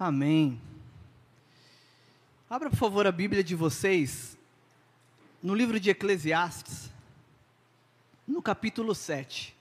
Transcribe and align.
Amém. 0.00 0.60
Abra, 2.48 2.70
por 2.70 2.76
favor, 2.76 3.04
a 3.04 3.10
Bíblia 3.10 3.42
de 3.42 3.56
vocês 3.56 4.38
no 5.42 5.56
livro 5.56 5.80
de 5.80 5.90
Eclesiastes, 5.90 6.88
no 8.24 8.40
capítulo 8.40 8.94
7. 8.94 9.56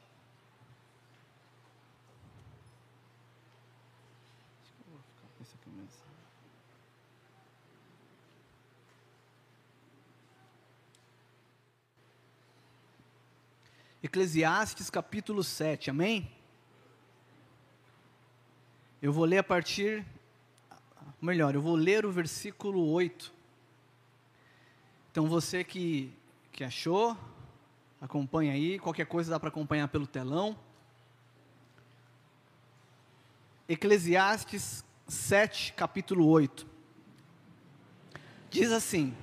Eclesiastes 14.04 14.91
capítulo 14.91 15.43
7, 15.43 15.89
amém? 15.89 16.32
Eu 19.01 19.11
vou 19.11 19.25
ler 19.25 19.39
a 19.39 19.43
partir 19.43 20.05
melhor, 21.21 21.55
eu 21.55 21.61
vou 21.61 21.75
ler 21.75 22.05
o 22.05 22.11
versículo 22.11 22.87
8. 22.91 23.33
Então 25.11 25.27
você 25.27 25.63
que, 25.63 26.13
que 26.51 26.63
achou, 26.63 27.17
acompanha 27.99 28.53
aí, 28.53 28.77
qualquer 28.77 29.05
coisa 29.05 29.31
dá 29.31 29.39
para 29.39 29.49
acompanhar 29.49 29.87
pelo 29.87 30.05
telão. 30.05 30.57
Eclesiastes 33.67 34.85
7, 35.07 35.73
capítulo 35.73 36.27
8. 36.27 36.67
Diz 38.49 38.71
assim: 38.71 39.13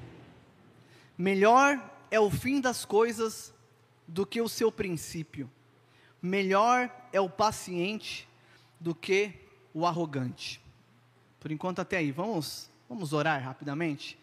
Melhor 1.17 1.81
é 2.11 2.19
o 2.19 2.31
fim 2.31 2.61
das 2.61 2.85
coisas 2.85 3.55
do 4.07 4.27
que 4.27 4.41
o 4.41 4.49
seu 4.49 4.71
princípio, 4.71 5.51
melhor 6.21 6.91
é 7.13 7.21
o 7.21 7.31
paciente 7.31 8.29
do 8.81 8.95
que 8.95 9.33
o 9.73 9.87
arrogante. 9.87 10.64
Por 11.45 11.53
enquanto 11.53 11.81
até 11.81 11.99
aí. 11.99 12.11
Vamos, 12.11 12.71
vamos 12.89 13.13
orar 13.13 13.39
rapidamente. 13.43 14.19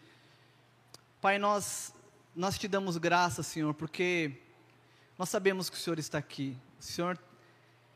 Pai, 1.20 1.38
nós 1.38 1.94
nós 2.34 2.58
te 2.58 2.66
damos 2.66 2.96
graça, 2.96 3.44
Senhor, 3.44 3.72
porque 3.74 4.40
nós 5.16 5.28
sabemos 5.28 5.70
que 5.70 5.76
o 5.76 5.78
Senhor 5.78 6.00
está 6.00 6.18
aqui. 6.18 6.58
O 6.80 6.82
Senhor 6.82 7.16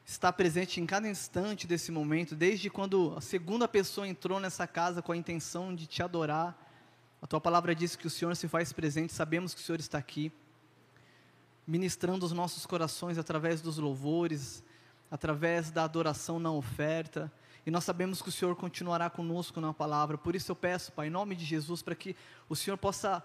está 0.05 0.33
presente 0.33 0.81
em 0.81 0.87
cada 0.87 1.09
instante 1.09 1.67
desse 1.67 1.91
momento, 1.91 2.37
desde 2.37 2.71
quando 2.71 3.15
a 3.17 3.21
segunda 3.21 3.67
pessoa 3.67 4.07
entrou 4.07 4.39
nessa 4.39 4.65
casa 4.65 5.03
com 5.03 5.11
a 5.11 5.17
intenção 5.17 5.75
de 5.75 5.89
te 5.89 6.05
adorar. 6.05 6.57
A 7.21 7.27
tua 7.27 7.41
palavra 7.41 7.75
diz 7.75 7.97
que 7.97 8.07
o 8.07 8.11
Senhor 8.11 8.37
se 8.37 8.47
faz 8.47 8.73
presente, 8.73 9.13
sabemos 9.13 9.53
que 9.53 9.61
o 9.61 9.65
Senhor 9.65 9.81
está 9.81 9.99
aqui, 9.99 10.31
ministrando 11.67 12.25
os 12.25 12.31
nossos 12.31 12.65
corações 12.65 13.19
através 13.19 13.61
dos 13.61 13.77
louvores, 13.77 14.63
através 15.11 15.73
da 15.73 15.83
adoração 15.83 16.39
na 16.39 16.53
oferta. 16.53 17.29
E 17.67 17.71
nós 17.71 17.83
sabemos 17.83 18.23
que 18.23 18.29
o 18.29 18.33
Senhor 18.33 18.55
continuará 18.55 19.11
conosco 19.11 19.61
na 19.61 19.75
palavra. 19.75 20.17
Por 20.17 20.37
isso 20.37 20.53
eu 20.53 20.57
peço, 20.57 20.93
Pai, 20.93 21.09
em 21.09 21.11
nome 21.11 21.35
de 21.35 21.45
Jesus, 21.45 21.83
para 21.83 21.97
que 21.97 22.15
o 22.49 22.55
Senhor 22.55 22.77
possa, 22.77 23.21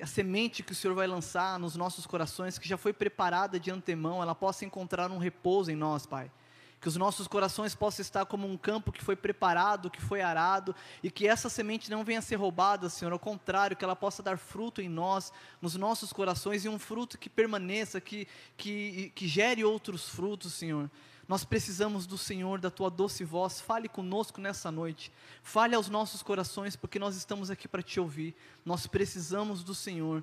a 0.00 0.06
semente 0.06 0.62
que 0.62 0.72
o 0.72 0.74
Senhor 0.74 0.94
vai 0.94 1.06
lançar 1.06 1.58
nos 1.58 1.76
nossos 1.76 2.06
corações, 2.06 2.58
que 2.58 2.66
já 2.66 2.78
foi 2.78 2.94
preparada 2.94 3.60
de 3.60 3.70
antemão, 3.70 4.22
ela 4.22 4.34
possa 4.34 4.64
encontrar 4.64 5.10
um 5.10 5.18
repouso 5.18 5.70
em 5.70 5.76
nós, 5.76 6.06
Pai. 6.06 6.32
Que 6.80 6.88
os 6.88 6.96
nossos 6.96 7.28
corações 7.28 7.74
possam 7.74 8.00
estar 8.00 8.24
como 8.24 8.48
um 8.48 8.56
campo 8.56 8.90
que 8.90 9.04
foi 9.04 9.14
preparado, 9.14 9.90
que 9.90 10.00
foi 10.00 10.22
arado, 10.22 10.74
e 11.02 11.10
que 11.10 11.28
essa 11.28 11.50
semente 11.50 11.90
não 11.90 12.02
venha 12.02 12.20
a 12.20 12.22
ser 12.22 12.36
roubada, 12.36 12.88
Senhor. 12.88 13.12
Ao 13.12 13.18
contrário, 13.18 13.76
que 13.76 13.84
ela 13.84 13.94
possa 13.94 14.22
dar 14.22 14.38
fruto 14.38 14.80
em 14.80 14.88
nós, 14.88 15.30
nos 15.60 15.76
nossos 15.76 16.14
corações, 16.14 16.64
e 16.64 16.68
um 16.68 16.78
fruto 16.78 17.18
que 17.18 17.28
permaneça, 17.28 18.00
que, 18.00 18.26
que, 18.56 19.12
que 19.14 19.28
gere 19.28 19.62
outros 19.62 20.08
frutos, 20.08 20.54
Senhor. 20.54 20.90
Nós 21.28 21.44
precisamos 21.44 22.06
do 22.06 22.18
Senhor, 22.18 22.60
da 22.60 22.70
tua 22.70 22.90
doce 22.90 23.24
voz. 23.24 23.60
Fale 23.60 23.88
conosco 23.88 24.40
nessa 24.40 24.70
noite. 24.70 25.12
Fale 25.42 25.74
aos 25.74 25.88
nossos 25.88 26.22
corações, 26.22 26.76
porque 26.76 26.98
nós 26.98 27.16
estamos 27.16 27.50
aqui 27.50 27.68
para 27.68 27.82
te 27.82 28.00
ouvir. 28.00 28.34
Nós 28.64 28.86
precisamos 28.86 29.62
do 29.62 29.74
Senhor. 29.74 30.22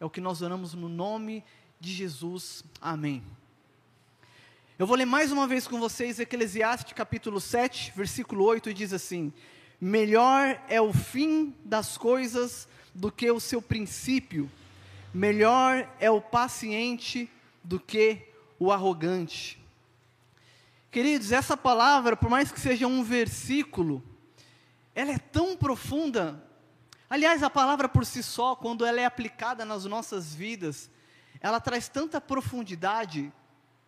É 0.00 0.04
o 0.04 0.10
que 0.10 0.20
nós 0.20 0.42
oramos 0.42 0.74
no 0.74 0.88
nome 0.88 1.44
de 1.78 1.92
Jesus. 1.92 2.64
Amém. 2.80 3.22
Eu 4.78 4.86
vou 4.86 4.96
ler 4.96 5.06
mais 5.06 5.32
uma 5.32 5.46
vez 5.46 5.66
com 5.66 5.80
vocês 5.80 6.20
Eclesiastes 6.20 6.92
capítulo 6.92 7.40
7, 7.40 7.92
versículo 7.96 8.44
8, 8.44 8.70
e 8.70 8.74
diz 8.74 8.92
assim: 8.92 9.32
Melhor 9.80 10.60
é 10.68 10.80
o 10.80 10.92
fim 10.92 11.54
das 11.64 11.98
coisas 11.98 12.68
do 12.94 13.10
que 13.10 13.30
o 13.30 13.40
seu 13.40 13.60
princípio, 13.60 14.50
melhor 15.12 15.88
é 15.98 16.10
o 16.10 16.20
paciente 16.20 17.28
do 17.62 17.80
que 17.80 18.22
o 18.58 18.70
arrogante. 18.70 19.60
Queridos, 20.90 21.32
essa 21.32 21.54
palavra, 21.54 22.16
por 22.16 22.30
mais 22.30 22.50
que 22.50 22.58
seja 22.58 22.86
um 22.86 23.04
versículo, 23.04 24.02
ela 24.94 25.12
é 25.12 25.18
tão 25.18 25.54
profunda. 25.54 26.42
Aliás, 27.10 27.42
a 27.42 27.50
palavra 27.50 27.88
por 27.88 28.06
si 28.06 28.22
só, 28.22 28.56
quando 28.56 28.86
ela 28.86 28.98
é 28.98 29.04
aplicada 29.04 29.66
nas 29.66 29.84
nossas 29.84 30.34
vidas, 30.34 30.90
ela 31.40 31.60
traz 31.60 31.88
tanta 31.88 32.20
profundidade 32.22 33.30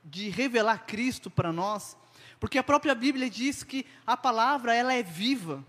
de 0.04 0.28
revelar 0.28 0.84
Cristo 0.86 1.30
para 1.30 1.50
nós, 1.52 1.96
porque 2.38 2.58
a 2.58 2.62
própria 2.62 2.94
Bíblia 2.94 3.30
diz 3.30 3.62
que 3.62 3.86
a 4.06 4.16
palavra 4.16 4.74
ela 4.74 4.92
é 4.92 5.02
viva. 5.02 5.64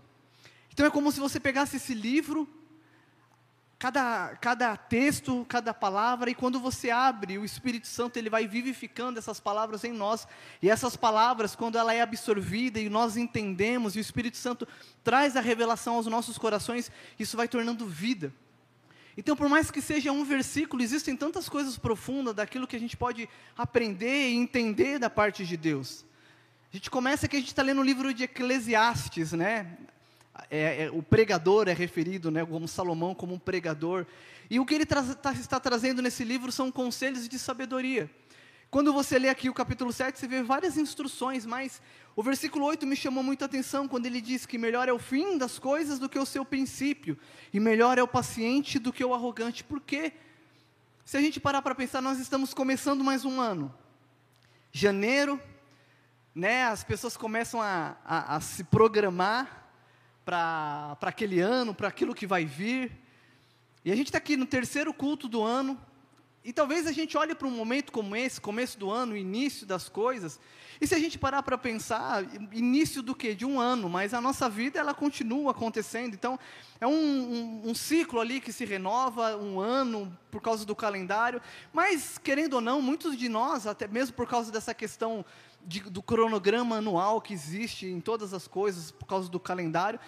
Então 0.74 0.86
é 0.86 0.90
como 0.90 1.12
se 1.14 1.20
você 1.20 1.40
pegasse 1.40 1.78
esse 1.78 1.94
livro 1.94 2.48
cada, 3.82 4.36
cada 4.36 4.78
texto, 4.78 5.44
cada 5.50 5.74
palavra, 5.74 6.30
e 6.30 6.36
quando 6.36 6.60
você 6.60 6.92
abre, 6.92 7.40
o 7.40 7.44
Espírito 7.44 7.88
Santo 7.88 8.16
ele 8.16 8.30
vai 8.30 8.48
vivificando 8.48 9.18
essas 9.18 9.40
palavras 9.40 9.84
em 9.84 9.92
nós, 9.92 10.28
e 10.62 10.70
essas 10.70 10.96
palavras, 10.96 11.56
quando 11.56 11.80
ela 11.80 11.92
é 11.92 12.00
absorvida 12.00 12.80
e 12.80 12.90
nós 12.90 13.18
entendemos, 13.18 13.96
e 13.96 13.98
o 13.98 14.00
Espírito 14.00 14.38
Santo 14.38 14.68
traz 15.04 15.36
a 15.36 15.42
revelação 15.42 15.96
aos 15.96 16.06
nossos 16.06 16.38
corações, 16.38 16.92
isso 17.18 17.36
vai 17.36 17.48
tornando 17.48 17.88
vida. 17.88 18.32
Então, 19.18 19.36
por 19.36 19.50
mais 19.50 19.72
que 19.72 19.82
seja 19.82 20.12
um 20.12 20.24
versículo, 20.24 20.84
existem 20.84 21.18
tantas 21.18 21.50
coisas 21.50 21.76
profundas 21.76 22.36
daquilo 22.36 22.68
que 22.68 22.76
a 22.76 22.80
gente 22.80 22.96
pode 22.96 23.28
aprender 23.58 24.30
e 24.30 24.36
entender 24.36 25.00
da 25.00 25.10
parte 25.10 25.44
de 25.44 25.58
Deus. 25.58 26.06
A 26.72 26.78
gente 26.78 26.92
começa 26.92 27.28
que 27.28 27.36
a 27.36 27.40
gente 27.40 27.50
está 27.50 27.64
lendo 27.64 27.82
o 27.82 27.84
livro 27.84 28.14
de 28.14 28.26
Eclesiastes, 28.26 29.32
né? 29.32 29.76
É, 30.50 30.86
é, 30.86 30.92
o 30.92 31.04
pregador 31.04 31.68
é 31.68 31.74
referido, 31.74 32.32
né, 32.32 32.46
como 32.46 32.68
Salomão, 32.68 33.14
como 33.14 33.34
um 33.34 33.40
pregador. 33.40 34.06
E 34.50 34.60
o 34.60 34.66
que 34.66 34.74
ele 34.74 34.86
tra 34.86 35.02
tá, 35.16 35.34
está 35.34 35.60
trazendo 35.60 36.02
nesse 36.02 36.24
livro 36.24 36.52
são 36.52 36.72
conselhos 36.72 37.28
de 37.28 37.38
sabedoria. 37.38 38.10
Quando 38.70 38.94
você 38.94 39.20
lê 39.20 39.28
aqui 39.28 39.50
o 39.50 39.54
capítulo 39.54 39.92
7, 39.92 40.18
você 40.18 40.28
vê 40.28 40.42
várias 40.42 40.78
instruções, 40.78 41.46
mas 41.46 41.82
o 42.16 42.24
versículo 42.24 42.66
8 42.66 42.88
me 42.88 42.96
chamou 42.96 43.22
muita 43.22 43.44
atenção 43.44 43.88
quando 43.88 44.06
ele 44.06 44.22
diz 44.22 44.46
que 44.46 44.58
melhor 44.58 44.88
é 44.88 44.94
o 44.94 45.00
fim 45.00 45.38
das 45.38 45.60
coisas 45.60 46.00
do 46.00 46.08
que 46.08 46.18
o 46.18 46.26
seu 46.26 46.46
princípio, 46.46 47.18
e 47.54 47.60
melhor 47.60 47.98
é 47.98 48.04
o 48.04 48.08
paciente 48.08 48.80
do 48.80 48.94
que 48.94 49.04
o 49.04 49.14
arrogante. 49.14 49.64
Por 49.64 49.82
quê? 49.82 50.14
Se 51.04 51.18
a 51.18 51.22
gente 51.22 51.40
parar 51.40 51.62
para 51.62 51.76
pensar, 51.76 52.02
nós 52.02 52.20
estamos 52.20 52.54
começando 52.54 53.04
mais 53.04 53.26
um 53.26 53.42
ano. 53.42 53.74
Janeiro, 54.72 55.38
né, 56.34 56.64
as 56.64 56.82
pessoas 56.82 57.18
começam 57.18 57.62
a, 57.62 57.98
a, 58.06 58.38
a 58.38 58.40
se 58.40 58.64
programar 58.64 59.61
para 60.32 61.10
aquele 61.10 61.42
ano, 61.42 61.74
para 61.74 61.90
aquilo 61.90 62.16
que 62.16 62.26
vai 62.26 62.46
vir. 62.46 62.92
E 63.84 63.92
a 63.92 63.96
gente 63.96 64.08
está 64.08 64.18
aqui 64.18 64.38
no 64.38 64.46
terceiro 64.46 64.94
culto 64.94 65.28
do 65.28 65.44
ano, 65.44 65.78
e 66.44 66.54
talvez 66.54 66.88
a 66.88 66.92
gente 66.92 67.18
olhe 67.18 67.36
para 67.36 67.48
um 67.48 67.52
momento 67.52 67.92
como 67.92 68.16
esse, 68.16 68.40
começo 68.40 68.80
do 68.80 68.90
ano, 68.90 69.18
início 69.18 69.66
das 69.66 69.90
coisas, 69.90 70.40
e 70.80 70.88
se 70.88 70.96
a 70.96 71.00
gente 71.00 71.20
parar 71.20 71.44
para 71.44 71.58
pensar, 71.58 72.24
início 72.52 73.04
do 73.04 73.14
que? 73.14 73.36
De 73.36 73.46
um 73.46 73.60
ano, 73.60 73.88
mas 73.88 74.14
a 74.14 74.22
nossa 74.22 74.50
vida 74.50 74.80
ela 74.80 74.94
continua 74.94 75.52
acontecendo, 75.52 76.16
então 76.16 76.40
é 76.80 76.88
um, 76.88 76.92
um, 76.92 77.70
um, 77.70 77.76
ciclo 77.76 78.20
ali 78.20 78.40
que 78.40 78.52
se 78.52 78.66
renova, 78.66 79.38
um 79.38 79.60
ano, 79.60 80.18
por 80.32 80.42
causa 80.42 80.66
do 80.66 80.76
calendário, 80.76 81.40
mas 81.72 82.18
querendo 82.18 82.56
ou 82.56 82.62
não, 82.62 82.82
muitos 82.82 83.16
de 83.16 83.30
nós, 83.30 83.68
até 83.68 83.88
mesmo 83.88 84.16
por 84.16 84.28
causa 84.28 84.52
dessa 84.52 84.74
questão 84.74 85.24
de, 85.66 85.82
do 85.82 86.02
cronograma 86.02 86.78
anual 86.78 87.22
que 87.22 87.34
existe 87.34 87.86
em 87.86 88.02
todas 88.02 88.34
as 88.34 88.48
coisas 88.48 88.92
por 88.92 89.06
causa 89.06 89.30
do 89.30 89.40
calendário. 89.40 90.00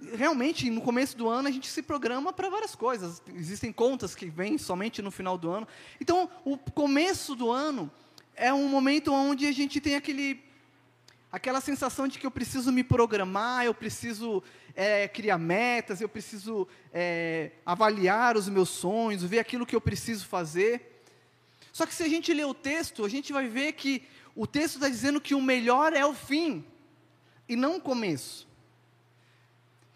Realmente, 0.00 0.70
no 0.70 0.80
começo 0.80 1.16
do 1.16 1.28
ano, 1.28 1.48
a 1.48 1.50
gente 1.50 1.68
se 1.68 1.82
programa 1.82 2.32
para 2.32 2.48
várias 2.48 2.74
coisas. 2.74 3.20
Existem 3.34 3.72
contas 3.72 4.14
que 4.14 4.26
vêm 4.26 4.56
somente 4.56 5.02
no 5.02 5.10
final 5.10 5.36
do 5.36 5.50
ano. 5.50 5.66
Então, 6.00 6.30
o 6.44 6.56
começo 6.56 7.34
do 7.34 7.50
ano 7.50 7.90
é 8.36 8.52
um 8.52 8.68
momento 8.68 9.12
onde 9.12 9.46
a 9.46 9.52
gente 9.52 9.80
tem 9.80 9.96
aquele, 9.96 10.40
aquela 11.32 11.60
sensação 11.60 12.06
de 12.06 12.16
que 12.16 12.24
eu 12.24 12.30
preciso 12.30 12.70
me 12.70 12.84
programar, 12.84 13.64
eu 13.64 13.74
preciso 13.74 14.40
é, 14.72 15.08
criar 15.08 15.36
metas, 15.36 16.00
eu 16.00 16.08
preciso 16.08 16.68
é, 16.92 17.50
avaliar 17.66 18.36
os 18.36 18.48
meus 18.48 18.68
sonhos, 18.68 19.24
ver 19.24 19.40
aquilo 19.40 19.66
que 19.66 19.74
eu 19.74 19.80
preciso 19.80 20.26
fazer. 20.26 21.02
Só 21.72 21.84
que 21.84 21.94
se 21.94 22.04
a 22.04 22.08
gente 22.08 22.32
ler 22.32 22.46
o 22.46 22.54
texto, 22.54 23.04
a 23.04 23.08
gente 23.08 23.32
vai 23.32 23.48
ver 23.48 23.72
que 23.72 24.04
o 24.34 24.46
texto 24.46 24.76
está 24.76 24.88
dizendo 24.88 25.20
que 25.20 25.34
o 25.34 25.42
melhor 25.42 25.92
é 25.92 26.06
o 26.06 26.14
fim 26.14 26.64
e 27.48 27.56
não 27.56 27.78
o 27.78 27.80
começo. 27.80 28.47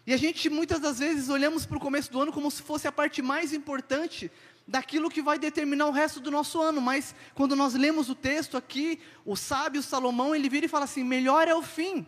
E 0.05 0.13
a 0.13 0.17
gente 0.17 0.49
muitas 0.49 0.79
das 0.79 0.99
vezes 0.99 1.29
olhamos 1.29 1.65
para 1.65 1.77
o 1.77 1.79
começo 1.79 2.11
do 2.11 2.21
ano 2.21 2.31
como 2.31 2.51
se 2.51 2.61
fosse 2.61 2.87
a 2.87 2.91
parte 2.91 3.21
mais 3.21 3.53
importante 3.53 4.29
daquilo 4.67 5.09
que 5.09 5.21
vai 5.21 5.37
determinar 5.37 5.87
o 5.87 5.91
resto 5.91 6.19
do 6.19 6.31
nosso 6.31 6.61
ano, 6.61 6.81
mas 6.81 7.15
quando 7.33 7.55
nós 7.55 7.73
lemos 7.73 8.09
o 8.09 8.15
texto 8.15 8.57
aqui, 8.57 8.99
o 9.25 9.35
sábio 9.35 9.81
Salomão, 9.81 10.35
ele 10.35 10.49
vira 10.49 10.65
e 10.65 10.69
fala 10.69 10.85
assim: 10.85 11.03
melhor 11.03 11.47
é 11.47 11.55
o 11.55 11.61
fim. 11.61 12.05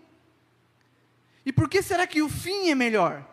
E 1.45 1.53
por 1.53 1.69
que 1.69 1.81
será 1.81 2.07
que 2.07 2.21
o 2.21 2.29
fim 2.29 2.69
é 2.69 2.75
melhor? 2.75 3.25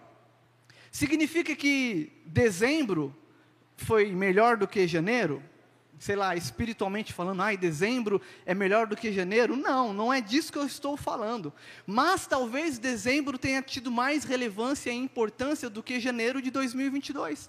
Significa 0.91 1.57
que 1.57 2.13
dezembro 2.27 3.17
foi 3.77 4.13
melhor 4.13 4.57
do 4.57 4.69
que 4.69 4.87
janeiro? 4.87 5.43
Sei 6.03 6.17
lá, 6.17 6.35
espiritualmente 6.35 7.13
falando, 7.13 7.43
ai, 7.43 7.57
dezembro 7.57 8.21
é 8.45 8.53
melhor 8.53 8.89
do 8.89 8.97
que 8.97 9.13
janeiro? 9.13 9.55
Não, 9.55 9.93
não 9.93 10.13
é 10.13 10.21
disso 10.21 10.51
que 10.51 10.59
eu 10.59 10.67
estou 10.67 10.97
falando. 10.97 11.53
Mas 11.87 12.27
talvez 12.27 12.77
dezembro 12.77 13.39
tenha 13.39 13.63
tido 13.63 13.89
mais 13.89 14.25
relevância 14.25 14.91
e 14.91 14.97
importância 14.97 15.71
do 15.71 15.81
que 15.81 16.01
janeiro 16.01 16.43
de 16.43 16.51
2022. 16.51 17.49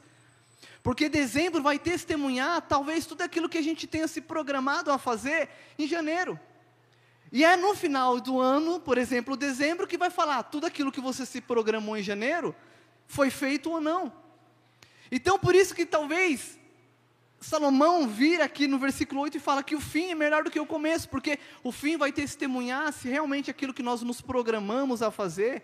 Porque 0.83 1.09
dezembro 1.09 1.63
vai 1.63 1.79
testemunhar 1.79 2.61
talvez 2.61 3.07
tudo 3.07 3.23
aquilo 3.23 3.49
que 3.49 3.57
a 3.57 3.63
gente 3.63 3.87
tenha 3.87 4.07
se 4.07 4.21
programado 4.21 4.91
a 4.91 4.99
fazer 4.99 5.49
em 5.79 5.87
janeiro. 5.87 6.39
E 7.31 7.43
é 7.43 7.57
no 7.57 7.73
final 7.73 8.19
do 8.19 8.39
ano, 8.39 8.79
por 8.79 8.99
exemplo, 8.99 9.35
dezembro, 9.35 9.87
que 9.87 9.97
vai 9.97 10.11
falar 10.11 10.43
tudo 10.43 10.67
aquilo 10.67 10.91
que 10.91 11.01
você 11.01 11.25
se 11.25 11.41
programou 11.41 11.97
em 11.97 12.03
janeiro, 12.03 12.55
foi 13.07 13.31
feito 13.31 13.71
ou 13.71 13.81
não. 13.81 14.13
Então, 15.11 15.39
por 15.39 15.55
isso 15.55 15.73
que 15.73 15.87
talvez 15.87 16.61
Salomão 17.43 18.07
vira 18.07 18.45
aqui 18.45 18.67
no 18.67 18.79
versículo 18.79 19.21
8 19.21 19.35
e 19.35 19.39
fala 19.39 19.61
que 19.61 19.75
o 19.75 19.81
fim 19.81 20.11
é 20.11 20.15
melhor 20.15 20.45
do 20.45 20.49
que 20.49 20.59
o 20.59 20.65
começo, 20.65 21.09
porque 21.09 21.37
o 21.61 21.73
fim 21.73 21.97
vai 21.97 22.11
testemunhar 22.11 22.91
se 22.93 23.09
realmente 23.09 23.51
aquilo 23.51 23.73
que 23.73 23.83
nós 23.83 24.01
nos 24.01 24.21
programamos 24.21 25.01
a 25.01 25.11
fazer, 25.11 25.61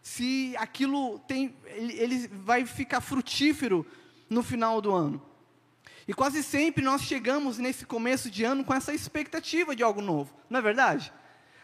se 0.00 0.54
aquilo 0.56 1.18
tem, 1.20 1.54
ele, 1.66 2.26
vai 2.28 2.64
ficar 2.64 3.02
frutífero 3.02 3.86
no 4.30 4.42
final 4.42 4.80
do 4.80 4.94
ano. 4.94 5.22
E 6.08 6.14
quase 6.14 6.42
sempre 6.42 6.82
nós 6.82 7.02
chegamos 7.02 7.58
nesse 7.58 7.84
começo 7.84 8.30
de 8.30 8.42
ano 8.42 8.64
com 8.64 8.72
essa 8.72 8.94
expectativa 8.94 9.76
de 9.76 9.82
algo 9.82 10.00
novo, 10.00 10.34
não 10.48 10.58
é 10.58 10.62
verdade? 10.62 11.12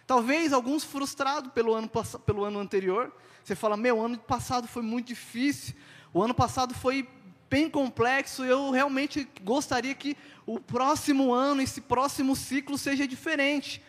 Talvez 0.06 0.52
alguns 0.52 0.84
frustrados 0.84 1.50
pelo 1.52 1.72
ano, 1.72 1.90
pelo 2.26 2.44
ano 2.44 2.58
anterior. 2.58 3.14
Você 3.42 3.54
fala, 3.54 3.76
meu, 3.76 4.04
ano 4.04 4.18
passado 4.18 4.68
foi 4.68 4.82
muito 4.82 5.06
difícil, 5.06 5.74
o 6.12 6.22
ano 6.22 6.34
passado 6.34 6.74
foi 6.74 7.08
bem 7.50 7.68
complexo, 7.68 8.44
eu 8.44 8.70
realmente 8.70 9.28
gostaria 9.42 9.92
que 9.92 10.16
o 10.46 10.60
próximo 10.60 11.32
ano, 11.32 11.60
esse 11.60 11.80
próximo 11.80 12.36
ciclo 12.36 12.78
seja 12.78 13.08
diferente. 13.08 13.82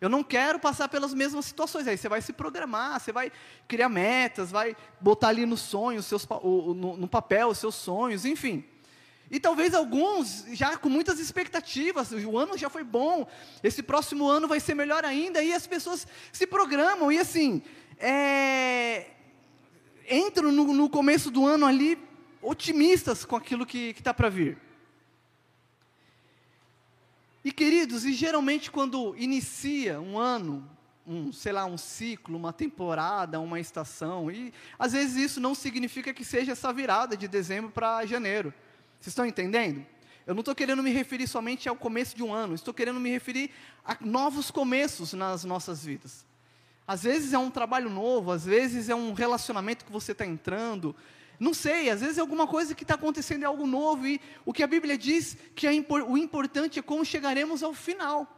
Eu 0.00 0.08
não 0.08 0.22
quero 0.22 0.60
passar 0.60 0.88
pelas 0.88 1.12
mesmas 1.12 1.44
situações. 1.44 1.88
Aí 1.88 1.98
você 1.98 2.08
vai 2.08 2.22
se 2.22 2.32
programar, 2.32 3.00
você 3.00 3.12
vai 3.12 3.32
criar 3.66 3.88
metas, 3.88 4.52
vai 4.52 4.76
botar 5.00 5.28
ali 5.28 5.44
no 5.44 5.56
sonho, 5.56 6.02
seus, 6.02 6.26
no, 6.26 7.08
papel 7.08 7.48
os 7.48 7.58
seus 7.58 7.74
sonhos, 7.74 8.24
enfim. 8.24 8.64
E 9.28 9.38
talvez 9.38 9.74
alguns 9.74 10.46
já 10.52 10.76
com 10.76 10.88
muitas 10.88 11.18
expectativas, 11.18 12.12
o 12.12 12.38
ano 12.38 12.56
já 12.56 12.70
foi 12.70 12.82
bom, 12.82 13.28
esse 13.62 13.82
próximo 13.82 14.26
ano 14.26 14.48
vai 14.48 14.58
ser 14.58 14.74
melhor 14.74 15.04
ainda, 15.04 15.42
e 15.42 15.52
as 15.52 15.66
pessoas 15.66 16.06
se 16.32 16.46
programam, 16.46 17.12
e 17.12 17.18
assim, 17.18 17.62
é, 17.98 19.06
entram 20.10 20.50
no, 20.50 20.72
no, 20.72 20.88
começo 20.88 21.30
do 21.30 21.46
ano 21.46 21.64
ali 21.64 21.96
otimistas 22.42 23.24
com 23.24 23.36
aquilo 23.36 23.66
que 23.66 23.94
está 23.96 24.12
para 24.14 24.28
vir. 24.28 24.58
E 27.44 27.50
queridos, 27.50 28.04
e 28.04 28.12
geralmente 28.12 28.70
quando 28.70 29.14
inicia 29.16 30.00
um 30.00 30.18
ano, 30.18 30.68
um, 31.06 31.32
sei 31.32 31.52
lá, 31.52 31.64
um 31.64 31.78
ciclo, 31.78 32.36
uma 32.36 32.52
temporada, 32.52 33.40
uma 33.40 33.58
estação, 33.58 34.30
e 34.30 34.52
às 34.78 34.92
vezes 34.92 35.16
isso 35.16 35.40
não 35.40 35.54
significa 35.54 36.12
que 36.12 36.24
seja 36.24 36.52
essa 36.52 36.72
virada 36.72 37.16
de 37.16 37.26
dezembro 37.26 37.70
para 37.70 38.04
janeiro. 38.04 38.52
Vocês 39.00 39.12
estão 39.12 39.24
entendendo? 39.24 39.84
Eu 40.26 40.34
não 40.34 40.40
estou 40.40 40.54
querendo 40.54 40.82
me 40.82 40.90
referir 40.90 41.26
somente 41.26 41.68
ao 41.68 41.74
começo 41.74 42.14
de 42.14 42.22
um 42.22 42.32
ano, 42.32 42.54
estou 42.54 42.74
querendo 42.74 43.00
me 43.00 43.10
referir 43.10 43.50
a 43.84 43.96
novos 44.00 44.50
começos 44.50 45.14
nas 45.14 45.42
nossas 45.42 45.84
vidas. 45.84 46.26
Às 46.86 47.04
vezes 47.04 47.32
é 47.32 47.38
um 47.38 47.50
trabalho 47.50 47.88
novo, 47.88 48.30
às 48.30 48.44
vezes 48.44 48.88
é 48.88 48.94
um 48.94 49.14
relacionamento 49.14 49.84
que 49.84 49.92
você 49.92 50.12
está 50.12 50.26
entrando, 50.26 50.94
não 51.40 51.54
sei, 51.54 51.88
às 51.88 52.02
vezes 52.02 52.18
é 52.18 52.20
alguma 52.20 52.46
coisa 52.46 52.74
que 52.74 52.84
está 52.84 52.96
acontecendo, 52.96 53.44
é 53.44 53.46
algo 53.46 53.66
novo, 53.66 54.06
e 54.06 54.20
o 54.44 54.52
que 54.52 54.62
a 54.62 54.66
Bíblia 54.66 54.98
diz 54.98 55.38
que 55.54 55.66
é 55.66 55.70
o 55.70 56.18
importante 56.18 56.78
é 56.78 56.82
como 56.82 57.02
chegaremos 57.02 57.62
ao 57.62 57.72
final. 57.72 58.36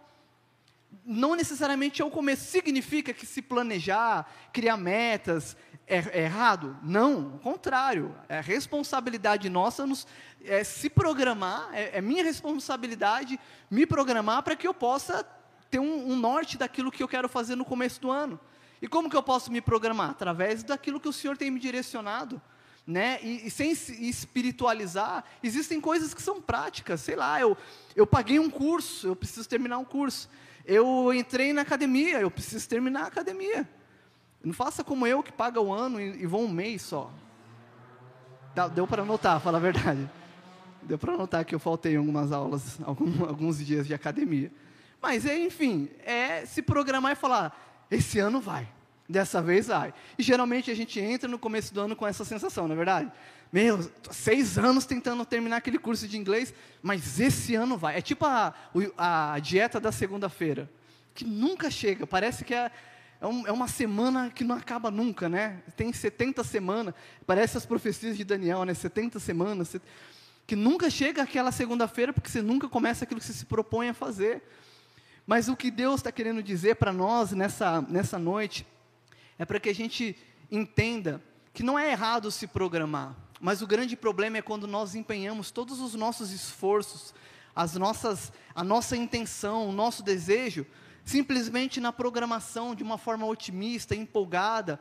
Não 1.04 1.34
necessariamente 1.34 2.00
ao 2.00 2.12
começo. 2.12 2.44
Significa 2.44 3.12
que 3.12 3.26
se 3.26 3.42
planejar, 3.42 4.30
criar 4.52 4.76
metas, 4.76 5.56
é, 5.84 5.96
é 6.20 6.24
errado? 6.26 6.78
Não, 6.80 7.32
ao 7.32 7.38
contrário. 7.40 8.14
É 8.28 8.40
responsabilidade 8.40 9.50
nossa 9.50 9.84
nos, 9.84 10.06
é, 10.44 10.62
se 10.62 10.88
programar, 10.88 11.70
é, 11.72 11.98
é, 11.98 12.00
minha 12.00 12.22
responsabilidade 12.22 13.40
me 13.68 13.84
programar 13.84 14.44
para 14.44 14.54
que 14.54 14.68
eu 14.68 14.72
possa 14.72 15.26
ter 15.68 15.80
um, 15.80 16.12
um, 16.12 16.16
norte 16.16 16.56
daquilo 16.56 16.92
que 16.92 17.02
eu 17.02 17.08
quero 17.08 17.28
fazer 17.28 17.56
no 17.56 17.64
começo 17.64 18.00
do 18.00 18.12
ano. 18.12 18.38
E 18.80 18.86
como 18.86 19.10
que 19.10 19.16
eu 19.16 19.22
posso 19.24 19.50
me 19.50 19.60
programar? 19.60 20.10
Através 20.10 20.62
daquilo 20.62 21.00
que 21.00 21.08
o 21.08 21.12
Senhor 21.12 21.36
tem 21.36 21.50
me 21.50 21.58
direcionado. 21.58 22.40
Né? 22.86 23.18
E, 23.22 23.46
e 23.46 23.50
sem 23.50 23.70
espiritualizar, 23.70 25.24
existem 25.42 25.80
coisas 25.80 26.12
que 26.12 26.22
são 26.22 26.40
práticas. 26.40 27.00
Sei 27.00 27.14
lá, 27.14 27.40
eu, 27.40 27.56
eu 27.94 28.06
paguei 28.06 28.38
um 28.38 28.50
curso, 28.50 29.06
eu 29.06 29.16
preciso 29.16 29.48
terminar 29.48 29.78
um 29.78 29.84
curso. 29.84 30.28
Eu 30.64 31.12
entrei 31.12 31.52
na 31.52 31.62
academia, 31.62 32.20
eu 32.20 32.30
preciso 32.30 32.68
terminar 32.68 33.04
a 33.04 33.06
academia. 33.06 33.68
Não 34.42 34.52
faça 34.52 34.82
como 34.82 35.06
eu 35.06 35.22
que 35.22 35.32
paga 35.32 35.60
o 35.60 35.72
ano 35.72 36.00
e, 36.00 36.22
e 36.22 36.26
vou 36.26 36.42
um 36.42 36.48
mês 36.48 36.82
só. 36.82 37.10
Deu 38.74 38.86
para 38.86 39.02
anotar, 39.02 39.40
fala 39.40 39.58
a 39.58 39.60
verdade. 39.60 40.10
Deu 40.82 40.98
para 40.98 41.16
notar 41.16 41.44
que 41.44 41.54
eu 41.54 41.60
faltei 41.60 41.96
algumas 41.96 42.32
aulas, 42.32 42.78
alguns 42.84 43.64
dias 43.64 43.86
de 43.86 43.94
academia. 43.94 44.52
Mas, 45.00 45.24
enfim, 45.24 45.88
é 46.04 46.44
se 46.44 46.60
programar 46.60 47.12
e 47.12 47.16
falar: 47.16 47.86
esse 47.90 48.18
ano 48.18 48.40
vai, 48.40 48.68
dessa 49.08 49.42
vez 49.42 49.66
vai. 49.66 49.92
E 50.18 50.22
geralmente 50.22 50.70
a 50.70 50.74
gente 50.74 50.98
entra 51.00 51.28
no 51.28 51.38
começo 51.38 51.72
do 51.72 51.80
ano 51.80 51.96
com 51.96 52.06
essa 52.06 52.24
sensação, 52.24 52.66
não 52.66 52.74
é 52.74 52.76
verdade? 52.76 53.12
Meu, 53.52 53.90
seis 54.10 54.56
anos 54.56 54.86
tentando 54.86 55.24
terminar 55.26 55.58
aquele 55.58 55.78
curso 55.78 56.08
de 56.08 56.16
inglês, 56.16 56.54
mas 56.82 57.20
esse 57.20 57.54
ano 57.54 57.76
vai. 57.76 57.98
É 57.98 58.00
tipo 58.00 58.24
a, 58.24 58.54
a 58.96 59.38
dieta 59.38 59.78
da 59.78 59.92
segunda-feira, 59.92 60.70
que 61.14 61.24
nunca 61.24 61.70
chega, 61.70 62.06
parece 62.06 62.44
que 62.44 62.54
é, 62.54 62.70
é, 63.20 63.24
é, 63.24 63.52
uma 63.52 63.68
semana 63.68 64.30
que 64.30 64.42
não 64.42 64.56
acaba 64.56 64.90
nunca, 64.90 65.28
né? 65.28 65.62
Tem 65.76 65.92
70 65.92 66.42
semanas, 66.42 66.94
parece 67.26 67.58
as 67.58 67.66
profecias 67.66 68.16
de 68.16 68.24
Daniel, 68.24 68.64
né? 68.64 68.72
70 68.72 69.20
semanas 69.20 69.76
que 70.46 70.56
nunca 70.56 70.90
chega 70.90 71.22
aquela 71.22 71.52
segunda-feira 71.52 72.12
porque 72.12 72.30
você 72.30 72.42
nunca 72.42 72.68
começa 72.68 73.04
aquilo 73.04 73.20
que 73.20 73.26
você 73.26 73.32
se 73.32 73.46
propõe 73.46 73.90
a 73.90 73.94
fazer. 73.94 74.42
Mas 75.26 75.48
o 75.48 75.56
que 75.56 75.70
Deus 75.70 75.96
está 75.96 76.10
querendo 76.10 76.42
dizer 76.42 76.76
para 76.76 76.92
nós 76.92 77.32
nessa, 77.32 77.80
nessa 77.82 78.18
noite 78.18 78.66
é 79.38 79.44
para 79.44 79.60
que 79.60 79.68
a 79.68 79.74
gente 79.74 80.16
entenda 80.50 81.22
que 81.52 81.62
não 81.62 81.78
é 81.78 81.90
errado 81.90 82.30
se 82.30 82.46
programar, 82.46 83.16
mas 83.40 83.60
o 83.62 83.66
grande 83.66 83.96
problema 83.96 84.38
é 84.38 84.42
quando 84.42 84.66
nós 84.66 84.94
empenhamos 84.94 85.50
todos 85.50 85.80
os 85.80 85.94
nossos 85.94 86.30
esforços, 86.30 87.14
as 87.54 87.74
nossas, 87.74 88.32
a 88.54 88.62
nossa 88.62 88.96
intenção, 88.96 89.68
o 89.68 89.72
nosso 89.72 90.02
desejo, 90.02 90.66
simplesmente 91.04 91.80
na 91.80 91.92
programação 91.92 92.74
de 92.74 92.82
uma 92.82 92.96
forma 92.96 93.26
otimista, 93.26 93.94
empolgada, 93.94 94.80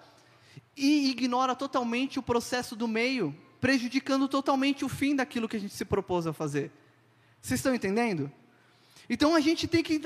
e 0.75 1.09
ignora 1.09 1.55
totalmente 1.55 2.19
o 2.19 2.23
processo 2.23 2.75
do 2.75 2.87
meio, 2.87 3.35
prejudicando 3.59 4.27
totalmente 4.27 4.85
o 4.85 4.89
fim 4.89 5.15
daquilo 5.15 5.47
que 5.47 5.57
a 5.57 5.59
gente 5.59 5.73
se 5.73 5.85
propôs 5.85 6.25
a 6.25 6.33
fazer. 6.33 6.71
Vocês 7.41 7.59
estão 7.59 7.73
entendendo? 7.73 8.31
Então 9.13 9.35
a 9.35 9.41
gente 9.41 9.67
tem 9.67 9.83
que 9.83 9.99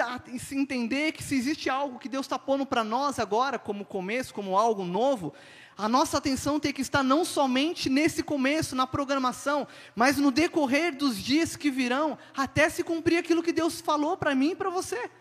entender 0.52 1.12
que 1.12 1.22
se 1.22 1.36
existe 1.36 1.70
algo 1.70 2.00
que 2.00 2.10
Deus 2.10 2.26
está 2.26 2.40
pondo 2.40 2.66
para 2.66 2.84
nós 2.84 3.20
agora, 3.20 3.60
como 3.60 3.86
começo, 3.86 4.34
como 4.34 4.58
algo 4.58 4.84
novo, 4.84 5.32
a 5.78 5.88
nossa 5.88 6.18
atenção 6.18 6.60
tem 6.60 6.74
que 6.74 6.82
estar 6.82 7.04
não 7.04 7.24
somente 7.24 7.88
nesse 7.88 8.24
começo, 8.24 8.76
na 8.76 8.88
programação, 8.88 9.68
mas 9.96 10.18
no 10.18 10.32
decorrer 10.32 10.98
dos 10.98 11.22
dias 11.22 11.56
que 11.56 11.70
virão, 11.70 12.18
até 12.36 12.68
se 12.68 12.84
cumprir 12.84 13.20
aquilo 13.20 13.44
que 13.44 13.54
Deus 13.54 13.80
falou 13.80 14.18
para 14.18 14.34
mim 14.34 14.54
e 14.54 14.56
para 14.56 14.72
você. 14.72 15.12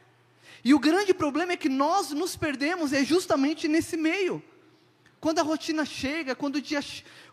E 0.64 0.72
o 0.72 0.78
grande 0.78 1.12
problema 1.12 1.52
é 1.52 1.56
que 1.58 1.68
nós 1.68 2.10
nos 2.10 2.34
perdemos 2.36 2.90
é 2.90 3.04
justamente 3.04 3.68
nesse 3.68 3.98
meio. 3.98 4.42
Quando 5.20 5.40
a 5.40 5.42
rotina 5.42 5.84
chega, 5.84 6.34
quando 6.34 6.56
o 6.56 6.62
dia 6.62 6.80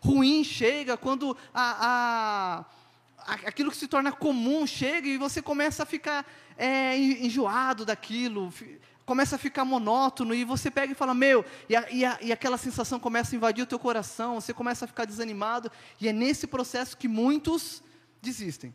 ruim 0.02 0.44
chega, 0.44 0.98
quando 0.98 1.34
a, 1.54 1.76
a, 1.80 2.64
aquilo 3.26 3.70
que 3.70 3.76
se 3.76 3.88
torna 3.88 4.12
comum 4.12 4.66
chega 4.66 5.08
e 5.08 5.18
você 5.18 5.40
começa 5.40 5.82
a 5.82 5.86
ficar 5.86 6.26
é, 6.56 6.96
enjoado 6.96 7.84
daquilo, 7.84 8.52
começa 9.04 9.36
a 9.36 9.38
ficar 9.38 9.64
monótono 9.64 10.34
e 10.34 10.44
você 10.44 10.70
pega 10.70 10.92
e 10.92 10.96
fala, 10.96 11.14
meu, 11.14 11.44
e, 11.68 11.76
a, 11.76 11.90
e, 11.90 12.04
a, 12.04 12.18
e 12.20 12.32
aquela 12.32 12.56
sensação 12.56 12.98
começa 12.98 13.34
a 13.34 13.36
invadir 13.36 13.62
o 13.62 13.66
teu 13.66 13.78
coração, 13.78 14.40
você 14.40 14.52
começa 14.52 14.84
a 14.84 14.88
ficar 14.88 15.04
desanimado, 15.04 15.70
e 16.00 16.08
é 16.08 16.12
nesse 16.12 16.46
processo 16.46 16.96
que 16.96 17.08
muitos 17.08 17.82
desistem. 18.20 18.74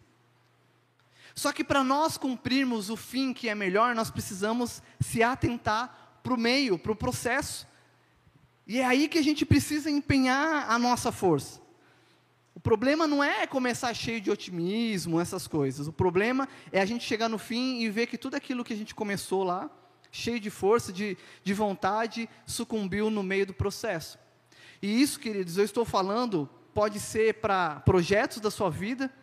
Só 1.33 1.51
que 1.51 1.63
para 1.63 1.83
nós 1.83 2.17
cumprirmos 2.17 2.89
o 2.89 2.97
fim 2.97 3.31
que 3.31 3.47
é 3.47 3.53
melhor, 3.53 3.93
nós 3.93 4.09
precisamos 4.09 4.81
se 4.99 5.21
atentar 5.21 6.19
para 6.23 6.33
o 6.33 6.37
meio, 6.37 6.79
para 6.79 6.91
o 6.91 6.95
processo. 6.95 7.67
E 8.65 8.79
é 8.79 8.85
aí 8.85 9.07
que 9.07 9.19
a 9.19 9.23
gente 9.23 9.45
precisa 9.45 9.89
empenhar 9.89 10.69
a 10.69 10.79
nossa 10.79 11.11
força. 11.11 11.61
O 12.57 12.59
problema 12.59 13.05
não 13.05 13.23
é 13.23 13.45
começar 13.45 13.93
cheio 13.93 14.19
de 14.19 14.31
otimismo, 14.31 15.21
essas 15.21 15.47
coisas. 15.47 15.87
O 15.87 15.93
problema 15.93 16.49
é 16.71 16.81
a 16.81 16.85
gente 16.85 17.03
chegar 17.03 17.29
no 17.29 17.37
fim 17.37 17.81
e 17.83 17.89
ver 17.91 18.07
que 18.07 18.17
tudo 18.17 18.33
aquilo 18.33 18.63
que 18.63 18.73
a 18.73 18.75
gente 18.75 18.95
começou 18.95 19.43
lá 19.43 19.69
cheio 20.11 20.39
de 20.39 20.49
força, 20.49 20.91
de, 20.91 21.15
de 21.43 21.53
vontade, 21.53 22.27
sucumbiu 22.47 23.11
no 23.11 23.21
meio 23.21 23.45
do 23.45 23.53
processo. 23.53 24.17
E 24.81 24.99
isso, 25.03 25.19
queridos, 25.19 25.59
eu 25.59 25.65
estou 25.65 25.85
falando, 25.85 26.49
pode 26.73 26.99
ser 26.99 27.35
para 27.35 27.79
projetos 27.81 28.39
da 28.39 28.49
sua 28.49 28.71
vida, 28.71 29.13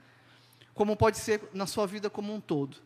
como 0.73 0.97
pode 0.97 1.19
ser 1.19 1.41
na 1.53 1.67
sua 1.67 1.89
vida 1.89 2.09
como 2.09 2.33
um 2.33 2.41
todo. 2.41 2.77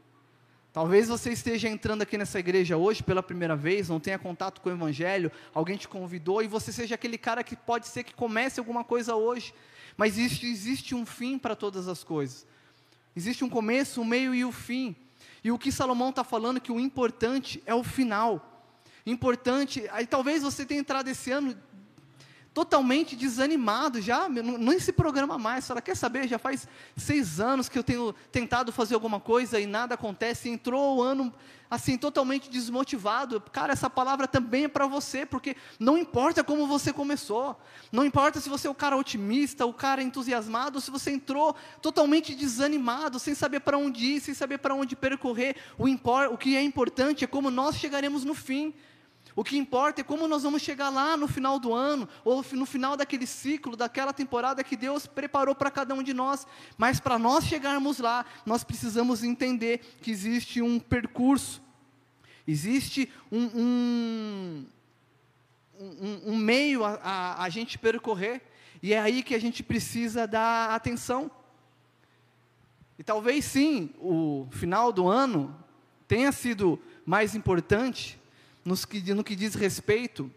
Talvez 0.72 1.08
você 1.08 1.30
esteja 1.30 1.68
entrando 1.68 2.00
aqui 2.00 2.16
nessa 2.16 2.38
igreja 2.38 2.78
hoje 2.78 3.02
pela 3.02 3.22
primeira 3.22 3.54
vez, 3.54 3.90
não 3.90 4.00
tenha 4.00 4.18
contato 4.18 4.62
com 4.62 4.70
o 4.70 4.72
Evangelho, 4.72 5.30
alguém 5.52 5.76
te 5.76 5.86
convidou 5.86 6.42
e 6.42 6.46
você 6.46 6.72
seja 6.72 6.94
aquele 6.94 7.18
cara 7.18 7.44
que 7.44 7.54
pode 7.54 7.86
ser 7.86 8.02
que 8.02 8.14
comece 8.14 8.58
alguma 8.58 8.82
coisa 8.82 9.14
hoje, 9.14 9.52
mas 9.98 10.16
existe, 10.16 10.46
existe 10.46 10.94
um 10.94 11.04
fim 11.04 11.36
para 11.36 11.56
todas 11.56 11.88
as 11.88 12.04
coisas. 12.04 12.46
Existe 13.16 13.44
um 13.44 13.50
começo, 13.50 14.00
um 14.00 14.04
meio 14.04 14.32
e 14.32 14.44
o 14.44 14.48
um 14.48 14.52
fim. 14.52 14.94
E 15.42 15.50
o 15.50 15.58
que 15.58 15.72
Salomão 15.72 16.10
está 16.10 16.22
falando 16.22 16.58
é 16.58 16.60
que 16.60 16.70
o 16.70 16.78
importante 16.78 17.60
é 17.66 17.74
o 17.74 17.82
final. 17.82 18.64
Importante, 19.04 19.88
aí 19.90 20.06
talvez 20.06 20.42
você 20.42 20.64
tenha 20.64 20.80
entrado 20.80 21.08
esse 21.08 21.32
ano 21.32 21.58
totalmente 22.58 23.14
desanimado 23.14 24.02
já, 24.02 24.28
nem 24.28 24.80
se 24.80 24.92
programa 24.92 25.38
mais. 25.38 25.64
Fala, 25.64 25.80
quer 25.80 25.96
saber? 25.96 26.26
Já 26.26 26.40
faz 26.40 26.66
seis 26.96 27.38
anos 27.38 27.68
que 27.68 27.78
eu 27.78 27.84
tenho 27.84 28.12
tentado 28.32 28.72
fazer 28.72 28.94
alguma 28.94 29.20
coisa 29.20 29.60
e 29.60 29.66
nada 29.66 29.94
acontece. 29.94 30.48
Entrou 30.48 30.96
o 30.96 31.00
ano 31.00 31.32
assim 31.70 31.96
totalmente 31.96 32.50
desmotivado. 32.50 33.40
Cara, 33.52 33.72
essa 33.72 33.88
palavra 33.88 34.26
também 34.26 34.64
é 34.64 34.68
para 34.68 34.88
você, 34.88 35.24
porque 35.24 35.54
não 35.78 35.96
importa 35.96 36.42
como 36.42 36.66
você 36.66 36.92
começou, 36.92 37.56
não 37.92 38.04
importa 38.04 38.40
se 38.40 38.48
você 38.48 38.66
é 38.66 38.70
o 38.70 38.74
cara 38.74 38.96
otimista, 38.96 39.64
o 39.64 39.72
cara 39.72 40.02
entusiasmado, 40.02 40.80
se 40.80 40.90
você 40.90 41.12
entrou 41.12 41.54
totalmente 41.80 42.34
desanimado, 42.34 43.20
sem 43.20 43.36
saber 43.36 43.60
para 43.60 43.78
onde 43.78 44.04
ir, 44.04 44.20
sem 44.20 44.34
saber 44.34 44.58
para 44.58 44.74
onde 44.74 44.96
percorrer. 44.96 45.54
O, 45.78 45.84
o 46.32 46.36
que 46.36 46.56
é 46.56 46.62
importante 46.64 47.22
é 47.22 47.28
como 47.28 47.52
nós 47.52 47.76
chegaremos 47.76 48.24
no 48.24 48.34
fim. 48.34 48.74
O 49.38 49.44
que 49.44 49.56
importa 49.56 50.00
é 50.00 50.04
como 50.04 50.26
nós 50.26 50.42
vamos 50.42 50.62
chegar 50.62 50.88
lá 50.88 51.16
no 51.16 51.28
final 51.28 51.60
do 51.60 51.72
ano, 51.72 52.08
ou 52.24 52.44
no 52.54 52.66
final 52.66 52.96
daquele 52.96 53.24
ciclo, 53.24 53.76
daquela 53.76 54.12
temporada 54.12 54.64
que 54.64 54.76
Deus 54.76 55.06
preparou 55.06 55.54
para 55.54 55.70
cada 55.70 55.94
um 55.94 56.02
de 56.02 56.12
nós. 56.12 56.44
Mas 56.76 56.98
para 56.98 57.20
nós 57.20 57.44
chegarmos 57.44 58.00
lá, 58.00 58.26
nós 58.44 58.64
precisamos 58.64 59.22
entender 59.22 59.78
que 60.02 60.10
existe 60.10 60.60
um 60.60 60.80
percurso, 60.80 61.62
existe 62.48 63.12
um, 63.30 63.44
um, 63.54 64.66
um, 65.78 66.32
um 66.32 66.36
meio 66.36 66.84
a, 66.84 66.94
a, 66.94 67.44
a 67.44 67.48
gente 67.48 67.78
percorrer, 67.78 68.42
e 68.82 68.92
é 68.92 68.98
aí 68.98 69.22
que 69.22 69.36
a 69.36 69.40
gente 69.40 69.62
precisa 69.62 70.26
dar 70.26 70.74
atenção. 70.74 71.30
E 72.98 73.04
talvez 73.04 73.44
sim, 73.44 73.90
o 74.00 74.48
final 74.50 74.90
do 74.90 75.06
ano 75.06 75.56
tenha 76.08 76.32
sido 76.32 76.76
mais 77.06 77.36
importante, 77.36 78.18
que, 78.88 79.14
no 79.14 79.24
que 79.24 79.36
diz 79.36 79.54
respeito 79.54 80.30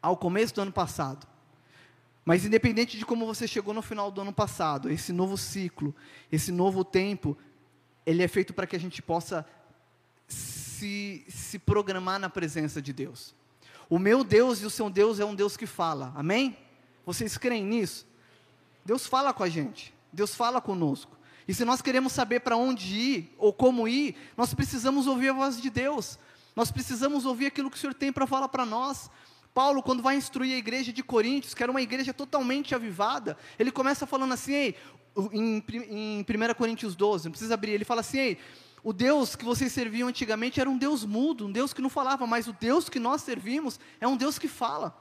ao 0.00 0.16
começo 0.16 0.54
do 0.54 0.62
ano 0.62 0.72
passado. 0.72 1.26
Mas 2.24 2.44
independente 2.44 2.98
de 2.98 3.04
como 3.04 3.24
você 3.24 3.46
chegou 3.46 3.72
no 3.72 3.82
final 3.82 4.10
do 4.10 4.20
ano 4.20 4.32
passado, 4.32 4.90
esse 4.90 5.12
novo 5.12 5.36
ciclo, 5.36 5.94
esse 6.30 6.50
novo 6.50 6.84
tempo, 6.84 7.38
ele 8.04 8.22
é 8.22 8.28
feito 8.28 8.52
para 8.52 8.66
que 8.66 8.74
a 8.74 8.80
gente 8.80 9.00
possa 9.00 9.46
se, 10.26 11.24
se 11.28 11.58
programar 11.58 12.18
na 12.18 12.28
presença 12.28 12.82
de 12.82 12.92
Deus. 12.92 13.34
O 13.88 13.98
meu 13.98 14.24
Deus 14.24 14.60
e 14.60 14.66
o 14.66 14.70
seu 14.70 14.90
Deus 14.90 15.20
é 15.20 15.24
um 15.24 15.34
Deus 15.34 15.56
que 15.56 15.66
fala, 15.66 16.12
amém? 16.16 16.56
Vocês 17.04 17.38
creem 17.38 17.64
nisso? 17.64 18.06
Deus 18.84 19.06
fala 19.06 19.32
com 19.32 19.44
a 19.44 19.48
gente, 19.48 19.94
Deus 20.12 20.34
fala 20.34 20.60
conosco. 20.60 21.16
E 21.46 21.54
se 21.54 21.64
nós 21.64 21.80
queremos 21.80 22.12
saber 22.12 22.40
para 22.40 22.56
onde 22.56 22.92
ir 22.92 23.34
ou 23.38 23.52
como 23.52 23.86
ir, 23.86 24.16
nós 24.36 24.52
precisamos 24.52 25.06
ouvir 25.06 25.28
a 25.28 25.32
voz 25.32 25.60
de 25.60 25.70
Deus. 25.70 26.18
Nós 26.56 26.70
precisamos 26.70 27.26
ouvir 27.26 27.46
aquilo 27.46 27.70
que 27.70 27.76
o 27.76 27.80
Senhor 27.80 27.92
tem 27.92 28.10
para 28.10 28.26
falar 28.26 28.48
para 28.48 28.64
nós. 28.64 29.10
Paulo, 29.52 29.82
quando 29.82 30.02
vai 30.02 30.16
instruir 30.16 30.54
a 30.54 30.58
igreja 30.58 30.90
de 30.90 31.02
Coríntios, 31.02 31.52
que 31.52 31.62
era 31.62 31.70
uma 31.70 31.82
igreja 31.82 32.14
totalmente 32.14 32.74
avivada, 32.74 33.36
ele 33.58 33.70
começa 33.70 34.06
falando 34.06 34.32
assim, 34.32 34.54
Ei, 34.54 34.76
em, 35.32 35.62
em 35.90 36.20
1 36.20 36.54
Coríntios 36.54 36.96
12, 36.96 37.26
não 37.26 37.30
precisa 37.32 37.54
abrir, 37.54 37.72
ele 37.72 37.84
fala 37.84 38.00
assim, 38.00 38.18
Ei, 38.18 38.38
o 38.82 38.92
Deus 38.92 39.36
que 39.36 39.44
vocês 39.44 39.70
serviam 39.70 40.08
antigamente 40.08 40.60
era 40.60 40.70
um 40.70 40.78
Deus 40.78 41.04
mudo, 41.04 41.46
um 41.46 41.52
Deus 41.52 41.72
que 41.72 41.82
não 41.82 41.90
falava, 41.90 42.26
mas 42.26 42.46
o 42.46 42.52
Deus 42.52 42.88
que 42.88 42.98
nós 42.98 43.20
servimos 43.22 43.78
é 44.00 44.08
um 44.08 44.16
Deus 44.16 44.38
que 44.38 44.48
fala. 44.48 44.96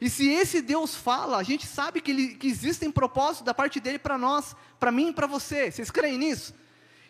E 0.00 0.10
se 0.10 0.28
esse 0.28 0.60
Deus 0.60 0.96
fala, 0.96 1.36
a 1.36 1.42
gente 1.44 1.64
sabe 1.64 2.00
que, 2.00 2.10
ele, 2.10 2.34
que 2.34 2.48
existem 2.48 2.90
propósitos 2.90 3.44
da 3.44 3.54
parte 3.54 3.78
dele 3.78 3.98
para 4.00 4.18
nós, 4.18 4.56
para 4.80 4.90
mim 4.90 5.10
e 5.10 5.12
para 5.12 5.28
você. 5.28 5.70
Vocês 5.70 5.92
creem 5.92 6.18
nisso? 6.18 6.54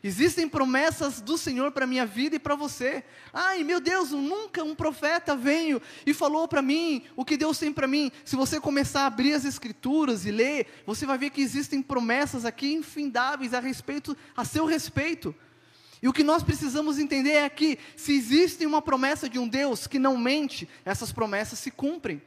Existem 0.04 0.48
promessas 0.48 1.20
do 1.20 1.38
Senhor 1.38 1.70
para 1.70 1.84
a 1.84 1.86
minha 1.86 2.04
vida 2.04 2.34
e 2.34 2.38
para 2.40 2.56
você. 2.56 3.04
Ai, 3.32 3.62
meu 3.62 3.80
Deus, 3.80 4.10
nunca 4.10 4.64
um 4.64 4.74
profeta 4.74 5.36
veio 5.36 5.80
e 6.04 6.12
falou 6.12 6.48
para 6.48 6.60
mim 6.60 7.04
o 7.14 7.24
que 7.24 7.36
Deus 7.36 7.56
tem 7.56 7.72
para 7.72 7.86
mim. 7.86 8.10
Se 8.24 8.34
você 8.34 8.60
começar 8.60 9.02
a 9.02 9.06
abrir 9.06 9.32
as 9.32 9.44
escrituras 9.44 10.26
e 10.26 10.32
ler, 10.32 10.66
você 10.84 11.06
vai 11.06 11.16
ver 11.16 11.30
que 11.30 11.40
existem 11.40 11.80
promessas 11.80 12.44
aqui 12.44 12.72
infindáveis 12.72 13.54
a 13.54 13.60
respeito 13.60 14.16
a 14.36 14.44
seu 14.44 14.66
respeito. 14.66 15.32
E 16.02 16.08
o 16.08 16.12
que 16.12 16.24
nós 16.24 16.42
precisamos 16.42 16.98
entender 16.98 17.34
é 17.34 17.48
que 17.48 17.78
se 17.94 18.12
existe 18.12 18.66
uma 18.66 18.82
promessa 18.82 19.28
de 19.28 19.38
um 19.38 19.46
Deus 19.46 19.86
que 19.86 20.00
não 20.00 20.18
mente, 20.18 20.68
essas 20.84 21.12
promessas 21.12 21.60
se 21.60 21.70
cumprem. 21.70 22.20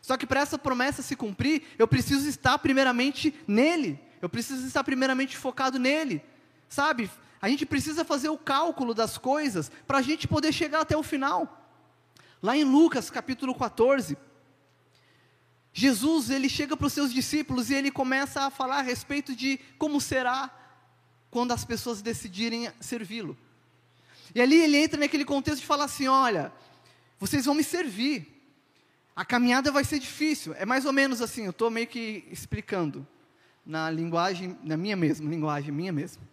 Só 0.00 0.16
que 0.16 0.26
para 0.26 0.40
essa 0.40 0.56
promessa 0.56 1.02
se 1.02 1.14
cumprir, 1.14 1.64
eu 1.78 1.86
preciso 1.86 2.26
estar 2.26 2.56
primeiramente 2.58 3.34
nele. 3.46 4.00
Eu 4.22 4.28
preciso 4.30 4.66
estar 4.66 4.82
primeiramente 4.82 5.36
focado 5.36 5.78
nele. 5.78 6.22
Sabe? 6.70 7.10
A 7.42 7.48
gente 7.48 7.66
precisa 7.66 8.04
fazer 8.04 8.28
o 8.28 8.38
cálculo 8.38 8.94
das 8.94 9.18
coisas 9.18 9.70
para 9.86 9.98
a 9.98 10.02
gente 10.02 10.28
poder 10.28 10.52
chegar 10.52 10.80
até 10.80 10.96
o 10.96 11.02
final. 11.02 11.68
Lá 12.40 12.56
em 12.56 12.64
Lucas 12.64 13.10
capítulo 13.10 13.54
14, 13.54 14.16
Jesus 15.72 16.30
ele 16.30 16.48
chega 16.48 16.76
para 16.76 16.86
os 16.86 16.92
seus 16.92 17.12
discípulos 17.12 17.70
e 17.70 17.74
ele 17.74 17.90
começa 17.90 18.42
a 18.42 18.50
falar 18.50 18.78
a 18.78 18.82
respeito 18.82 19.34
de 19.34 19.58
como 19.76 20.00
será 20.00 20.48
quando 21.28 21.52
as 21.52 21.64
pessoas 21.64 22.00
decidirem 22.00 22.70
servi-lo. 22.80 23.36
E 24.32 24.40
ali 24.40 24.56
ele 24.56 24.76
entra 24.76 24.98
naquele 24.98 25.24
contexto 25.24 25.60
de 25.60 25.66
falar 25.66 25.84
assim: 25.84 26.06
olha, 26.06 26.52
vocês 27.18 27.44
vão 27.44 27.54
me 27.54 27.64
servir. 27.64 28.36
A 29.14 29.24
caminhada 29.24 29.72
vai 29.72 29.82
ser 29.82 29.98
difícil. 29.98 30.54
É 30.54 30.64
mais 30.64 30.84
ou 30.84 30.92
menos 30.92 31.20
assim, 31.20 31.44
eu 31.44 31.50
estou 31.50 31.68
meio 31.68 31.88
que 31.88 32.24
explicando 32.30 33.06
na 33.66 33.90
linguagem, 33.90 34.56
na 34.62 34.76
minha 34.76 34.96
mesma 34.96 35.28
linguagem, 35.28 35.72
minha 35.72 35.92
mesma. 35.92 36.29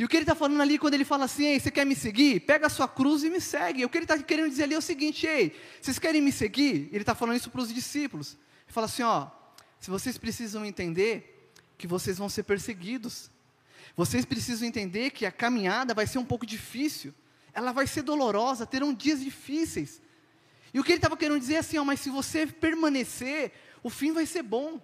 E 0.00 0.04
o 0.04 0.08
que 0.08 0.16
ele 0.16 0.22
está 0.22 0.34
falando 0.34 0.62
ali 0.62 0.78
quando 0.78 0.94
ele 0.94 1.04
fala 1.04 1.26
assim, 1.26 1.44
ei, 1.44 1.60
você 1.60 1.70
quer 1.70 1.84
me 1.84 1.94
seguir? 1.94 2.40
Pega 2.40 2.68
a 2.68 2.70
sua 2.70 2.88
cruz 2.88 3.22
e 3.22 3.28
me 3.28 3.38
segue. 3.38 3.84
O 3.84 3.88
que 3.90 3.98
ele 3.98 4.06
está 4.06 4.16
querendo 4.16 4.48
dizer 4.48 4.62
ali 4.62 4.72
é 4.72 4.78
o 4.78 4.80
seguinte, 4.80 5.26
ei, 5.26 5.54
vocês 5.78 5.98
querem 5.98 6.22
me 6.22 6.32
seguir? 6.32 6.88
Ele 6.90 7.02
está 7.02 7.14
falando 7.14 7.36
isso 7.36 7.50
para 7.50 7.60
os 7.60 7.70
discípulos. 7.70 8.32
Ele 8.64 8.72
fala 8.72 8.86
assim, 8.86 9.02
ó, 9.02 9.28
se 9.78 9.90
vocês 9.90 10.16
precisam 10.16 10.64
entender 10.64 11.52
que 11.76 11.86
vocês 11.86 12.16
vão 12.16 12.30
ser 12.30 12.44
perseguidos, 12.44 13.30
vocês 13.94 14.24
precisam 14.24 14.66
entender 14.66 15.10
que 15.10 15.26
a 15.26 15.30
caminhada 15.30 15.92
vai 15.92 16.06
ser 16.06 16.16
um 16.16 16.24
pouco 16.24 16.46
difícil, 16.46 17.12
ela 17.52 17.70
vai 17.70 17.86
ser 17.86 18.00
dolorosa, 18.00 18.64
terão 18.64 18.94
dias 18.94 19.20
difíceis. 19.20 20.00
E 20.72 20.80
o 20.80 20.82
que 20.82 20.92
ele 20.92 20.96
estava 20.96 21.14
querendo 21.14 21.40
dizer 21.40 21.56
é 21.56 21.58
assim, 21.58 21.76
ó, 21.76 21.84
mas 21.84 22.00
se 22.00 22.08
você 22.08 22.46
permanecer, 22.46 23.52
o 23.82 23.90
fim 23.90 24.12
vai 24.12 24.24
ser 24.24 24.42
bom. 24.42 24.80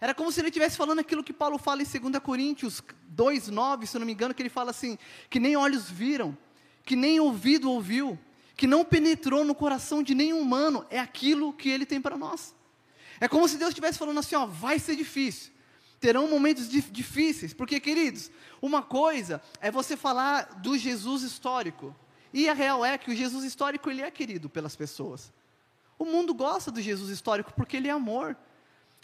Era 0.00 0.14
como 0.14 0.30
se 0.30 0.40
ele 0.40 0.48
estivesse 0.48 0.76
falando 0.76 0.98
aquilo 0.98 1.22
que 1.22 1.32
Paulo 1.32 1.58
fala 1.58 1.82
em 1.82 1.84
2 1.86 2.18
Coríntios 2.22 2.82
2,9, 3.14 3.86
se 3.86 3.98
não 3.98 4.06
me 4.06 4.12
engano, 4.12 4.34
que 4.34 4.42
ele 4.42 4.48
fala 4.48 4.70
assim: 4.70 4.98
que 5.30 5.40
nem 5.40 5.56
olhos 5.56 5.90
viram, 5.90 6.36
que 6.84 6.96
nem 6.96 7.20
ouvido 7.20 7.70
ouviu, 7.70 8.18
que 8.56 8.66
não 8.66 8.84
penetrou 8.84 9.44
no 9.44 9.54
coração 9.54 10.02
de 10.02 10.14
nenhum 10.14 10.40
humano, 10.40 10.84
é 10.90 10.98
aquilo 10.98 11.52
que 11.52 11.68
ele 11.68 11.86
tem 11.86 12.00
para 12.00 12.16
nós. 12.16 12.54
É 13.20 13.28
como 13.28 13.48
se 13.48 13.56
Deus 13.56 13.70
estivesse 13.70 13.98
falando 13.98 14.18
assim: 14.18 14.34
ó, 14.34 14.46
vai 14.46 14.78
ser 14.78 14.96
difícil, 14.96 15.52
terão 16.00 16.28
momentos 16.28 16.68
difíceis, 16.68 17.54
porque, 17.54 17.78
queridos, 17.80 18.30
uma 18.60 18.82
coisa 18.82 19.40
é 19.60 19.70
você 19.70 19.96
falar 19.96 20.60
do 20.60 20.76
Jesus 20.76 21.22
histórico, 21.22 21.94
e 22.32 22.48
a 22.48 22.52
real 22.52 22.84
é 22.84 22.98
que 22.98 23.10
o 23.10 23.14
Jesus 23.14 23.44
histórico 23.44 23.88
ele 23.88 24.02
é 24.02 24.10
querido 24.10 24.50
pelas 24.50 24.74
pessoas. 24.74 25.32
O 25.98 26.04
mundo 26.04 26.34
gosta 26.34 26.70
do 26.70 26.80
Jesus 26.80 27.10
histórico 27.10 27.52
porque 27.54 27.76
ele 27.76 27.88
é 27.88 27.92
amor. 27.92 28.36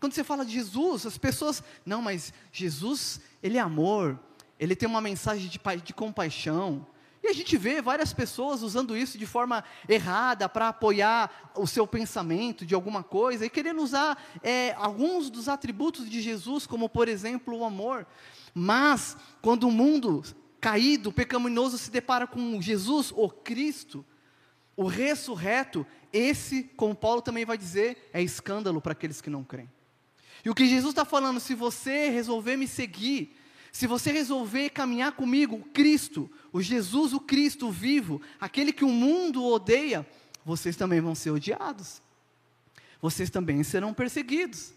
Quando 0.00 0.14
você 0.14 0.25
fala 0.25 0.47
de 0.47 0.52
Jesus, 0.52 1.04
as 1.04 1.19
pessoas, 1.19 1.62
não, 1.85 2.00
mas 2.00 2.33
Jesus, 2.50 3.21
ele 3.42 3.59
é 3.59 3.61
amor, 3.61 4.19
ele 4.59 4.75
tem 4.75 4.88
uma 4.88 5.00
mensagem 5.00 5.47
de, 5.47 5.61
de 5.85 5.92
compaixão. 5.92 6.87
E 7.23 7.28
a 7.28 7.35
gente 7.35 7.54
vê 7.59 7.83
várias 7.83 8.11
pessoas 8.14 8.62
usando 8.62 8.97
isso 8.97 9.19
de 9.19 9.26
forma 9.26 9.62
errada 9.87 10.49
para 10.49 10.69
apoiar 10.69 11.52
o 11.54 11.66
seu 11.66 11.87
pensamento 11.87 12.64
de 12.64 12.75
alguma 12.75 13.02
coisa 13.02 13.45
e 13.45 13.50
querendo 13.50 13.83
usar 13.83 14.19
é, 14.42 14.73
alguns 14.78 15.28
dos 15.28 15.47
atributos 15.47 16.09
de 16.09 16.23
Jesus, 16.23 16.66
como 16.66 16.88
por 16.88 17.07
exemplo 17.07 17.54
o 17.59 17.64
amor. 17.64 18.07
Mas, 18.54 19.19
quando 19.42 19.69
o 19.69 19.71
mundo 19.71 20.23
caído, 20.59 21.12
pecaminoso, 21.12 21.76
se 21.76 21.90
depara 21.90 22.26
com 22.26 22.61
Jesus, 22.61 23.12
o 23.14 23.28
Cristo, 23.28 24.04
o 24.75 24.87
ressurreto, 24.87 25.87
esse, 26.11 26.64
como 26.75 26.95
Paulo 26.95 27.21
também 27.21 27.45
vai 27.45 27.59
dizer, 27.59 28.09
é 28.14 28.23
escândalo 28.23 28.80
para 28.80 28.92
aqueles 28.92 29.21
que 29.21 29.28
não 29.28 29.45
creem. 29.45 29.69
E 30.45 30.51
o 30.51 30.55
que 30.55 30.67
Jesus 30.67 30.93
está 30.93 31.05
falando, 31.05 31.41
se 31.41 31.55
você 31.55 32.09
resolver 32.09 32.57
me 32.57 32.67
seguir, 32.67 33.37
Se 33.73 33.87
você 33.87 34.11
resolver 34.11 34.71
caminhar 34.71 35.13
comigo, 35.13 35.55
o 35.55 35.65
Cristo, 35.65 36.29
o 36.53 36.61
Jesus, 36.61 37.13
o 37.13 37.21
Cristo 37.21 37.71
vivo, 37.71 38.21
aquele 38.41 38.73
que 38.73 38.85
o 38.85 38.89
mundo 38.89 39.45
odeia, 39.45 40.05
vocês 40.45 40.77
também 40.77 41.01
vão 41.01 41.15
ser 41.15 41.31
odiados. 41.31 42.03
Vocês 43.01 43.31
também 43.31 43.63
serão 43.63 43.95
perseguidos. 43.95 44.73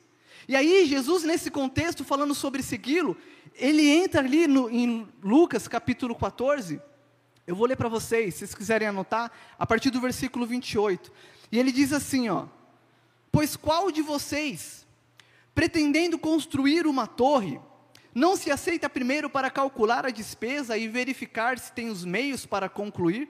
E 0.47 0.55
aí, 0.55 0.85
Jesus, 0.85 1.23
nesse 1.23 1.49
contexto, 1.49 2.03
falando 2.03 2.35
sobre 2.35 2.61
segui-lo, 2.61 3.17
ele 3.55 3.87
entra 3.87 4.21
ali 4.21 4.47
no, 4.47 4.69
em 4.69 5.07
Lucas 5.23 5.67
capítulo 5.67 6.15
14. 6.15 6.81
Eu 7.47 7.55
vou 7.55 7.65
ler 7.65 7.75
para 7.75 7.89
vocês, 7.89 8.35
se 8.35 8.39
vocês 8.39 8.55
quiserem 8.55 8.87
anotar, 8.87 9.31
a 9.57 9.65
partir 9.65 9.89
do 9.89 9.99
versículo 9.99 10.45
28. 10.45 11.11
E 11.51 11.59
ele 11.59 11.71
diz 11.71 11.91
assim: 11.93 12.29
ó, 12.29 12.45
Pois 13.31 13.55
qual 13.55 13.91
de 13.91 14.01
vocês, 14.01 14.82
pretendendo 15.53 16.17
construir 16.17 16.87
uma 16.87 17.07
torre, 17.07 17.59
não 18.13 18.35
se 18.35 18.51
aceita 18.51 18.89
primeiro 18.89 19.29
para 19.29 19.49
calcular 19.49 20.05
a 20.05 20.11
despesa 20.11 20.77
e 20.77 20.87
verificar 20.87 21.57
se 21.57 21.71
tem 21.71 21.89
os 21.89 22.05
meios 22.05 22.45
para 22.45 22.69
concluir? 22.69 23.29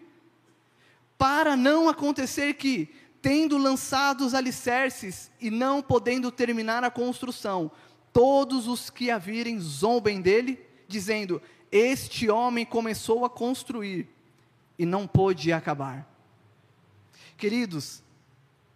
Para 1.17 1.55
não 1.55 1.87
acontecer 1.87 2.55
que, 2.55 2.89
tendo 3.21 3.57
lançado 3.57 4.25
os 4.25 4.33
alicerces 4.33 5.31
e 5.39 5.49
não 5.49 5.81
podendo 5.81 6.29
terminar 6.31 6.83
a 6.83 6.91
construção, 6.91 7.71
todos 8.11 8.67
os 8.67 8.89
que 8.89 9.09
a 9.09 9.17
virem 9.17 9.59
zombem 9.59 10.21
dele, 10.21 10.59
dizendo: 10.87 11.41
Este 11.71 12.29
homem 12.29 12.65
começou 12.65 13.23
a 13.23 13.29
construir 13.29 14.09
e 14.77 14.85
não 14.85 15.07
pôde 15.07 15.53
acabar. 15.53 16.05
Queridos, 17.37 18.02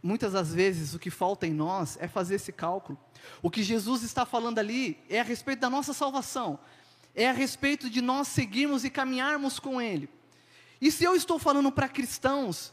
muitas 0.01 0.33
das 0.33 0.53
vezes 0.53 0.93
o 0.93 0.99
que 0.99 1.09
falta 1.09 1.45
em 1.47 1.53
nós 1.53 1.97
é 1.99 2.07
fazer 2.07 2.35
esse 2.35 2.51
cálculo. 2.51 2.97
O 3.41 3.49
que 3.49 3.63
Jesus 3.63 4.03
está 4.03 4.25
falando 4.25 4.59
ali 4.59 4.99
é 5.09 5.19
a 5.19 5.23
respeito 5.23 5.59
da 5.59 5.69
nossa 5.69 5.93
salvação, 5.93 6.59
é 7.15 7.29
a 7.29 7.33
respeito 7.33 7.89
de 7.89 8.01
nós 8.01 8.27
seguirmos 8.27 8.85
e 8.85 8.89
caminharmos 8.89 9.59
com 9.59 9.81
Ele. 9.81 10.09
E 10.79 10.91
se 10.91 11.03
eu 11.03 11.15
estou 11.15 11.39
falando 11.39 11.71
para 11.71 11.89
cristãos, 11.89 12.71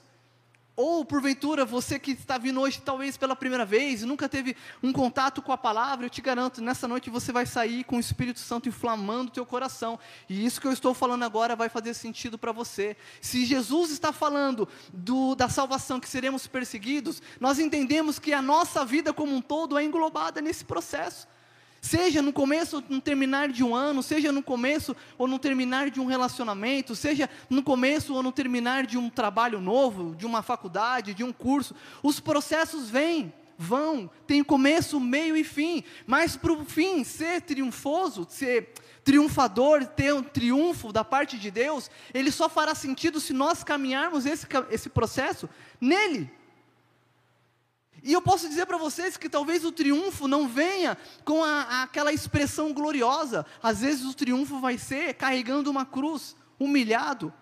ou 0.76 1.04
porventura 1.04 1.64
você 1.64 1.99
que 1.99 2.12
está 2.12 2.37
vindo 2.37 2.61
hoje 2.61 2.81
talvez 2.81 3.16
pela 3.16 3.37
primeira 3.37 3.64
vez 3.64 4.02
nunca 4.02 4.28
teve 4.28 4.57
um 4.83 4.93
contato 4.93 5.40
com 5.40 5.52
a 5.52 5.59
palavra, 5.59 6.07
eu 6.07 6.11
te 6.11 6.21
garanto, 6.21 6.61
nessa 6.61 6.88
noite 6.88 7.11
você 7.11 7.33
vai 7.33 7.47
sair 7.47 7.85
com 7.85 7.97
o 7.97 8.00
Espírito 8.00 8.40
Santo 8.40 8.69
inflamando 8.69 9.31
o 9.31 9.35
teu 9.35 9.47
coração. 9.47 9.99
E 10.28 10.45
isso 10.45 10.61
que 10.61 10.66
eu 10.66 10.73
estou 10.73 10.93
falando 10.93 11.23
agora 11.23 11.54
vai 11.54 11.69
fazer 11.69 11.95
sentido 11.95 12.37
para 12.37 12.52
você. 12.52 12.97
Se 13.21 13.45
Jesus 13.45 13.90
está 13.90 14.12
falando 14.12 14.69
do, 14.93 15.35
da 15.35 15.49
salvação 15.49 16.00
que 16.00 16.09
seremos 16.09 16.47
perseguidos, 16.47 17.23
nós 17.38 17.59
entendemos 17.59 18.19
que 18.19 18.33
a 18.33 18.43
nossa 18.43 18.85
vida 18.85 19.12
como 19.12 19.35
um 19.35 19.40
todo 19.40 19.78
é 19.78 19.85
englobada 19.85 20.40
nesse 20.40 20.64
processo. 20.64 21.28
Seja 21.85 22.23
no 22.23 22.33
começo 22.33 22.76
ou 22.76 22.85
no 22.88 22.99
terminar 22.99 23.50
de 23.50 23.62
um 23.62 23.75
ano, 23.75 24.03
seja 24.03 24.33
no 24.33 24.43
começo 24.43 24.97
ou 25.19 25.29
no 25.29 25.38
terminar 25.38 25.91
de 25.91 26.00
um 26.00 26.07
relacionamento, 26.07 26.97
seja 26.97 27.29
no 27.50 27.62
começo 27.62 28.14
ou 28.14 28.23
no 28.23 28.33
terminar 28.33 28.87
de 28.87 28.97
um 28.97 29.11
trabalho 29.11 29.61
novo, 29.61 30.17
de 30.17 30.25
uma 30.25 30.41
faculdade, 30.41 31.12
de 31.12 31.23
um 31.23 31.31
curso, 31.31 31.75
os 32.03 32.19
processos 32.19 32.88
vêm, 32.88 33.31
vão, 33.59 34.11
tem 34.26 34.43
começo, 34.43 34.99
meio 34.99 35.37
e 35.37 35.45
fim, 35.45 35.85
mas 36.07 36.38
para 36.38 36.55
o 36.55 36.64
fim 36.64 37.05
ser 37.05 37.43
triunfoso, 37.43 38.26
ser 38.31 38.73
triunfador, 39.05 39.85
ter 39.85 40.14
um 40.14 40.23
triunfo 40.23 40.91
da 40.91 41.05
parte 41.05 41.38
de 41.38 41.50
Deus, 41.50 41.91
ele 42.14 42.31
só 42.31 42.49
fará 42.49 42.75
sentido 42.75 43.21
se 43.21 43.35
nós 43.35 43.62
caminharmos 43.62 44.25
esse, 44.25 44.47
esse 44.71 44.88
processo 44.88 45.50
nele. 45.79 46.31
E 48.04 48.12
eu 48.12 48.20
posso 48.20 48.46
dizer 48.46 48.66
para 48.66 48.76
vocês 48.76 49.16
que 49.16 49.30
talvez 49.30 49.64
o 49.64 49.73
triunfo 49.73 50.28
não 50.28 50.46
venha 50.46 50.96
com 51.25 51.42
a, 51.42 51.82
aquela 51.82 52.12
expressão 52.12 52.70
gloriosa. 52.70 53.46
Às 53.62 53.80
vezes 53.80 54.04
o 54.04 54.12
triunfo 54.12 54.61
vai 54.61 54.76
ser 54.76 55.14
carregando 55.14 55.70
uma 55.70 55.87
cruz, 55.87 56.37
humilhado, 56.61 57.32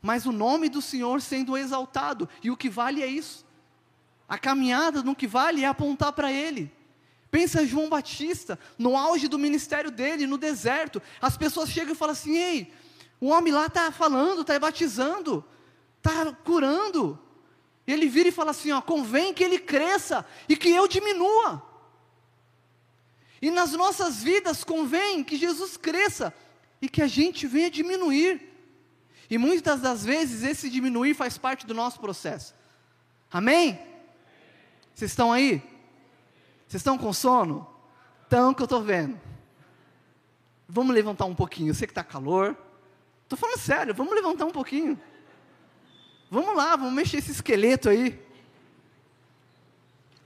mas 0.00 0.24
o 0.24 0.30
nome 0.30 0.68
do 0.68 0.80
Senhor 0.80 1.20
sendo 1.20 1.58
exaltado. 1.58 2.28
E 2.44 2.48
o 2.48 2.56
que 2.56 2.70
vale 2.70 3.02
é 3.02 3.08
isso. 3.08 3.44
A 4.28 4.38
caminhada 4.38 5.02
no 5.02 5.16
que 5.16 5.26
vale 5.26 5.64
é 5.64 5.66
apontar 5.66 6.12
para 6.12 6.32
Ele. 6.32 6.72
Pensa 7.28 7.66
João 7.66 7.88
Batista, 7.88 8.58
no 8.78 8.96
auge 8.96 9.26
do 9.26 9.38
ministério 9.38 9.90
dele, 9.90 10.28
no 10.28 10.38
deserto. 10.38 11.02
As 11.20 11.36
pessoas 11.36 11.70
chegam 11.70 11.92
e 11.92 11.96
falam 11.96 12.12
assim: 12.12 12.36
ei, 12.36 12.72
o 13.20 13.28
homem 13.28 13.52
lá 13.52 13.66
está 13.66 13.90
falando, 13.90 14.42
está 14.42 14.56
batizando, 14.60 15.44
está 15.98 16.32
curando. 16.32 17.18
Ele 17.86 18.08
vira 18.08 18.28
e 18.28 18.32
fala 18.32 18.50
assim: 18.52 18.72
ó, 18.72 18.80
convém 18.80 19.34
que 19.34 19.42
ele 19.42 19.58
cresça 19.58 20.24
e 20.48 20.56
que 20.56 20.70
eu 20.70 20.86
diminua. 20.86 21.62
E 23.40 23.50
nas 23.50 23.72
nossas 23.72 24.22
vidas 24.22 24.62
convém 24.62 25.24
que 25.24 25.36
Jesus 25.36 25.76
cresça 25.76 26.32
e 26.80 26.88
que 26.88 27.02
a 27.02 27.08
gente 27.08 27.46
venha 27.46 27.70
diminuir. 27.70 28.40
E 29.28 29.36
muitas 29.36 29.80
das 29.80 30.04
vezes 30.04 30.42
esse 30.44 30.70
diminuir 30.70 31.14
faz 31.14 31.38
parte 31.38 31.66
do 31.66 31.74
nosso 31.74 31.98
processo. 31.98 32.54
Amém? 33.30 33.80
Vocês 34.94 35.10
estão 35.10 35.32
aí? 35.32 35.58
Vocês 36.68 36.80
estão 36.80 36.96
com 36.96 37.12
sono? 37.12 37.66
Então 38.26 38.54
que 38.54 38.62
eu 38.62 38.66
estou 38.66 38.82
vendo. 38.82 39.20
Vamos 40.68 40.94
levantar 40.94 41.24
um 41.24 41.34
pouquinho. 41.34 41.70
Eu 41.70 41.74
sei 41.74 41.86
que 41.86 41.92
está 41.92 42.04
calor. 42.04 42.56
Estou 43.24 43.38
falando 43.38 43.58
sério, 43.58 43.94
vamos 43.94 44.14
levantar 44.14 44.44
um 44.44 44.50
pouquinho. 44.50 45.00
Vamos 46.32 46.56
lá, 46.56 46.76
vamos 46.76 46.94
mexer 46.94 47.18
esse 47.18 47.30
esqueleto 47.30 47.90
aí. 47.90 48.18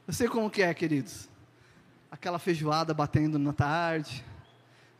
Eu 0.06 0.12
sei 0.14 0.28
como 0.28 0.48
que 0.48 0.62
é, 0.62 0.72
queridos. 0.72 1.28
Aquela 2.08 2.38
feijoada 2.38 2.94
batendo 2.94 3.40
na 3.40 3.52
tarde, 3.52 4.24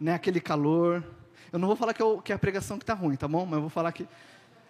né? 0.01 0.14
Aquele 0.14 0.40
calor. 0.40 1.05
Eu 1.53 1.61
não 1.61 1.69
vou 1.69 1.77
falar 1.77 1.95
que, 1.95 2.03
eu, 2.03 2.21
que 2.21 2.33
é 2.33 2.35
a 2.35 2.38
pregação 2.40 2.77
que 2.77 2.83
está 2.83 2.92
ruim, 2.92 3.14
tá 3.14 3.29
bom? 3.29 3.47
Mas 3.47 3.55
eu 3.55 3.61
vou 3.61 3.71
falar 3.71 3.92
que 3.92 4.03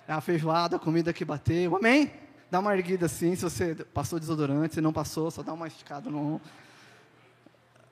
é 0.06 0.12
a 0.12 0.20
feijoada, 0.20 0.76
a 0.76 0.78
comida 0.78 1.10
que 1.10 1.24
bateu. 1.24 1.74
Amém? 1.74 2.12
Dá 2.50 2.60
uma 2.60 2.76
erguida 2.76 3.06
assim, 3.06 3.34
se 3.34 3.42
você 3.42 3.74
passou 3.74 4.20
desodorante, 4.20 4.74
se 4.74 4.80
não 4.82 4.92
passou, 4.92 5.30
só 5.30 5.42
dá 5.42 5.54
uma 5.54 5.68
esticada 5.68 6.10
no 6.10 6.38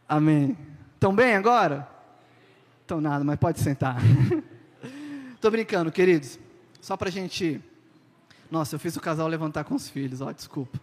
Amém. 0.07 0.55
Estão 0.93 1.15
bem 1.15 1.35
agora? 1.35 1.89
Estão 2.83 3.01
nada, 3.01 3.25
mas 3.25 3.39
pode 3.39 3.59
sentar. 3.59 3.97
Estou 5.35 5.51
brincando, 5.51 5.91
queridos. 5.91 6.39
Só 6.83 6.95
para 6.95 7.09
a 7.09 7.13
gente 7.13 7.65
nossa, 8.51 8.75
eu 8.75 8.79
fiz 8.79 8.97
o 8.97 9.01
casal 9.01 9.27
levantar 9.29 9.65
com 9.65 9.75
os 9.75 9.89
filhos, 9.89 10.21
ó, 10.21 10.33
desculpa. 10.33 10.81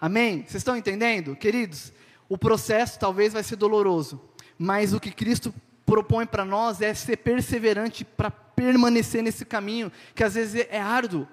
Amém? 0.00 0.38
Vocês 0.42 0.56
estão 0.56 0.76
entendendo? 0.76 1.34
Queridos, 1.34 1.92
o 2.28 2.36
processo 2.36 2.98
talvez 2.98 3.32
vai 3.32 3.42
ser 3.42 3.56
doloroso, 3.56 4.20
mas 4.58 4.92
o 4.92 5.00
que 5.00 5.10
Cristo 5.10 5.54
propõe 5.84 6.26
para 6.26 6.44
nós 6.44 6.80
é 6.80 6.92
ser 6.92 7.16
perseverante 7.18 8.04
para 8.04 8.30
permanecer 8.30 9.22
nesse 9.22 9.44
caminho, 9.44 9.90
que 10.14 10.24
às 10.24 10.34
vezes 10.34 10.66
é 10.68 10.80
árduo. 10.80 11.26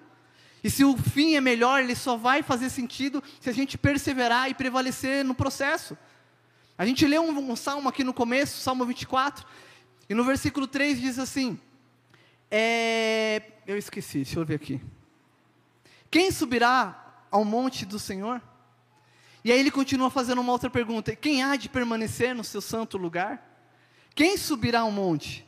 E 0.64 0.70
se 0.70 0.86
o 0.86 0.96
fim 0.96 1.36
é 1.36 1.42
melhor, 1.42 1.82
ele 1.82 1.96
só 1.96 2.16
vai 2.16 2.42
fazer 2.42 2.70
sentido 2.70 3.22
se 3.42 3.50
a 3.50 3.54
gente 3.54 3.78
perseverar 3.78 4.50
e 4.50 4.54
prevalecer 4.54 5.26
no 5.26 5.36
processo. 5.36 5.98
A 6.78 6.86
gente 6.86 7.06
lê 7.06 7.20
um, 7.20 7.52
um 7.52 7.56
salmo 7.56 7.90
aqui 7.90 8.04
no 8.04 8.14
começo, 8.14 8.62
Salmo 8.62 8.86
24, 8.86 9.46
e 10.10 10.14
no 10.14 10.24
versículo 10.24 10.66
3 10.66 11.02
diz 11.02 11.20
assim: 11.20 11.60
é, 12.50 13.42
eu 13.66 13.78
esqueci, 13.78 14.20
deixa 14.20 14.40
eu 14.40 14.46
ver 14.46 14.56
aqui. 14.56 14.82
Quem 16.10 16.32
subirá 16.32 17.26
ao 17.32 17.44
monte 17.44 17.86
do 17.86 17.98
Senhor? 17.98 18.42
E 19.44 19.52
aí 19.52 19.60
ele 19.60 19.72
continua 19.72 20.10
fazendo 20.10 20.42
uma 20.42 20.52
outra 20.52 20.70
pergunta: 20.70 21.16
quem 21.16 21.44
há 21.44 21.56
de 21.56 21.70
permanecer 21.70 22.36
no 22.36 22.44
seu 22.44 22.62
santo 22.62 22.98
lugar? 22.98 23.50
Quem 24.16 24.38
subirá 24.38 24.82
ao 24.82 24.92
monte? 24.92 25.48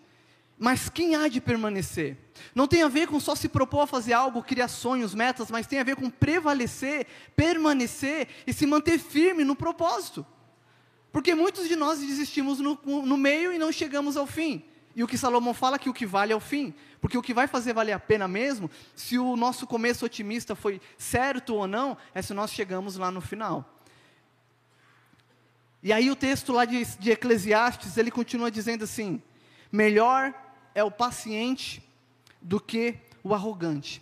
Mas 0.57 0.89
quem 0.89 1.15
há 1.15 1.27
de 1.27 1.41
permanecer? 1.41 2.17
Não 2.53 2.67
tem 2.67 2.81
a 2.81 2.87
ver 2.87 3.07
com 3.07 3.19
só 3.19 3.35
se 3.35 3.49
propor 3.49 3.81
a 3.81 3.87
fazer 3.87 4.13
algo, 4.13 4.41
criar 4.41 4.69
sonhos, 4.69 5.13
metas, 5.13 5.51
mas 5.51 5.67
tem 5.67 5.79
a 5.79 5.83
ver 5.83 5.95
com 5.95 6.09
prevalecer, 6.09 7.05
permanecer 7.35 8.27
e 8.47 8.53
se 8.53 8.65
manter 8.65 8.97
firme 8.97 9.43
no 9.43 9.55
propósito. 9.55 10.25
Porque 11.11 11.35
muitos 11.35 11.67
de 11.67 11.75
nós 11.75 11.99
desistimos 11.99 12.59
no, 12.59 12.79
no 12.85 13.17
meio 13.17 13.53
e 13.53 13.57
não 13.57 13.71
chegamos 13.71 14.17
ao 14.17 14.25
fim. 14.25 14.63
E 14.95 15.03
o 15.03 15.07
que 15.07 15.17
Salomão 15.17 15.53
fala 15.53 15.75
é 15.75 15.79
que 15.79 15.89
o 15.89 15.93
que 15.93 16.05
vale 16.05 16.31
é 16.31 16.35
o 16.35 16.39
fim. 16.39 16.73
Porque 17.05 17.19
o 17.19 17.21
que 17.21 17.35
vai 17.35 17.45
fazer 17.45 17.71
valer 17.71 17.91
a 17.91 17.99
pena 17.99 18.27
mesmo, 18.27 18.67
se 18.95 19.19
o 19.19 19.35
nosso 19.35 19.67
começo 19.67 20.03
otimista 20.03 20.55
foi 20.55 20.81
certo 20.97 21.53
ou 21.53 21.67
não, 21.67 21.95
é 22.15 22.19
se 22.19 22.33
nós 22.33 22.51
chegamos 22.51 22.95
lá 22.95 23.11
no 23.11 23.21
final. 23.21 23.79
E 25.83 25.93
aí 25.93 26.09
o 26.09 26.15
texto 26.15 26.51
lá 26.51 26.65
de, 26.65 26.83
de 26.97 27.11
Eclesiastes, 27.11 27.95
ele 27.97 28.09
continua 28.09 28.49
dizendo 28.49 28.85
assim: 28.85 29.21
melhor 29.71 30.33
é 30.73 30.83
o 30.83 30.89
paciente 30.89 31.87
do 32.41 32.59
que 32.59 32.95
o 33.23 33.35
arrogante. 33.35 34.01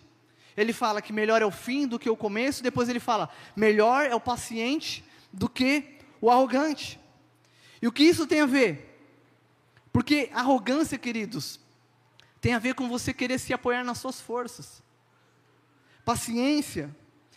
Ele 0.56 0.72
fala 0.72 1.02
que 1.02 1.12
melhor 1.12 1.42
é 1.42 1.46
o 1.46 1.52
fim 1.52 1.86
do 1.86 2.00
que 2.00 2.10
o 2.10 2.16
começo, 2.16 2.64
depois 2.64 2.88
ele 2.88 3.02
fala, 3.02 3.30
melhor 3.54 4.06
é 4.06 4.16
o 4.16 4.22
paciente 4.22 5.04
do 5.30 5.50
que 5.50 5.98
o 6.22 6.32
arrogante. 6.32 6.98
E 7.82 7.88
o 7.90 7.92
que 7.92 8.04
isso 8.04 8.26
tem 8.26 8.40
a 8.40 8.46
ver? 8.46 8.98
Porque 9.92 10.30
arrogância, 10.34 10.98
queridos, 10.98 11.60
tem 12.44 12.54
a 12.54 12.60
ver 12.60 12.76
com 12.76 12.90
você 12.90 13.14
querer 13.14 13.40
se 13.40 13.54
apoiar 13.54 13.86
nas 13.86 14.00
suas 14.00 14.20
forças. 14.20 14.84
Paciência 16.04 16.94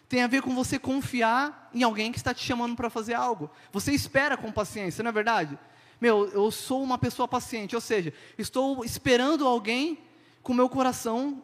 tem 0.08 0.20
a 0.24 0.26
ver 0.26 0.42
com 0.42 0.52
você 0.52 0.80
confiar 0.80 1.70
em 1.72 1.84
alguém 1.84 2.10
que 2.10 2.18
está 2.18 2.34
te 2.34 2.44
chamando 2.44 2.74
para 2.74 2.90
fazer 2.90 3.14
algo. 3.14 3.48
Você 3.70 3.92
espera 3.92 4.36
com 4.36 4.50
paciência, 4.50 5.04
não 5.04 5.10
é 5.10 5.12
verdade? 5.12 5.56
Meu, 6.00 6.28
eu 6.30 6.50
sou 6.50 6.82
uma 6.82 6.98
pessoa 6.98 7.28
paciente, 7.28 7.76
ou 7.76 7.80
seja, 7.80 8.12
estou 8.36 8.84
esperando 8.84 9.46
alguém 9.46 10.00
com 10.42 10.52
meu 10.52 10.68
coração 10.68 11.40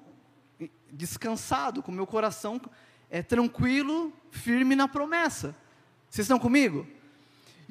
descansado, 0.90 1.84
com 1.84 1.92
meu 1.92 2.06
coração 2.06 2.60
é, 3.08 3.22
tranquilo, 3.22 4.12
firme 4.32 4.74
na 4.74 4.88
promessa. 4.88 5.54
Vocês 6.10 6.24
estão 6.24 6.38
comigo? 6.40 6.84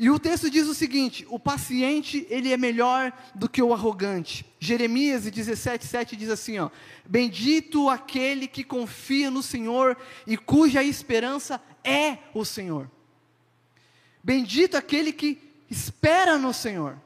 E 0.02 0.10
o 0.10 0.18
texto 0.18 0.50
diz 0.50 0.68
o 0.68 0.74
seguinte: 0.74 1.28
o 1.30 1.38
paciente, 1.38 2.26
ele 2.28 2.52
é 2.52 2.58
melhor 2.58 3.14
do 3.36 3.48
que 3.48 3.62
o 3.62 3.72
arrogante. 3.72 4.44
Jeremias 4.60 5.26
17, 5.30 5.86
7 5.86 6.16
diz 6.16 6.32
assim: 6.32 6.58
ó, 6.58 6.72
Bendito 7.08 7.88
aquele 7.88 8.48
que 8.48 8.64
confia 8.64 9.30
no 9.30 9.44
Senhor 9.44 9.96
e 10.26 10.36
cuja 10.36 10.84
esperança 10.84 11.62
é 11.84 12.18
o 12.34 12.44
Senhor. 12.44 12.90
Bendito 14.24 14.76
aquele 14.76 15.14
que 15.14 15.40
espera 15.70 16.36
no 16.36 16.52
Senhor. 16.52 16.98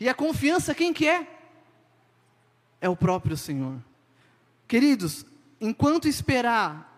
E 0.00 0.08
a 0.08 0.14
confiança 0.14 0.74
quem 0.74 0.92
que 0.92 1.06
é? 1.06 1.24
É 2.80 2.88
o 2.88 2.96
próprio 2.96 3.36
Senhor. 3.36 3.76
Queridos, 4.66 5.24
enquanto 5.60 6.08
esperar 6.08 6.90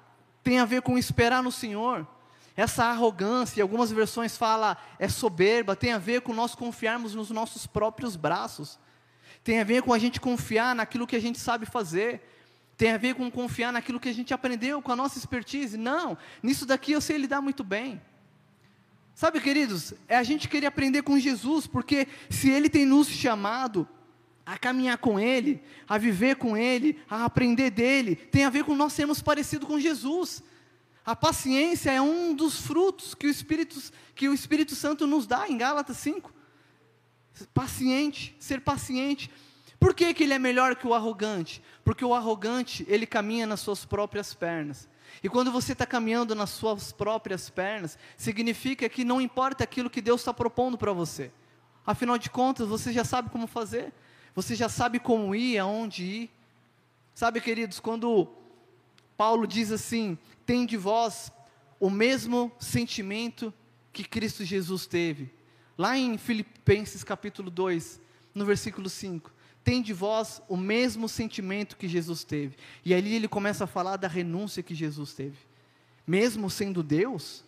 tem 0.42 0.58
a 0.58 0.64
ver 0.64 0.80
com 0.80 0.96
esperar 0.96 1.42
no 1.42 1.52
Senhor, 1.52 2.06
essa 2.56 2.84
arrogância, 2.84 3.62
algumas 3.62 3.90
versões 3.90 4.36
fala 4.36 4.76
é 4.98 5.08
soberba, 5.08 5.74
tem 5.74 5.92
a 5.92 5.98
ver 5.98 6.20
com 6.20 6.32
nós 6.32 6.54
confiarmos 6.54 7.14
nos 7.14 7.30
nossos 7.30 7.66
próprios 7.66 8.14
braços. 8.14 8.78
Tem 9.42 9.60
a 9.60 9.64
ver 9.64 9.82
com 9.82 9.92
a 9.92 9.98
gente 9.98 10.20
confiar 10.20 10.74
naquilo 10.74 11.06
que 11.06 11.16
a 11.16 11.20
gente 11.20 11.38
sabe 11.38 11.66
fazer. 11.66 12.22
Tem 12.76 12.92
a 12.92 12.96
ver 12.96 13.14
com 13.14 13.30
confiar 13.30 13.72
naquilo 13.72 14.00
que 14.00 14.08
a 14.08 14.12
gente 14.14 14.32
aprendeu 14.32 14.80
com 14.80 14.92
a 14.92 14.96
nossa 14.96 15.18
expertise. 15.18 15.76
Não, 15.76 16.16
nisso 16.42 16.64
daqui 16.64 16.92
eu 16.92 17.00
sei 17.00 17.18
lidar 17.18 17.40
muito 17.40 17.64
bem. 17.64 18.00
Sabe, 19.14 19.40
queridos, 19.40 19.94
é 20.08 20.16
a 20.16 20.22
gente 20.22 20.48
querer 20.48 20.66
aprender 20.66 21.02
com 21.02 21.18
Jesus, 21.18 21.66
porque 21.66 22.08
se 22.28 22.50
Ele 22.50 22.68
tem 22.68 22.84
nos 22.84 23.08
chamado 23.08 23.86
a 24.44 24.58
caminhar 24.58 24.98
com 24.98 25.20
Ele, 25.20 25.62
a 25.88 25.98
viver 25.98 26.36
com 26.36 26.56
Ele, 26.56 26.98
a 27.08 27.24
aprender 27.24 27.70
dele, 27.70 28.16
tem 28.16 28.44
a 28.44 28.50
ver 28.50 28.64
com 28.64 28.74
nós 28.74 28.92
sermos 28.92 29.22
parecidos 29.22 29.68
com 29.68 29.78
Jesus. 29.78 30.42
A 31.04 31.14
paciência 31.14 31.90
é 31.90 32.00
um 32.00 32.34
dos 32.34 32.60
frutos 32.60 33.14
que 33.14 33.26
o 33.26 33.30
Espírito, 33.30 33.78
que 34.14 34.28
o 34.28 34.32
Espírito 34.32 34.74
Santo 34.74 35.06
nos 35.06 35.26
dá 35.26 35.46
em 35.48 35.58
Gálatas 35.58 35.98
5. 35.98 36.32
Paciente, 37.52 38.34
ser 38.38 38.62
paciente. 38.62 39.30
Por 39.78 39.92
que, 39.92 40.14
que 40.14 40.22
ele 40.22 40.32
é 40.32 40.38
melhor 40.38 40.76
que 40.76 40.86
o 40.86 40.94
arrogante? 40.94 41.62
Porque 41.84 42.04
o 42.04 42.14
arrogante, 42.14 42.86
ele 42.88 43.06
caminha 43.06 43.46
nas 43.46 43.60
suas 43.60 43.84
próprias 43.84 44.32
pernas. 44.32 44.88
E 45.22 45.28
quando 45.28 45.52
você 45.52 45.72
está 45.72 45.84
caminhando 45.84 46.34
nas 46.34 46.50
suas 46.50 46.90
próprias 46.90 47.50
pernas, 47.50 47.98
significa 48.16 48.88
que 48.88 49.04
não 49.04 49.20
importa 49.20 49.62
aquilo 49.62 49.90
que 49.90 50.00
Deus 50.00 50.22
está 50.22 50.32
propondo 50.32 50.78
para 50.78 50.92
você. 50.92 51.30
Afinal 51.86 52.16
de 52.16 52.30
contas, 52.30 52.66
você 52.66 52.92
já 52.94 53.04
sabe 53.04 53.28
como 53.28 53.46
fazer, 53.46 53.92
você 54.34 54.54
já 54.54 54.70
sabe 54.70 54.98
como 54.98 55.34
ir, 55.34 55.58
aonde 55.58 56.02
ir. 56.02 56.30
Sabe, 57.14 57.40
queridos, 57.40 57.78
quando 57.78 58.28
Paulo 59.16 59.46
diz 59.46 59.70
assim: 59.70 60.18
tem 60.44 60.66
de 60.66 60.76
vós 60.76 61.32
o 61.78 61.90
mesmo 61.90 62.50
sentimento 62.58 63.52
que 63.92 64.04
Cristo 64.04 64.44
Jesus 64.44 64.86
teve. 64.86 65.30
Lá 65.76 65.98
em 65.98 66.16
Filipenses 66.18 67.02
capítulo 67.02 67.50
2, 67.50 68.00
no 68.34 68.44
versículo 68.44 68.88
5, 68.88 69.32
tem 69.62 69.80
de 69.80 69.92
vós 69.92 70.42
o 70.48 70.56
mesmo 70.56 71.08
sentimento 71.08 71.76
que 71.76 71.88
Jesus 71.88 72.22
teve. 72.22 72.56
E 72.84 72.94
ali 72.94 73.14
ele 73.14 73.26
começa 73.26 73.64
a 73.64 73.66
falar 73.66 73.96
da 73.96 74.06
renúncia 74.06 74.62
que 74.62 74.74
Jesus 74.74 75.14
teve. 75.14 75.38
Mesmo 76.06 76.50
sendo 76.50 76.82
Deus, 76.82 77.44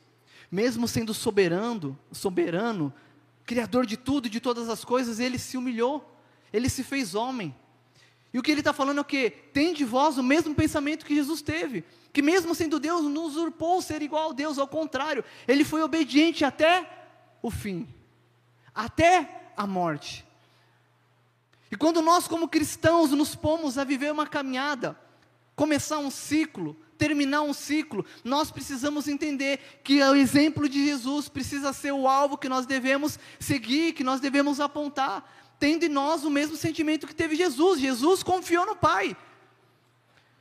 mesmo 0.50 0.88
sendo 0.88 1.12
soberano, 1.12 1.98
soberano, 2.10 2.92
criador 3.44 3.84
de 3.84 3.96
tudo 3.96 4.26
e 4.26 4.30
de 4.30 4.40
todas 4.40 4.68
as 4.68 4.84
coisas, 4.84 5.20
ele 5.20 5.38
se 5.38 5.56
humilhou, 5.56 6.18
ele 6.52 6.68
se 6.68 6.82
fez 6.82 7.14
homem. 7.14 7.54
E 8.36 8.38
o 8.38 8.42
que 8.42 8.50
ele 8.50 8.60
está 8.60 8.74
falando 8.74 8.98
é 8.98 9.00
o 9.00 9.04
que? 9.04 9.30
Tem 9.30 9.72
de 9.72 9.82
vós 9.82 10.18
o 10.18 10.22
mesmo 10.22 10.54
pensamento 10.54 11.06
que 11.06 11.14
Jesus 11.14 11.40
teve 11.40 11.82
que 12.12 12.22
mesmo 12.22 12.54
sendo 12.54 12.80
Deus, 12.80 13.02
não 13.04 13.24
usurpou 13.24 13.82
ser 13.82 14.00
igual 14.00 14.30
a 14.30 14.32
Deus, 14.32 14.58
ao 14.58 14.66
contrário, 14.66 15.22
ele 15.46 15.64
foi 15.64 15.82
obediente 15.82 16.46
até 16.46 16.88
o 17.42 17.50
fim, 17.50 17.86
até 18.74 19.50
a 19.54 19.66
morte. 19.66 20.24
E 21.70 21.76
quando 21.76 22.00
nós, 22.00 22.26
como 22.26 22.48
cristãos, 22.48 23.10
nos 23.10 23.34
pomos 23.34 23.76
a 23.76 23.84
viver 23.84 24.10
uma 24.10 24.26
caminhada, 24.26 24.98
começar 25.54 25.98
um 25.98 26.10
ciclo, 26.10 26.74
terminar 26.96 27.42
um 27.42 27.52
ciclo, 27.52 28.02
nós 28.24 28.50
precisamos 28.50 29.08
entender 29.08 29.80
que 29.84 30.02
o 30.02 30.14
exemplo 30.14 30.70
de 30.70 30.86
Jesus 30.86 31.28
precisa 31.28 31.70
ser 31.74 31.92
o 31.92 32.08
alvo 32.08 32.38
que 32.38 32.48
nós 32.48 32.64
devemos 32.64 33.18
seguir, 33.38 33.92
que 33.92 34.02
nós 34.02 34.20
devemos 34.20 34.58
apontar, 34.58 35.22
tendo 35.58 35.84
em 35.84 35.88
nós 35.88 36.24
o 36.24 36.30
mesmo 36.30 36.56
sentimento 36.56 37.06
que 37.06 37.14
teve 37.14 37.36
Jesus. 37.36 37.80
Jesus 37.80 38.22
confiou 38.22 38.66
no 38.66 38.76
Pai. 38.76 39.16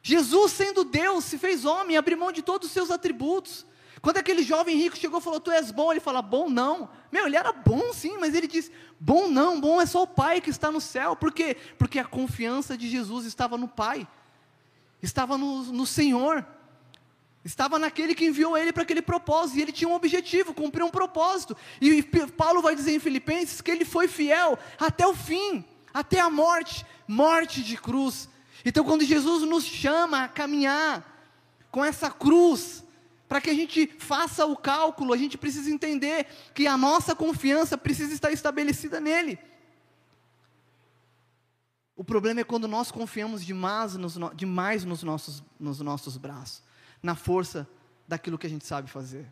Jesus, 0.02 0.52
sendo 0.52 0.84
Deus, 0.84 1.26
se 1.26 1.38
fez 1.38 1.66
homem, 1.66 1.98
abriu 1.98 2.18
mão 2.18 2.32
de 2.32 2.42
todos 2.42 2.68
os 2.68 2.74
seus 2.74 2.92
atributos. 2.92 3.66
Quando 4.02 4.18
aquele 4.18 4.44
jovem 4.44 4.78
rico 4.78 4.96
chegou 4.96 5.20
e 5.20 5.24
falou, 5.24 5.40
Tu 5.40 5.50
és 5.50 5.72
bom, 5.72 5.92
ele 5.92 6.00
fala, 6.00 6.22
Bom 6.22 6.48
não. 6.48 6.90
Meu, 7.12 7.26
ele 7.26 7.36
era 7.36 7.52
bom 7.52 7.92
sim, 7.92 8.18
mas 8.20 8.36
ele 8.36 8.48
disse, 8.48 8.72
Bom 9.00 9.28
não, 9.28 9.60
bom 9.60 9.82
é 9.82 9.86
só 9.86 10.04
o 10.04 10.08
Pai 10.08 10.42
que 10.42 10.52
está 10.52 10.72
no 10.72 10.80
céu. 10.80 11.16
Por 11.16 11.32
quê? 11.32 11.58
Porque 11.80 11.98
a 11.98 12.06
confiança 12.06 12.78
de 12.78 12.88
Jesus 12.88 13.26
estava 13.26 13.58
no 13.58 13.68
Pai, 13.68 14.08
estava 15.02 15.40
no, 15.40 15.64
no 15.64 15.88
Senhor, 15.88 16.46
estava 17.46 17.80
naquele 17.80 18.14
que 18.14 18.26
enviou 18.26 18.58
ele 18.58 18.74
para 18.74 18.84
aquele 18.84 19.02
propósito, 19.02 19.58
e 19.58 19.62
ele 19.62 19.72
tinha 19.72 19.88
um 19.88 19.94
objetivo, 19.94 20.54
cumprir 20.54 20.84
um 20.84 20.90
propósito. 20.90 21.56
E 21.80 22.04
Paulo 22.04 22.62
vai 22.62 22.76
dizer 22.76 22.94
em 22.94 23.00
Filipenses 23.00 23.62
que 23.62 23.72
ele 23.72 23.86
foi 23.86 24.10
fiel 24.10 24.60
até 24.78 25.08
o 25.08 25.16
fim, 25.16 25.64
até 25.94 26.20
a 26.20 26.30
morte 26.30 26.86
morte 27.08 27.62
de 27.62 27.78
cruz. 27.78 28.30
Então, 28.64 28.84
quando 28.84 29.04
Jesus 29.04 29.48
nos 29.48 29.64
chama 29.64 30.24
a 30.24 30.28
caminhar 30.28 31.14
com 31.72 31.84
essa 31.84 32.10
cruz, 32.10 32.84
para 33.28 33.42
que 33.42 33.50
a 33.50 33.54
gente 33.54 33.88
faça 34.00 34.46
o 34.46 34.56
cálculo, 34.56 35.14
a 35.14 35.18
gente 35.18 35.38
precisa 35.38 35.70
entender 35.70 36.28
que 36.54 36.68
a 36.68 36.78
nossa 36.78 37.16
confiança 37.16 37.78
precisa 37.78 38.14
estar 38.14 38.32
estabelecida 38.32 39.00
nele. 39.00 39.38
O 41.96 42.04
problema 42.04 42.42
é 42.42 42.44
quando 42.44 42.68
nós 42.68 42.92
confiamos 42.92 43.46
demais 43.46 43.96
nos, 43.96 44.18
demais 44.36 44.84
nos, 44.84 45.02
nossos, 45.04 45.44
nos 45.60 45.80
nossos 45.80 46.18
braços, 46.18 46.62
na 47.06 47.16
força 47.16 47.70
daquilo 48.08 48.38
que 48.38 48.48
a 48.48 48.50
gente 48.50 48.66
sabe 48.66 48.90
fazer. 48.90 49.32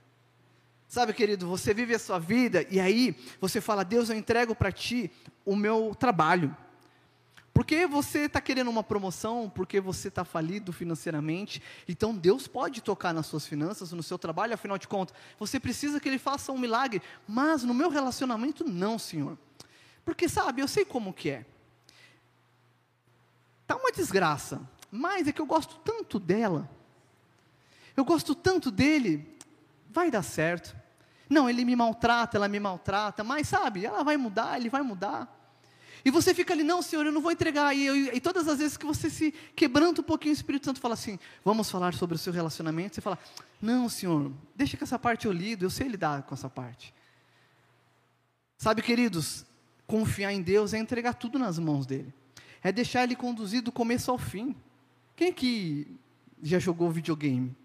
Sabe, 0.88 1.12
querido, 1.12 1.48
você 1.48 1.74
vive 1.74 1.96
a 1.96 2.00
sua 2.00 2.20
vida 2.20 2.66
e 2.70 2.80
aí 2.80 3.18
você 3.42 3.60
fala: 3.60 3.84
Deus, 3.84 4.10
eu 4.10 4.16
entrego 4.16 4.54
para 4.54 4.72
ti 4.72 5.12
o 5.44 5.56
meu 5.56 5.96
trabalho. 6.00 6.56
Porque 7.52 7.86
você 7.86 8.22
está 8.22 8.40
querendo 8.40 8.70
uma 8.70 8.84
promoção, 8.84 9.52
porque 9.54 9.80
você 9.80 10.08
está 10.08 10.24
falido 10.24 10.74
financeiramente, 10.74 11.62
então 11.88 12.16
Deus 12.16 12.48
pode 12.48 12.82
tocar 12.82 13.14
nas 13.14 13.28
suas 13.28 13.46
finanças, 13.46 13.92
no 13.92 14.02
seu 14.02 14.18
trabalho, 14.18 14.56
afinal 14.56 14.78
de 14.78 14.88
contas, 14.88 15.16
você 15.38 15.60
precisa 15.60 16.00
que 16.00 16.10
Ele 16.10 16.18
faça 16.18 16.52
um 16.52 16.58
milagre, 16.58 17.00
mas 17.28 17.64
no 17.64 17.74
meu 17.74 17.90
relacionamento 17.90 18.64
não, 18.64 18.98
Senhor. 18.98 19.38
Porque 20.04 20.28
sabe, 20.28 20.62
eu 20.62 20.68
sei 20.68 20.84
como 20.84 21.14
que 21.14 21.30
é. 21.30 21.46
Tá 23.68 23.76
uma 23.76 23.92
desgraça, 23.92 24.62
mas 24.92 25.28
é 25.28 25.32
que 25.32 25.42
eu 25.42 25.46
gosto 25.46 25.76
tanto 25.84 26.20
dela, 26.20 26.68
eu 27.96 28.04
gosto 28.04 28.34
tanto 28.34 28.72
dele, 28.72 29.38
vai 29.90 30.10
dar 30.10 30.24
certo. 30.24 30.76
Não, 31.30 31.50
ele 31.50 31.64
me 31.64 31.76
maltrata, 31.76 32.38
ela 32.38 32.48
me 32.48 32.60
maltrata, 32.60 33.24
mas 33.24 33.48
sabe, 33.48 33.86
ela 33.86 34.04
vai 34.04 34.18
mudar, 34.18 34.60
ele 34.60 34.70
vai 34.70 34.82
mudar. 34.82 35.40
E 36.06 36.12
você 36.12 36.34
fica 36.34 36.54
ali, 36.54 36.64
não, 36.64 36.82
Senhor, 36.82 37.06
eu 37.06 37.12
não 37.12 37.22
vou 37.22 37.32
entregar. 37.32 37.74
E, 37.74 37.86
eu, 37.86 37.96
e 37.96 38.20
todas 38.20 38.48
as 38.48 38.60
vezes 38.60 38.76
que 38.76 38.86
você 38.86 39.10
se 39.10 39.34
quebranta 39.56 40.02
um 40.02 40.04
pouquinho, 40.04 40.34
o 40.34 40.36
Espírito 40.36 40.66
Santo 40.66 40.82
fala 40.82 40.96
assim: 40.96 41.18
vamos 41.46 41.72
falar 41.72 41.94
sobre 41.94 42.16
o 42.16 42.20
seu 42.20 42.34
relacionamento. 42.34 42.96
Você 42.96 43.02
fala, 43.02 43.18
não, 43.62 43.88
Senhor, 43.88 44.32
deixa 44.54 44.76
que 44.76 44.84
essa 44.84 45.00
parte 45.00 45.26
eu 45.26 45.32
lido, 45.32 45.64
eu 45.64 45.70
sei 45.70 45.88
lidar 45.88 46.24
com 46.24 46.34
essa 46.34 46.50
parte. 46.50 46.94
Sabe, 48.58 48.82
queridos, 48.82 49.46
confiar 49.88 50.34
em 50.34 50.42
Deus 50.42 50.74
é 50.74 50.78
entregar 50.78 51.14
tudo 51.14 51.40
nas 51.40 51.58
mãos 51.58 51.86
dele, 51.86 52.14
é 52.62 52.72
deixar 52.72 53.04
ele 53.04 53.16
conduzir 53.16 53.62
do 53.62 53.72
começo 53.72 54.12
ao 54.12 54.18
fim. 54.18 54.56
Quem 55.16 55.32
que 55.32 55.88
já 56.42 56.60
jogou 56.60 56.92
videogame? 56.92 57.56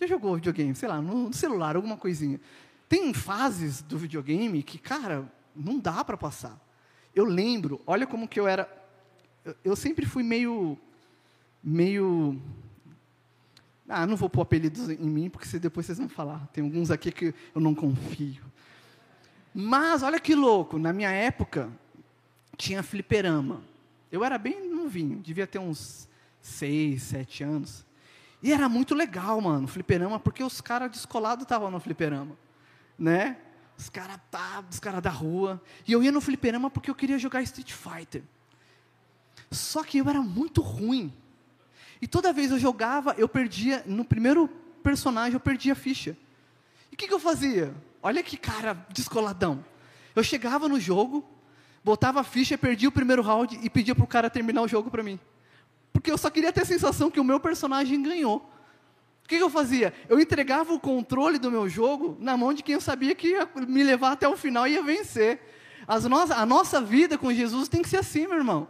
Já 0.00 0.06
jogou 0.06 0.36
videogame, 0.36 0.74
sei 0.74 0.88
lá, 0.88 1.00
no 1.00 1.32
celular, 1.32 1.76
alguma 1.76 1.96
coisinha. 1.96 2.40
Tem 2.88 3.12
fases 3.12 3.82
do 3.82 3.98
videogame 3.98 4.62
que, 4.62 4.78
cara, 4.78 5.30
não 5.54 5.78
dá 5.78 6.02
para 6.02 6.16
passar. 6.16 6.58
Eu 7.14 7.24
lembro, 7.24 7.80
olha 7.86 8.06
como 8.06 8.26
que 8.26 8.40
eu 8.40 8.48
era. 8.48 8.68
Eu, 9.44 9.54
eu 9.64 9.76
sempre 9.76 10.06
fui 10.06 10.22
meio. 10.22 10.78
meio. 11.62 12.40
Ah, 13.86 14.06
não 14.06 14.16
vou 14.16 14.30
pôr 14.30 14.42
apelidos 14.42 14.88
em 14.88 14.96
mim, 14.96 15.28
porque 15.28 15.58
depois 15.58 15.84
vocês 15.84 15.98
vão 15.98 16.08
falar. 16.08 16.46
Tem 16.52 16.64
alguns 16.64 16.90
aqui 16.90 17.12
que 17.12 17.34
eu 17.54 17.60
não 17.60 17.74
confio. 17.74 18.42
Mas, 19.52 20.02
olha 20.02 20.18
que 20.18 20.34
louco, 20.34 20.78
na 20.78 20.92
minha 20.92 21.10
época, 21.10 21.68
tinha 22.56 22.82
fliperama. 22.82 23.62
Eu 24.10 24.24
era 24.24 24.38
bem 24.38 24.68
novinho, 24.72 25.18
devia 25.18 25.46
ter 25.46 25.58
uns 25.58 26.08
seis, 26.40 27.02
sete 27.02 27.42
anos. 27.42 27.84
E 28.42 28.52
era 28.52 28.68
muito 28.68 28.94
legal, 28.94 29.40
mano, 29.40 29.68
fliperama, 29.68 30.18
porque 30.18 30.42
os 30.42 30.60
caras 30.60 30.90
descolados 30.90 31.42
estavam 31.42 31.70
no 31.70 31.78
fliperama, 31.78 32.36
né? 32.98 33.36
os 33.80 33.88
caras 33.88 34.20
tá, 34.30 34.62
os 34.70 34.78
cara 34.78 35.00
da 35.00 35.08
rua. 35.08 35.60
E 35.88 35.92
eu 35.92 36.02
ia 36.02 36.12
no 36.12 36.20
fliperama 36.20 36.70
porque 36.70 36.90
eu 36.90 36.94
queria 36.94 37.18
jogar 37.18 37.42
Street 37.42 37.72
Fighter. 37.72 38.22
Só 39.50 39.82
que 39.82 39.98
eu 39.98 40.08
era 40.08 40.20
muito 40.20 40.60
ruim. 40.60 41.12
E 42.00 42.06
toda 42.06 42.32
vez 42.32 42.50
eu 42.50 42.58
jogava, 42.58 43.14
eu 43.16 43.28
perdia, 43.28 43.82
no 43.86 44.04
primeiro 44.04 44.48
personagem 44.82 45.32
eu 45.32 45.40
perdia 45.40 45.72
a 45.72 45.76
ficha. 45.76 46.16
E 46.92 46.94
o 46.94 46.98
que, 46.98 47.08
que 47.08 47.14
eu 47.14 47.18
fazia? 47.18 47.74
Olha 48.02 48.22
que 48.22 48.36
cara 48.36 48.74
descoladão. 48.90 49.64
Eu 50.14 50.22
chegava 50.22 50.68
no 50.68 50.78
jogo, 50.78 51.24
botava 51.82 52.20
a 52.20 52.24
ficha, 52.24 52.58
perdia 52.58 52.88
o 52.88 52.92
primeiro 52.92 53.22
round 53.22 53.58
e 53.62 53.70
pedia 53.70 53.94
para 53.94 54.04
o 54.04 54.08
cara 54.08 54.28
terminar 54.28 54.60
o 54.60 54.68
jogo 54.68 54.90
para 54.90 55.02
mim. 55.02 55.18
Porque 55.92 56.10
eu 56.10 56.18
só 56.18 56.30
queria 56.30 56.52
ter 56.52 56.62
a 56.62 56.66
sensação 56.66 57.10
que 57.10 57.20
o 57.20 57.24
meu 57.24 57.40
personagem 57.40 58.02
ganhou. 58.02 58.38
O 59.24 59.28
que, 59.28 59.36
que 59.36 59.42
eu 59.42 59.50
fazia? 59.50 59.94
Eu 60.08 60.18
entregava 60.18 60.72
o 60.72 60.80
controle 60.80 61.38
do 61.38 61.50
meu 61.50 61.68
jogo 61.68 62.16
na 62.20 62.36
mão 62.36 62.52
de 62.52 62.62
quem 62.62 62.74
eu 62.74 62.80
sabia 62.80 63.14
que 63.14 63.28
ia 63.28 63.48
me 63.68 63.82
levar 63.82 64.12
até 64.12 64.28
o 64.28 64.36
final 64.36 64.66
e 64.66 64.72
ia 64.72 64.82
vencer. 64.82 65.40
No 66.08 66.16
a 66.16 66.46
nossa 66.46 66.80
vida 66.80 67.18
com 67.18 67.32
Jesus 67.32 67.68
tem 67.68 67.82
que 67.82 67.88
ser 67.88 67.98
assim, 67.98 68.26
meu 68.26 68.36
irmão. 68.36 68.68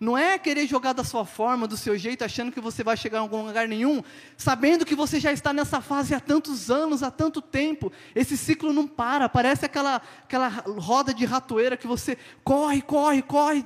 Não 0.00 0.16
é 0.16 0.38
querer 0.38 0.66
jogar 0.66 0.94
da 0.94 1.04
sua 1.04 1.26
forma, 1.26 1.68
do 1.68 1.76
seu 1.76 1.98
jeito, 1.98 2.24
achando 2.24 2.50
que 2.50 2.58
você 2.58 2.82
vai 2.82 2.96
chegar 2.96 3.18
em 3.18 3.20
algum 3.20 3.44
lugar 3.44 3.68
nenhum, 3.68 4.02
sabendo 4.34 4.86
que 4.86 4.94
você 4.94 5.20
já 5.20 5.30
está 5.30 5.52
nessa 5.52 5.82
fase 5.82 6.14
há 6.14 6.20
tantos 6.20 6.70
anos, 6.70 7.02
há 7.02 7.10
tanto 7.10 7.42
tempo. 7.42 7.92
Esse 8.14 8.34
ciclo 8.34 8.72
não 8.72 8.86
para, 8.86 9.28
parece 9.28 9.66
aquela, 9.66 10.00
aquela 10.22 10.48
roda 10.48 11.12
de 11.12 11.26
ratoeira 11.26 11.76
que 11.76 11.86
você 11.86 12.16
corre, 12.42 12.80
corre, 12.80 13.20
corre, 13.20 13.62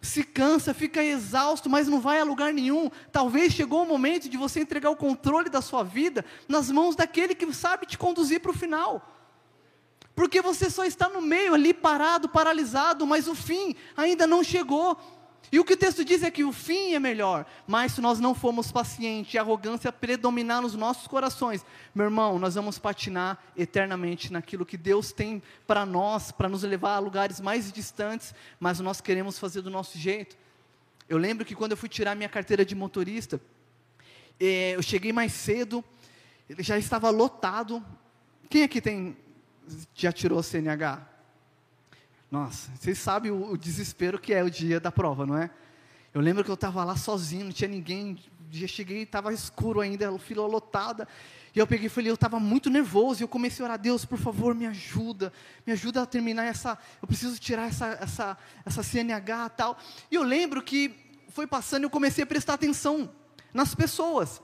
se 0.00 0.24
cansa, 0.24 0.72
fica 0.72 1.04
exausto, 1.04 1.68
mas 1.68 1.86
não 1.86 2.00
vai 2.00 2.20
a 2.20 2.24
lugar 2.24 2.52
nenhum. 2.52 2.90
Talvez 3.12 3.52
chegou 3.52 3.82
o 3.82 3.86
momento 3.86 4.28
de 4.28 4.36
você 4.36 4.60
entregar 4.60 4.90
o 4.90 4.96
controle 4.96 5.50
da 5.50 5.60
sua 5.60 5.82
vida 5.82 6.24
nas 6.48 6.70
mãos 6.70 6.96
daquele 6.96 7.34
que 7.34 7.52
sabe 7.52 7.86
te 7.86 7.98
conduzir 7.98 8.40
para 8.40 8.50
o 8.50 8.54
final. 8.54 9.16
Porque 10.14 10.40
você 10.40 10.70
só 10.70 10.84
está 10.84 11.08
no 11.08 11.20
meio 11.20 11.54
ali 11.54 11.74
parado, 11.74 12.28
paralisado, 12.28 13.06
mas 13.06 13.28
o 13.28 13.34
fim 13.34 13.74
ainda 13.96 14.26
não 14.26 14.42
chegou. 14.42 14.98
E 15.52 15.58
o 15.58 15.64
que 15.64 15.72
o 15.72 15.76
texto 15.76 16.04
diz 16.04 16.22
é 16.22 16.30
que 16.30 16.44
o 16.44 16.52
fim 16.52 16.94
é 16.94 16.98
melhor, 17.00 17.44
mas 17.66 17.92
se 17.92 18.00
nós 18.00 18.20
não 18.20 18.36
formos 18.36 18.70
pacientes 18.70 19.34
e 19.34 19.38
a 19.38 19.40
arrogância 19.40 19.90
predominar 19.90 20.62
nos 20.62 20.74
nossos 20.74 21.08
corações, 21.08 21.64
meu 21.92 22.04
irmão, 22.04 22.38
nós 22.38 22.54
vamos 22.54 22.78
patinar 22.78 23.36
eternamente 23.56 24.32
naquilo 24.32 24.64
que 24.64 24.76
Deus 24.76 25.10
tem 25.10 25.42
para 25.66 25.84
nós, 25.84 26.30
para 26.30 26.48
nos 26.48 26.62
levar 26.62 26.94
a 26.94 26.98
lugares 27.00 27.40
mais 27.40 27.72
distantes, 27.72 28.32
mas 28.60 28.78
nós 28.78 29.00
queremos 29.00 29.40
fazer 29.40 29.60
do 29.62 29.70
nosso 29.70 29.98
jeito. 29.98 30.38
Eu 31.08 31.18
lembro 31.18 31.44
que 31.44 31.56
quando 31.56 31.72
eu 31.72 31.76
fui 31.76 31.88
tirar 31.88 32.14
minha 32.14 32.28
carteira 32.28 32.64
de 32.64 32.76
motorista, 32.76 33.40
eh, 34.38 34.76
eu 34.76 34.82
cheguei 34.82 35.12
mais 35.12 35.32
cedo, 35.32 35.84
ele 36.48 36.62
já 36.62 36.78
estava 36.78 37.10
lotado. 37.10 37.84
Quem 38.48 38.62
aqui 38.62 38.80
tem 38.80 39.16
já 39.94 40.12
tirou 40.12 40.38
a 40.38 40.42
CNH? 40.44 41.06
Nossa, 42.30 42.70
vocês 42.78 42.96
sabem 42.96 43.32
o, 43.32 43.52
o, 43.52 43.58
desespero 43.58 44.16
que 44.16 44.32
é 44.32 44.44
o 44.44 44.50
dia 44.50 44.78
da 44.78 44.92
prova, 44.92 45.26
não 45.26 45.36
é? 45.36 45.50
Eu 46.14 46.20
lembro 46.20 46.44
que 46.44 46.50
eu 46.50 46.54
estava 46.54 46.84
lá 46.84 46.96
sozinho, 46.96 47.46
não 47.46 47.52
tinha 47.52 47.68
ninguém. 47.68 48.18
Já 48.52 48.68
cheguei, 48.68 49.02
estava 49.02 49.32
escuro 49.32 49.80
ainda, 49.80 50.16
fila 50.18 50.46
lotada. 50.46 51.08
E 51.54 51.58
eu 51.58 51.66
peguei 51.66 51.86
e 51.86 51.88
falei, 51.88 52.10
eu 52.10 52.14
estava 52.14 52.38
muito 52.38 52.70
nervoso. 52.70 53.20
E 53.20 53.24
eu 53.24 53.28
comecei 53.28 53.64
a 53.64 53.68
orar, 53.68 53.78
Deus, 53.78 54.04
por 54.04 54.18
favor, 54.18 54.54
me 54.54 54.66
ajuda. 54.66 55.32
Me 55.66 55.72
ajuda 55.72 56.02
a 56.02 56.06
terminar 56.06 56.44
essa. 56.44 56.78
Eu 57.02 57.08
preciso 57.08 57.38
tirar 57.38 57.68
essa, 57.68 57.98
essa, 58.00 58.38
essa 58.64 58.82
CNH 58.82 59.46
e 59.46 59.50
tal. 59.56 59.78
E 60.10 60.14
eu 60.14 60.22
lembro 60.22 60.62
que 60.62 60.94
foi 61.30 61.48
passando 61.48 61.82
e 61.82 61.86
eu 61.86 61.90
comecei 61.90 62.22
a 62.22 62.26
prestar 62.26 62.54
atenção 62.54 63.10
nas 63.52 63.74
pessoas 63.74 64.40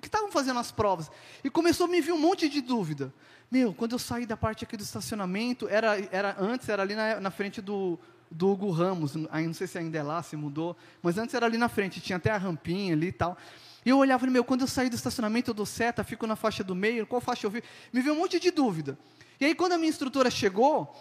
que 0.00 0.08
estavam 0.08 0.30
fazendo 0.30 0.58
as 0.58 0.70
provas. 0.70 1.10
E 1.42 1.50
começou 1.50 1.86
a 1.86 1.88
me 1.88 2.00
vir 2.00 2.12
um 2.12 2.18
monte 2.18 2.48
de 2.48 2.60
dúvida. 2.60 3.12
Meu, 3.50 3.74
quando 3.74 3.92
eu 3.92 3.98
saí 3.98 4.24
da 4.24 4.36
parte 4.36 4.64
aqui 4.64 4.76
do 4.76 4.82
estacionamento, 4.82 5.68
era, 5.68 5.98
era 6.10 6.36
antes 6.38 6.68
era 6.68 6.82
ali 6.82 6.94
na, 6.94 7.20
na 7.20 7.30
frente 7.30 7.60
do, 7.60 7.98
do 8.30 8.50
Hugo 8.50 8.70
Ramos, 8.70 9.14
aí 9.30 9.46
não 9.46 9.54
sei 9.54 9.66
se 9.66 9.78
ainda 9.78 9.98
é 9.98 10.02
lá, 10.02 10.22
se 10.22 10.36
mudou, 10.36 10.76
mas 11.02 11.18
antes 11.18 11.34
era 11.34 11.46
ali 11.46 11.58
na 11.58 11.68
frente, 11.68 12.00
tinha 12.00 12.16
até 12.16 12.30
a 12.30 12.38
rampinha 12.38 12.94
ali 12.94 13.08
e 13.08 13.12
tal. 13.12 13.36
E 13.84 13.90
eu 13.90 13.98
olhava 13.98 14.26
e 14.26 14.30
meu, 14.30 14.44
quando 14.44 14.62
eu 14.62 14.66
saí 14.66 14.88
do 14.88 14.96
estacionamento, 14.96 15.50
eu 15.50 15.54
dou 15.54 15.66
seta, 15.66 16.02
fico 16.04 16.26
na 16.26 16.36
faixa 16.36 16.62
do 16.64 16.74
meio, 16.74 17.06
qual 17.06 17.20
faixa 17.20 17.46
eu 17.46 17.50
vi? 17.50 17.62
Me 17.92 18.00
veio 18.00 18.14
um 18.14 18.18
monte 18.18 18.38
de 18.38 18.50
dúvida. 18.50 18.98
E 19.40 19.44
aí, 19.44 19.54
quando 19.54 19.72
a 19.72 19.78
minha 19.78 19.90
instrutora 19.90 20.30
chegou, 20.30 20.94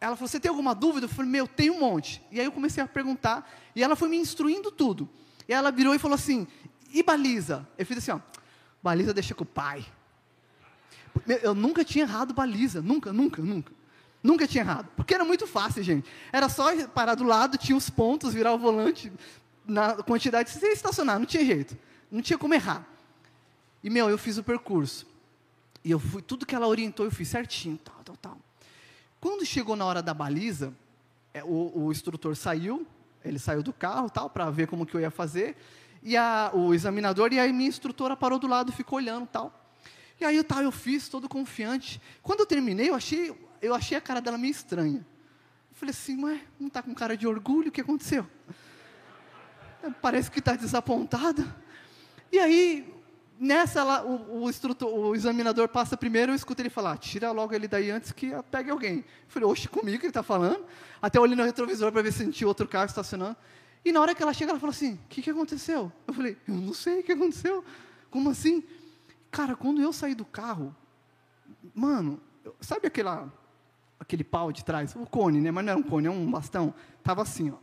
ela 0.00 0.14
falou, 0.16 0.28
você 0.28 0.38
tem 0.38 0.48
alguma 0.48 0.74
dúvida? 0.74 1.06
Eu 1.06 1.10
falei, 1.10 1.30
meu, 1.30 1.46
tem 1.46 1.70
um 1.70 1.80
monte. 1.80 2.22
E 2.30 2.38
aí 2.38 2.46
eu 2.46 2.52
comecei 2.52 2.82
a 2.82 2.86
perguntar, 2.86 3.50
e 3.74 3.82
ela 3.82 3.96
foi 3.96 4.08
me 4.08 4.16
instruindo 4.16 4.70
tudo. 4.70 5.08
E 5.48 5.52
ela 5.52 5.72
virou 5.72 5.94
e 5.94 5.98
falou 5.98 6.14
assim, 6.14 6.46
e 6.94 7.02
baliza? 7.02 7.66
Eu 7.76 7.84
fiz 7.84 7.98
assim, 7.98 8.12
ó, 8.12 8.20
baliza 8.82 9.12
deixa 9.12 9.34
com 9.34 9.42
o 9.42 9.46
pai. 9.46 9.84
Eu 11.42 11.54
nunca 11.54 11.84
tinha 11.84 12.04
errado 12.04 12.32
baliza, 12.32 12.80
nunca, 12.80 13.12
nunca, 13.12 13.42
nunca. 13.42 13.72
Nunca 14.22 14.46
tinha 14.46 14.62
errado, 14.62 14.88
porque 14.96 15.12
era 15.12 15.24
muito 15.24 15.46
fácil, 15.46 15.82
gente. 15.82 16.08
Era 16.32 16.48
só 16.48 16.86
parar 16.88 17.14
do 17.14 17.24
lado, 17.24 17.58
tinha 17.58 17.76
os 17.76 17.90
pontos, 17.90 18.32
virar 18.32 18.54
o 18.54 18.58
volante 18.58 19.12
na 19.66 20.02
quantidade, 20.02 20.50
você 20.50 20.68
estacionar, 20.68 21.18
não 21.18 21.26
tinha 21.26 21.44
jeito, 21.44 21.76
não 22.10 22.22
tinha 22.22 22.38
como 22.38 22.54
errar. 22.54 22.86
E, 23.82 23.90
meu, 23.90 24.08
eu 24.08 24.16
fiz 24.16 24.38
o 24.38 24.44
percurso. 24.44 25.06
E 25.84 25.90
eu 25.90 25.98
fui, 25.98 26.22
tudo 26.22 26.46
que 26.46 26.54
ela 26.54 26.66
orientou, 26.66 27.04
eu 27.04 27.12
fiz 27.12 27.28
certinho, 27.28 27.78
tal, 27.84 28.02
tal, 28.02 28.16
tal. 28.16 28.38
Quando 29.20 29.44
chegou 29.44 29.76
na 29.76 29.84
hora 29.84 30.02
da 30.02 30.14
baliza, 30.14 30.72
é, 31.34 31.44
o, 31.44 31.72
o 31.74 31.92
instrutor 31.92 32.34
saiu, 32.34 32.86
ele 33.22 33.38
saiu 33.38 33.62
do 33.62 33.72
carro, 33.72 34.08
tal, 34.08 34.30
para 34.30 34.48
ver 34.50 34.68
como 34.68 34.86
que 34.86 34.94
eu 34.94 35.00
ia 35.00 35.10
fazer. 35.10 35.56
E 36.04 36.18
a, 36.18 36.50
o 36.52 36.74
examinador 36.74 37.32
e 37.32 37.40
a 37.40 37.50
minha 37.50 37.68
instrutora 37.68 38.14
parou 38.14 38.38
do 38.38 38.46
lado, 38.46 38.70
ficou 38.70 38.98
olhando, 38.98 39.26
tal. 39.26 39.64
E 40.20 40.24
aí 40.24 40.42
tá, 40.44 40.62
eu 40.62 40.70
fiz, 40.70 41.08
todo 41.08 41.28
confiante. 41.28 42.00
Quando 42.22 42.40
eu 42.40 42.46
terminei, 42.46 42.90
eu 42.90 42.94
achei, 42.94 43.34
eu 43.62 43.74
achei 43.74 43.96
a 43.96 44.00
cara 44.02 44.20
dela 44.20 44.36
meio 44.36 44.50
estranha. 44.50 44.98
Eu 45.70 45.76
falei 45.76 45.90
assim, 45.90 46.16
mas 46.16 46.40
não 46.60 46.68
está 46.68 46.82
com 46.82 46.94
cara 46.94 47.16
de 47.16 47.26
orgulho? 47.26 47.70
O 47.70 47.72
que 47.72 47.80
aconteceu? 47.80 48.26
Parece 50.02 50.30
que 50.30 50.40
está 50.40 50.54
desapontada. 50.54 51.44
E 52.30 52.38
aí, 52.38 52.94
nessa, 53.40 53.80
ela, 53.80 54.04
o, 54.04 54.44
o, 54.44 55.08
o 55.08 55.14
examinador 55.14 55.68
passa 55.68 55.96
primeiro, 55.96 56.32
eu 56.32 56.36
escuto 56.36 56.60
ele 56.60 56.70
falar, 56.70 56.98
tira 56.98 57.32
logo 57.32 57.54
ele 57.54 57.66
daí 57.66 57.90
antes 57.90 58.12
que 58.12 58.30
pegue 58.50 58.70
alguém. 58.70 58.98
Eu 58.98 59.04
falei, 59.28 59.48
oxe, 59.48 59.68
comigo 59.68 60.02
ele 60.02 60.08
está 60.08 60.22
falando? 60.22 60.64
Até 61.00 61.18
olhei 61.18 61.34
no 61.36 61.44
retrovisor 61.44 61.90
para 61.90 62.02
ver 62.02 62.12
se 62.12 62.18
sentiu 62.18 62.46
outro 62.48 62.68
carro 62.68 62.86
estacionando. 62.86 63.36
E 63.84 63.92
na 63.92 64.00
hora 64.00 64.14
que 64.14 64.22
ela 64.22 64.32
chega, 64.32 64.50
ela 64.52 64.60
fala 64.60 64.72
assim, 64.72 64.94
o 64.94 65.08
que, 65.08 65.20
que 65.20 65.30
aconteceu? 65.30 65.92
Eu 66.06 66.14
falei, 66.14 66.38
eu 66.48 66.54
não 66.54 66.72
sei 66.72 67.00
o 67.00 67.02
que 67.02 67.12
aconteceu. 67.12 67.62
Como 68.10 68.30
assim? 68.30 68.64
Cara, 69.30 69.54
quando 69.54 69.82
eu 69.82 69.92
saí 69.92 70.14
do 70.14 70.24
carro, 70.24 70.74
mano, 71.74 72.20
sabe 72.60 72.86
aquela, 72.86 73.30
aquele 74.00 74.24
pau 74.24 74.52
de 74.52 74.64
trás? 74.64 74.94
O 74.96 75.06
cone, 75.06 75.40
né? 75.40 75.50
Mas 75.50 75.64
não 75.64 75.72
é 75.72 75.76
um 75.76 75.82
cone, 75.82 76.06
é 76.06 76.10
um 76.10 76.30
bastão. 76.30 76.72
Tava 77.02 77.22
assim, 77.22 77.50
ó. 77.50 77.56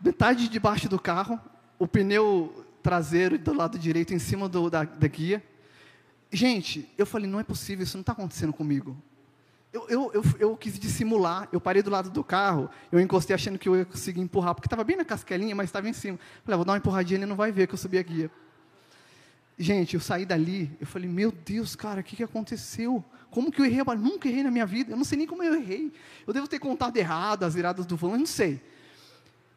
Metade 0.00 0.48
debaixo 0.48 0.86
do 0.88 1.00
carro, 1.00 1.40
o 1.78 1.88
pneu 1.88 2.66
traseiro 2.82 3.38
do 3.38 3.54
lado 3.54 3.78
direito 3.78 4.12
em 4.12 4.18
cima 4.18 4.46
do, 4.46 4.68
da, 4.68 4.84
da 4.84 5.08
guia. 5.08 5.42
Gente, 6.30 6.92
eu 6.98 7.06
falei, 7.06 7.30
não 7.30 7.40
é 7.40 7.44
possível, 7.44 7.84
isso 7.84 7.96
não 7.96 8.02
está 8.02 8.12
acontecendo 8.12 8.52
comigo. 8.52 8.94
Eu, 9.74 9.86
eu, 9.88 10.10
eu, 10.14 10.24
eu, 10.38 10.56
quis 10.56 10.78
dissimular, 10.78 11.48
eu 11.50 11.60
parei 11.60 11.82
do 11.82 11.90
lado 11.90 12.08
do 12.08 12.22
carro, 12.22 12.70
eu 12.92 13.00
encostei 13.00 13.34
achando 13.34 13.58
que 13.58 13.68
eu 13.68 13.74
ia 13.74 13.84
conseguir 13.84 14.20
empurrar, 14.20 14.54
porque 14.54 14.68
estava 14.68 14.84
bem 14.84 14.96
na 14.96 15.04
casquelinha, 15.04 15.52
mas 15.52 15.66
estava 15.66 15.88
em 15.88 15.92
cima. 15.92 16.16
Falei, 16.44 16.54
ah, 16.54 16.56
vou 16.56 16.64
dar 16.64 16.72
uma 16.74 16.78
empurradinha, 16.78 17.18
ele 17.18 17.26
não 17.26 17.34
vai 17.34 17.50
ver 17.50 17.66
que 17.66 17.74
eu 17.74 17.76
subi 17.76 17.98
a 17.98 18.02
guia. 18.02 18.30
Gente, 19.58 19.94
eu 19.94 20.00
saí 20.00 20.24
dali, 20.24 20.70
eu 20.80 20.86
falei, 20.86 21.08
meu 21.08 21.32
Deus, 21.32 21.74
cara, 21.74 22.02
o 22.02 22.04
que, 22.04 22.14
que 22.14 22.22
aconteceu? 22.22 23.04
Como 23.32 23.50
que 23.50 23.60
eu 23.60 23.64
errei? 23.64 23.80
Eu 23.80 23.96
nunca 23.96 24.28
errei 24.28 24.44
na 24.44 24.50
minha 24.52 24.64
vida, 24.64 24.92
eu 24.92 24.96
não 24.96 25.02
sei 25.02 25.18
nem 25.18 25.26
como 25.26 25.42
eu 25.42 25.56
errei. 25.56 25.92
Eu 26.24 26.32
devo 26.32 26.46
ter 26.46 26.60
contado 26.60 26.96
errado 26.96 27.42
as 27.42 27.56
viradas 27.56 27.84
do 27.84 27.98
eu 28.00 28.16
não 28.16 28.26
sei. 28.26 28.62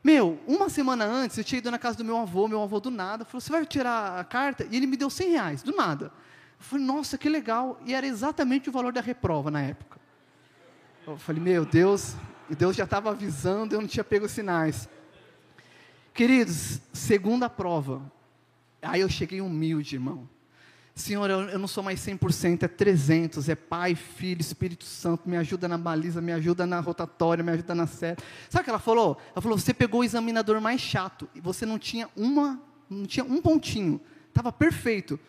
Meu, 0.03 0.39
uma 0.47 0.67
semana 0.67 1.05
antes, 1.05 1.37
eu 1.37 1.43
tinha 1.43 1.59
ido 1.59 1.69
na 1.69 1.77
casa 1.77 1.95
do 1.95 2.03
meu 2.03 2.17
avô, 2.17 2.47
meu 2.47 2.63
avô 2.63 2.79
do 2.79 2.89
nada, 2.89 3.23
falou, 3.23 3.39
você 3.39 3.51
vai 3.51 3.63
tirar 3.67 4.19
a 4.19 4.23
carta? 4.23 4.67
E 4.71 4.77
ele 4.77 4.87
me 4.87 4.97
deu 4.97 5.11
100 5.11 5.29
reais, 5.29 5.61
do 5.61 5.75
nada. 5.75 6.05
Eu 6.59 6.65
falei, 6.65 6.83
nossa, 6.83 7.19
que 7.19 7.29
legal. 7.29 7.79
E 7.85 7.93
era 7.93 8.07
exatamente 8.07 8.67
o 8.67 8.71
valor 8.71 8.91
da 8.91 9.01
reprova 9.01 9.51
na 9.51 9.61
época. 9.61 10.06
Eu 11.07 11.17
falei, 11.17 11.41
meu 11.41 11.65
Deus, 11.65 12.15
Deus 12.49 12.75
já 12.75 12.83
estava 12.83 13.09
avisando, 13.09 13.73
eu 13.73 13.81
não 13.81 13.87
tinha 13.87 14.03
pego 14.03 14.25
os 14.25 14.31
sinais. 14.31 14.89
Queridos, 16.13 16.81
segunda 16.91 17.49
prova, 17.49 18.01
Aí 18.81 19.01
eu 19.01 19.09
cheguei 19.09 19.41
humilde, 19.41 19.95
irmão. 19.95 20.27
Senhor, 20.95 21.29
eu, 21.29 21.41
eu 21.41 21.59
não 21.59 21.67
sou 21.67 21.83
mais 21.83 21.99
100%, 21.99 22.63
é 22.63 22.67
300, 22.67 23.49
é 23.49 23.55
Pai, 23.55 23.93
Filho, 23.95 24.41
Espírito 24.41 24.83
Santo, 24.83 25.29
me 25.29 25.37
ajuda 25.37 25.67
na 25.67 25.77
baliza, 25.77 26.21
me 26.21 26.31
ajuda 26.31 26.65
na 26.65 26.79
rotatória, 26.79 27.43
me 27.43 27.51
ajuda 27.51 27.75
na 27.75 27.85
série. 27.85 28.17
Sabe 28.49 28.61
o 28.61 28.63
que 28.63 28.69
ela 28.69 28.79
falou? 28.79 29.17
Ela 29.31 29.41
falou, 29.41 29.57
você 29.57 29.73
pegou 29.73 30.01
o 30.01 30.03
examinador 30.03 30.59
mais 30.59 30.81
chato, 30.81 31.29
e 31.35 31.41
você 31.41 31.65
não 31.65 31.77
tinha 31.77 32.09
uma, 32.15 32.59
não 32.89 33.05
tinha 33.05 33.23
um 33.23 33.41
pontinho, 33.41 34.01
estava 34.27 34.51
perfeito, 34.51 35.19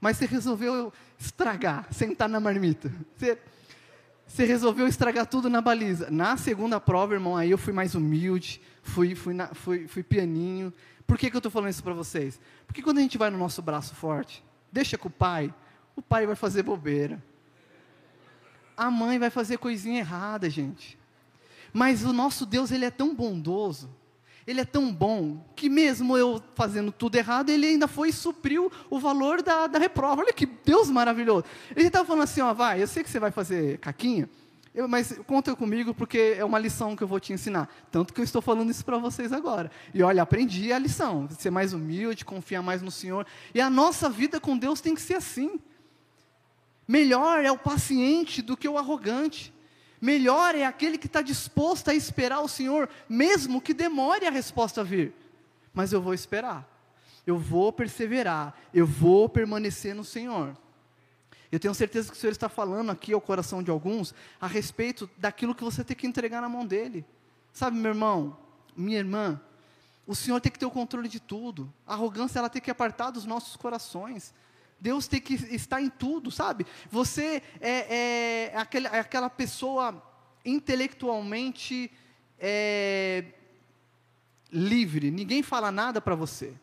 mas 0.00 0.16
você 0.16 0.26
resolveu 0.26 0.92
estragar, 1.18 1.86
sentar 1.92 2.28
na 2.28 2.40
marmita. 2.40 2.90
Você, 3.16 3.38
você 4.28 4.44
resolveu 4.44 4.86
estragar 4.86 5.26
tudo 5.26 5.48
na 5.48 5.60
baliza. 5.60 6.10
Na 6.10 6.36
segunda 6.36 6.78
prova, 6.78 7.14
irmão, 7.14 7.36
aí 7.36 7.50
eu 7.50 7.58
fui 7.58 7.72
mais 7.72 7.94
humilde, 7.94 8.60
fui, 8.82 9.14
fui, 9.14 9.32
na, 9.32 9.48
fui, 9.48 9.88
fui 9.88 10.02
pianinho, 10.02 10.72
por 11.06 11.16
que, 11.16 11.30
que 11.30 11.36
eu 11.36 11.38
estou 11.38 11.50
falando 11.50 11.70
isso 11.70 11.82
para 11.82 11.94
vocês? 11.94 12.38
Porque 12.66 12.82
quando 12.82 12.98
a 12.98 13.00
gente 13.00 13.16
vai 13.16 13.30
no 13.30 13.38
nosso 13.38 13.62
braço 13.62 13.94
forte, 13.94 14.44
deixa 14.70 14.98
com 14.98 15.08
o 15.08 15.10
pai, 15.10 15.52
o 15.96 16.02
pai 16.02 16.26
vai 16.26 16.36
fazer 16.36 16.62
bobeira. 16.62 17.20
a 18.76 18.90
mãe 18.90 19.18
vai 19.18 19.30
fazer 19.30 19.56
coisinha 19.56 20.00
errada, 20.00 20.48
gente. 20.50 20.98
Mas 21.72 22.04
o 22.04 22.12
nosso 22.12 22.44
Deus, 22.44 22.70
ele 22.70 22.84
é 22.84 22.90
tão 22.90 23.14
bondoso, 23.14 23.90
ele 24.48 24.62
é 24.62 24.64
tão 24.64 24.90
bom, 24.90 25.44
que 25.54 25.68
mesmo 25.68 26.16
eu 26.16 26.42
fazendo 26.54 26.90
tudo 26.90 27.16
errado, 27.16 27.50
ele 27.50 27.66
ainda 27.66 27.86
foi 27.86 28.08
e 28.08 28.12
supriu 28.14 28.72
o 28.88 28.98
valor 28.98 29.42
da, 29.42 29.66
da 29.66 29.78
reprova. 29.78 30.22
Olha 30.22 30.32
que 30.32 30.46
Deus 30.46 30.88
maravilhoso. 30.88 31.44
Ele 31.76 31.88
estava 31.88 32.06
falando 32.06 32.22
assim: 32.22 32.40
ó, 32.40 32.54
vai, 32.54 32.82
eu 32.82 32.86
sei 32.86 33.04
que 33.04 33.10
você 33.10 33.20
vai 33.20 33.30
fazer 33.30 33.76
caquinha, 33.76 34.26
eu, 34.74 34.88
mas 34.88 35.12
conta 35.26 35.54
comigo 35.54 35.92
porque 35.92 36.34
é 36.38 36.42
uma 36.46 36.58
lição 36.58 36.96
que 36.96 37.02
eu 37.02 37.06
vou 37.06 37.20
te 37.20 37.30
ensinar. 37.30 37.68
Tanto 37.90 38.14
que 38.14 38.22
eu 38.22 38.24
estou 38.24 38.40
falando 38.40 38.70
isso 38.70 38.82
para 38.86 38.96
vocês 38.96 39.34
agora. 39.34 39.70
E 39.92 40.02
olha, 40.02 40.22
aprendi 40.22 40.72
a 40.72 40.78
lição: 40.78 41.28
ser 41.28 41.50
mais 41.50 41.74
humilde, 41.74 42.24
confiar 42.24 42.62
mais 42.62 42.80
no 42.80 42.90
Senhor. 42.90 43.26
E 43.54 43.60
a 43.60 43.68
nossa 43.68 44.08
vida 44.08 44.40
com 44.40 44.56
Deus 44.56 44.80
tem 44.80 44.94
que 44.94 45.02
ser 45.02 45.16
assim. 45.16 45.60
Melhor 46.86 47.44
é 47.44 47.52
o 47.52 47.58
paciente 47.58 48.40
do 48.40 48.56
que 48.56 48.66
o 48.66 48.78
arrogante. 48.78 49.52
Melhor 50.00 50.54
é 50.54 50.64
aquele 50.64 50.98
que 50.98 51.06
está 51.06 51.22
disposto 51.22 51.88
a 51.88 51.94
esperar 51.94 52.40
o 52.40 52.48
Senhor, 52.48 52.88
mesmo 53.08 53.60
que 53.60 53.74
demore 53.74 54.26
a 54.26 54.30
resposta 54.30 54.80
a 54.80 54.84
vir. 54.84 55.12
Mas 55.72 55.92
eu 55.92 56.00
vou 56.00 56.14
esperar, 56.14 56.68
eu 57.26 57.38
vou 57.38 57.72
perseverar, 57.72 58.56
eu 58.72 58.86
vou 58.86 59.28
permanecer 59.28 59.94
no 59.94 60.04
Senhor. 60.04 60.56
Eu 61.50 61.58
tenho 61.58 61.74
certeza 61.74 62.10
que 62.10 62.16
o 62.16 62.20
Senhor 62.20 62.32
está 62.32 62.48
falando 62.48 62.90
aqui 62.90 63.12
ao 63.12 63.20
coração 63.20 63.62
de 63.62 63.70
alguns 63.70 64.14
a 64.40 64.46
respeito 64.46 65.08
daquilo 65.16 65.54
que 65.54 65.64
você 65.64 65.82
tem 65.82 65.96
que 65.96 66.06
entregar 66.06 66.40
na 66.40 66.48
mão 66.48 66.66
dele. 66.66 67.04
Sabe, 67.52 67.76
meu 67.76 67.90
irmão, 67.90 68.36
minha 68.76 68.98
irmã, 68.98 69.40
o 70.06 70.14
Senhor 70.14 70.40
tem 70.40 70.52
que 70.52 70.58
ter 70.58 70.66
o 70.66 70.70
controle 70.70 71.08
de 71.08 71.20
tudo. 71.20 71.72
A 71.86 71.94
arrogância 71.94 72.38
ela 72.38 72.48
tem 72.48 72.62
que 72.62 72.70
apartar 72.70 73.10
dos 73.10 73.24
nossos 73.24 73.56
corações. 73.56 74.34
Deus 74.80 75.08
tem 75.08 75.20
que 75.20 75.34
estar 75.34 75.80
em 75.82 75.88
tudo, 75.88 76.30
sabe? 76.30 76.66
Você 76.90 77.42
é, 77.60 78.50
é, 78.50 78.56
aquela, 78.56 78.88
é 78.88 79.00
aquela 79.00 79.28
pessoa 79.30 80.02
intelectualmente 80.44 81.90
é, 82.38 83.24
livre, 84.52 85.10
ninguém 85.10 85.42
fala 85.42 85.72
nada 85.72 86.00
para 86.00 86.14
você. 86.14 86.54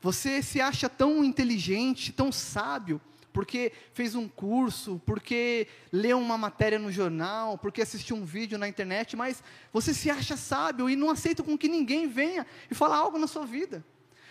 Você 0.00 0.42
se 0.42 0.60
acha 0.60 0.88
tão 0.88 1.24
inteligente, 1.24 2.12
tão 2.12 2.32
sábio, 2.32 3.00
porque 3.32 3.72
fez 3.92 4.14
um 4.14 4.28
curso, 4.28 5.00
porque 5.04 5.68
leu 5.92 6.18
uma 6.18 6.38
matéria 6.38 6.78
no 6.78 6.90
jornal, 6.90 7.58
porque 7.58 7.82
assistiu 7.82 8.16
um 8.16 8.24
vídeo 8.24 8.58
na 8.58 8.68
internet, 8.68 9.16
mas 9.16 9.42
você 9.72 9.92
se 9.92 10.10
acha 10.10 10.36
sábio 10.36 10.88
e 10.88 10.96
não 10.96 11.10
aceita 11.10 11.42
com 11.42 11.58
que 11.58 11.68
ninguém 11.68 12.08
venha 12.08 12.46
e 12.70 12.74
fale 12.74 12.94
algo 12.94 13.18
na 13.18 13.26
sua 13.26 13.44
vida. 13.44 13.84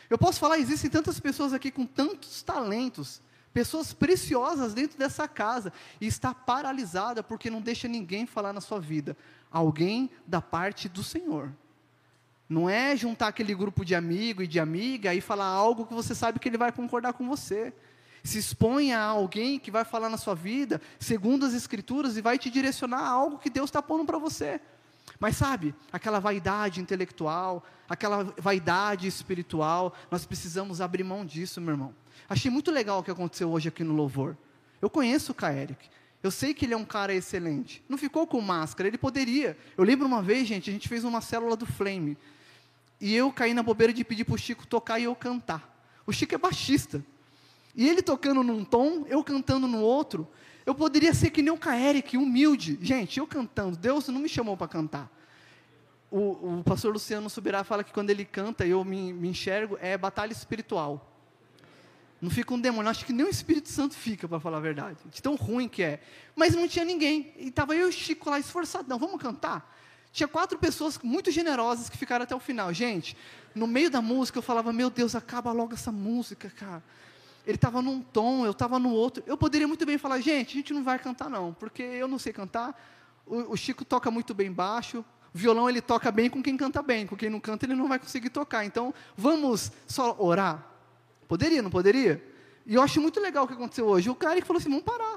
Eu 0.10 0.18
posso 0.18 0.40
falar, 0.40 0.58
existem 0.58 0.90
tantas 0.90 1.20
pessoas 1.20 1.54
aqui 1.54 1.70
com 1.70 1.86
tantos 1.86 2.42
talentos, 2.42 3.22
pessoas 3.54 3.94
preciosas 3.94 4.74
dentro 4.74 4.98
dessa 4.98 5.28
casa, 5.28 5.72
e 6.02 6.08
está 6.08 6.34
paralisada 6.34 7.22
porque 7.22 7.50
não 7.50 7.62
deixa 7.62 7.88
ninguém 7.88 8.26
falar 8.26 8.52
na 8.52 8.62
sua 8.62 8.80
vida. 8.80 9.16
Alguém 9.52 10.10
da 10.26 10.42
parte 10.42 10.90
do 10.90 11.04
Senhor. 11.04 11.52
Não 12.48 12.68
é 12.68 12.96
juntar 12.96 13.28
aquele 13.28 13.54
grupo 13.54 13.86
de 13.86 13.94
amigo 13.94 14.42
e 14.42 14.48
de 14.48 14.60
amiga 14.60 15.14
e 15.14 15.22
falar 15.22 15.46
algo 15.46 15.86
que 15.86 15.94
você 15.94 16.16
sabe 16.16 16.40
que 16.40 16.50
ele 16.50 16.58
vai 16.58 16.72
concordar 16.72 17.14
com 17.14 17.28
você. 17.28 17.72
Se 18.24 18.40
exponha 18.40 18.98
a 18.98 19.06
alguém 19.06 19.60
que 19.60 19.70
vai 19.70 19.86
falar 19.86 20.10
na 20.10 20.18
sua 20.18 20.34
vida, 20.34 20.82
segundo 21.00 21.46
as 21.46 21.54
Escrituras, 21.54 22.18
e 22.18 22.22
vai 22.22 22.40
te 22.40 22.50
direcionar 22.50 23.02
a 23.02 23.10
algo 23.10 23.38
que 23.38 23.52
Deus 23.52 23.70
está 23.70 23.82
pondo 23.82 24.04
para 24.04 24.18
você. 24.18 24.60
Mas 25.20 25.36
sabe, 25.36 25.76
aquela 25.92 26.20
vaidade 26.20 26.80
intelectual, 26.80 27.66
aquela 27.90 28.24
vaidade 28.38 29.08
espiritual, 29.08 29.94
nós 30.10 30.26
precisamos 30.26 30.80
abrir 30.80 31.04
mão 31.04 31.26
disso, 31.26 31.60
meu 31.60 31.74
irmão. 31.74 31.94
Achei 32.30 32.50
muito 32.50 32.72
legal 32.72 33.00
o 33.00 33.04
que 33.04 33.12
aconteceu 33.12 33.52
hoje 33.52 33.68
aqui 33.68 33.84
no 33.84 33.94
Louvor. 33.94 34.38
Eu 34.82 34.90
conheço 34.90 35.32
o 35.34 35.36
Kaeric. 35.36 35.90
Eu 36.22 36.32
sei 36.32 36.54
que 36.54 36.66
ele 36.66 36.74
é 36.74 36.78
um 36.78 36.86
cara 36.86 37.14
excelente. 37.14 37.84
Não 37.88 37.98
ficou 37.98 38.28
com 38.28 38.40
máscara, 38.40 38.88
ele 38.88 38.98
poderia. 38.98 39.58
Eu 39.78 39.84
lembro 39.84 40.06
uma 40.06 40.22
vez, 40.22 40.48
gente, 40.48 40.70
a 40.70 40.74
gente 40.74 40.88
fez 40.88 41.04
uma 41.04 41.22
célula 41.22 41.56
do 41.56 41.66
Flame. 41.66 42.18
E 43.00 43.16
eu 43.16 43.32
caí 43.32 43.54
na 43.54 43.64
bobeira 43.64 43.92
de 43.94 44.04
pedir 44.04 44.26
para 44.26 44.36
o 44.36 44.38
Chico 44.38 44.68
tocar 44.68 45.00
e 45.00 45.06
eu 45.06 45.16
cantar. 45.16 45.82
O 46.06 46.12
Chico 46.12 46.36
é 46.36 46.38
baixista. 46.38 47.04
E 47.76 47.88
ele 47.88 48.02
tocando 48.02 48.44
num 48.44 48.66
tom, 48.66 49.06
eu 49.08 49.24
cantando 49.24 49.68
no 49.68 49.80
outro. 49.80 50.28
Eu 50.70 50.76
poderia 50.76 51.16
ser 51.16 51.32
que 51.32 51.42
nem 51.42 51.52
o 51.52 51.58
Kaeric, 51.58 52.16
humilde. 52.16 52.78
Gente, 52.80 53.18
eu 53.18 53.26
cantando, 53.26 53.76
Deus 53.76 54.08
não 54.10 54.22
me 54.22 54.30
chamou 54.30 54.56
para 54.56 54.68
cantar. 54.68 55.10
O, 56.12 56.60
o, 56.60 56.64
pastor 56.64 56.94
Luciano 56.94 57.28
Subirá 57.28 57.64
fala 57.64 57.84
que 57.84 57.92
quando 57.92 58.12
ele 58.12 58.24
canta 58.24 58.68
eu 58.68 58.86
me, 58.86 59.12
me, 59.12 59.30
enxergo, 59.30 59.80
é 59.82 59.98
batalha 59.98 60.32
espiritual. 60.32 61.12
Não 62.22 62.30
fica 62.30 62.54
um 62.54 62.62
demônio, 62.62 62.88
acho 62.88 63.04
que 63.04 63.12
nem 63.12 63.26
o 63.26 63.30
Espírito 63.30 63.68
Santo 63.68 63.96
fica, 63.96 64.28
para 64.28 64.40
falar 64.40 64.58
a 64.58 64.62
verdade. 64.62 65.00
De 65.06 65.24
tão 65.24 65.34
ruim 65.34 65.68
que 65.68 65.82
é. 65.82 66.02
Mas 66.36 66.54
não 66.54 66.68
tinha 66.68 66.86
ninguém. 66.86 67.34
E 67.38 67.48
estava 67.48 67.76
eu 67.76 67.88
e 67.88 67.90
o 67.90 67.92
Chico 67.92 68.30
lá 68.30 68.38
esforçadão, 68.38 69.00
vamos 69.00 69.20
cantar? 69.20 69.76
Tinha 70.12 70.28
quatro 70.28 70.60
pessoas 70.60 71.00
muito 71.02 71.32
generosas 71.32 71.90
que 71.90 71.98
ficaram 71.98 72.26
até 72.26 72.36
o 72.36 72.40
final. 72.40 72.72
Gente, 72.72 73.18
no 73.56 73.66
meio 73.66 73.90
da 73.90 74.04
música 74.04 74.38
eu 74.38 74.44
falava, 74.44 74.72
meu 74.72 74.92
Deus, 74.92 75.16
acaba 75.16 75.52
logo 75.52 75.74
essa 75.74 75.92
música, 75.92 76.48
cara 76.48 76.84
ele 77.50 77.56
estava 77.56 77.82
num 77.82 78.00
tom, 78.00 78.46
eu 78.46 78.52
estava 78.52 78.78
no 78.78 78.92
outro. 78.92 79.24
Eu 79.26 79.36
poderia 79.36 79.68
muito 79.68 79.84
bem 79.84 79.98
falar, 79.98 80.22
gente, 80.22 80.52
a 80.52 80.58
gente 80.58 80.72
não 80.72 80.84
vai 80.84 81.00
cantar 81.00 81.32
não, 81.32 81.52
porque 81.52 81.82
eu 81.82 82.08
não 82.08 82.20
sei 82.20 82.32
cantar. 82.32 82.80
O, 83.26 83.54
o, 83.54 83.58
Chico 83.58 83.84
toca 83.84 84.12
muito 84.12 84.36
bem 84.36 84.52
baixo, 84.52 85.04
o 85.34 85.38
violão 85.38 85.68
ele 85.68 85.82
toca 85.82 86.12
bem 86.12 86.30
com 86.30 86.44
quem 86.44 86.56
canta 86.56 86.84
bem, 86.84 87.08
com 87.08 87.16
quem 87.16 87.28
não 87.28 87.40
canta 87.40 87.66
ele 87.66 87.74
não 87.74 87.88
vai 87.88 87.98
conseguir 87.98 88.30
tocar. 88.30 88.66
Então, 88.66 88.94
vamos 89.18 89.72
só 89.88 90.16
orar? 90.20 90.64
Poderia, 91.28 91.64
não 91.64 91.72
poderia? 91.72 92.24
E 92.68 92.76
eu 92.76 92.84
acho 92.84 93.02
muito 93.02 93.20
legal 93.20 93.46
o 93.46 93.48
que 93.48 93.56
aconteceu 93.56 93.88
hoje. 93.88 94.12
O 94.12 94.16
cara 94.16 94.40
que 94.40 94.46
falou 94.46 94.60
assim, 94.60 94.70
vamos 94.70 94.86
parar. 94.86 95.16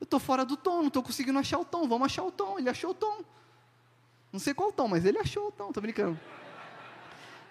Eu 0.00 0.04
estou 0.04 0.20
fora 0.20 0.44
do 0.44 0.56
tom, 0.56 0.82
não 0.82 0.86
estou 0.86 1.02
conseguindo 1.02 1.36
achar 1.36 1.58
o 1.58 1.64
tom, 1.64 1.88
vamos 1.88 2.06
achar 2.06 2.22
o 2.22 2.30
tom. 2.30 2.60
Ele 2.60 2.70
achou 2.70 2.92
o 2.92 2.94
tom. 2.94 3.24
Não 4.32 4.38
sei 4.38 4.54
qual 4.54 4.70
tom, 4.70 4.86
mas 4.86 5.04
ele 5.04 5.18
achou 5.18 5.48
o 5.48 5.50
tom, 5.50 5.66
estou 5.66 5.82
brincando. 5.82 6.16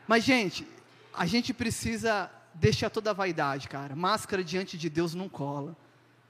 Mas, 0.07 0.23
gente, 0.23 0.65
a 1.13 1.25
gente 1.25 1.53
precisa 1.53 2.31
deixa 2.55 2.89
toda 2.89 3.11
a 3.11 3.13
vaidade, 3.13 3.67
cara. 3.67 3.95
Máscara 3.95 4.43
diante 4.43 4.77
de 4.77 4.89
Deus 4.89 5.13
não 5.13 5.29
cola. 5.29 5.75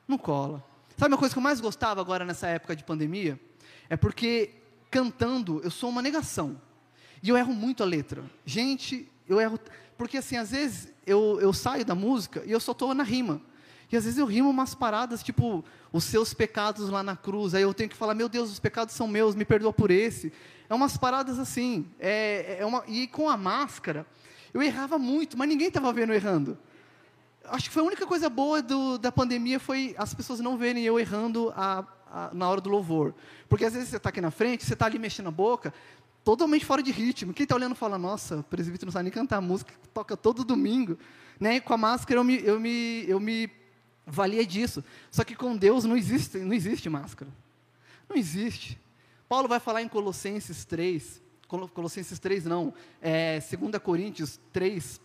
Não 0.08 0.18
cola. 0.18 0.64
Sabe 0.98 1.14
uma 1.14 1.18
coisa 1.18 1.34
que 1.34 1.40
eu 1.40 1.44
mais 1.44 1.60
gostava 1.60 2.02
agora 2.02 2.26
nessa 2.26 2.48
época 2.48 2.76
de 2.76 2.84
pandemia? 2.84 3.40
É 3.90 3.98
porque 3.98 4.52
cantando 4.90 5.62
eu 5.64 5.72
sou 5.72 5.90
uma 5.90 6.02
negação. 6.02 6.60
E 7.22 7.30
eu 7.30 7.38
erro 7.38 7.54
muito 7.54 7.84
a 7.84 7.86
letra. 7.86 8.24
Gente, 8.46 9.10
eu 9.28 9.40
erro. 9.40 9.60
Porque 9.98 10.18
assim, 10.18 10.38
às 10.38 10.52
vezes 10.52 10.94
eu, 11.06 11.40
eu 11.42 11.54
saio 11.54 11.86
da 11.86 11.96
música 11.96 12.44
e 12.46 12.52
eu 12.52 12.60
só 12.60 12.72
estou 12.72 12.94
na 12.94 13.04
rima. 13.04 13.42
E 13.92 13.96
às 13.96 14.04
vezes 14.04 14.18
eu 14.18 14.26
rimo 14.26 14.50
umas 14.50 14.74
paradas, 14.74 15.22
tipo, 15.22 15.64
os 15.92 16.04
seus 16.04 16.34
pecados 16.34 16.90
lá 16.90 17.04
na 17.04 17.16
cruz. 17.16 17.54
Aí 17.54 17.62
eu 17.62 17.74
tenho 17.74 17.90
que 17.90 17.96
falar, 17.96 18.16
meu 18.16 18.28
Deus, 18.28 18.52
os 18.52 18.60
pecados 18.60 18.96
são 18.96 19.08
meus, 19.08 19.36
me 19.36 19.46
perdoa 19.46 19.72
por 19.72 19.92
esse. 19.92 20.34
É 20.70 20.74
umas 20.74 20.98
paradas 20.98 21.40
assim. 21.40 21.86
É, 22.00 22.58
é 22.60 22.66
uma, 22.66 22.84
e 22.88 23.08
com 23.08 23.30
a 23.30 23.38
máscara, 23.38 24.06
eu 24.56 24.64
errava 24.64 24.98
muito, 24.98 25.38
mas 25.38 25.50
ninguém 25.50 25.68
estava 25.68 25.92
vendo 25.92 26.12
eu 26.12 26.16
errando. 26.16 26.58
Acho 27.44 27.68
que 27.68 27.74
foi 27.74 27.84
a 27.84 27.86
única 27.86 28.08
coisa 28.08 28.30
boa 28.30 28.62
do, 28.62 28.98
da 28.98 29.12
pandemia 29.12 29.60
foi 29.60 29.94
as 29.98 30.14
pessoas 30.14 30.40
não 30.40 30.58
verem 30.58 30.82
eu 30.86 30.98
errando 30.98 31.52
a, 31.58 31.86
a, 32.10 32.30
na 32.34 32.48
hora 32.48 32.62
do 32.62 32.70
louvor. 32.70 33.14
Porque 33.50 33.66
às 33.66 33.74
vezes 33.74 33.90
você 33.90 33.98
está 33.98 34.08
aqui 34.08 34.22
na 34.22 34.32
frente, 34.32 34.64
você 34.64 34.72
está 34.72 34.86
ali 34.86 34.98
mexendo 34.98 35.28
a 35.28 35.32
boca, 35.32 35.74
totalmente 36.24 36.64
fora 36.64 36.82
de 36.82 36.90
ritmo. 36.90 37.34
Quem 37.34 37.44
está 37.44 37.54
olhando 37.54 37.76
fala, 37.76 37.98
nossa, 37.98 38.38
o 38.38 38.44
presbítero 38.44 38.86
não 38.86 38.94
sabe 38.94 39.04
nem 39.04 39.12
cantar 39.12 39.42
música, 39.42 39.74
toca 39.94 40.16
todo 40.16 40.46
domingo. 40.46 40.98
Né? 41.38 41.60
Com 41.60 41.74
a 41.74 41.78
máscara 41.78 42.22
eu 42.22 42.24
me, 42.24 42.42
eu, 42.42 42.58
me, 42.58 43.04
eu 43.10 43.20
me 43.20 43.52
valia 44.08 44.46
disso. 44.46 44.82
Só 45.12 45.26
que 45.26 45.36
com 45.36 45.58
Deus 45.58 45.84
não 45.84 45.98
existe, 45.98 46.38
não 46.38 46.54
existe 46.54 46.90
máscara. 46.90 47.30
Não 48.08 48.16
existe. 48.16 48.80
Paulo 49.28 49.50
vai 49.50 49.60
falar 49.60 49.82
em 49.82 49.90
Colossenses 49.90 50.64
3, 50.64 51.22
Colossenses 51.48 52.20
3 52.20 52.46
não, 52.46 52.74
é, 53.02 53.40
2 53.40 53.78
Coríntios 53.82 54.40
3, 54.52 55.00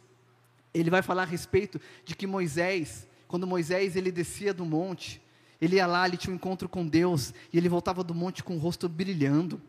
ele 0.72 0.90
vai 0.90 1.02
falar 1.02 1.22
a 1.22 1.26
respeito 1.26 1.80
de 2.04 2.14
que 2.14 2.26
Moisés, 2.26 3.08
quando 3.28 3.46
Moisés 3.46 3.96
ele 3.96 4.10
descia 4.10 4.54
do 4.54 4.64
monte, 4.64 5.22
ele 5.60 5.76
ia 5.76 5.86
lá, 5.86 6.06
ele 6.06 6.16
tinha 6.16 6.32
um 6.32 6.36
encontro 6.36 6.68
com 6.68 6.86
Deus, 6.86 7.34
e 7.52 7.58
ele 7.58 7.68
voltava 7.68 8.02
do 8.02 8.14
monte 8.14 8.42
com 8.42 8.56
o 8.56 8.58
rosto 8.58 8.88
brilhando. 8.88 9.60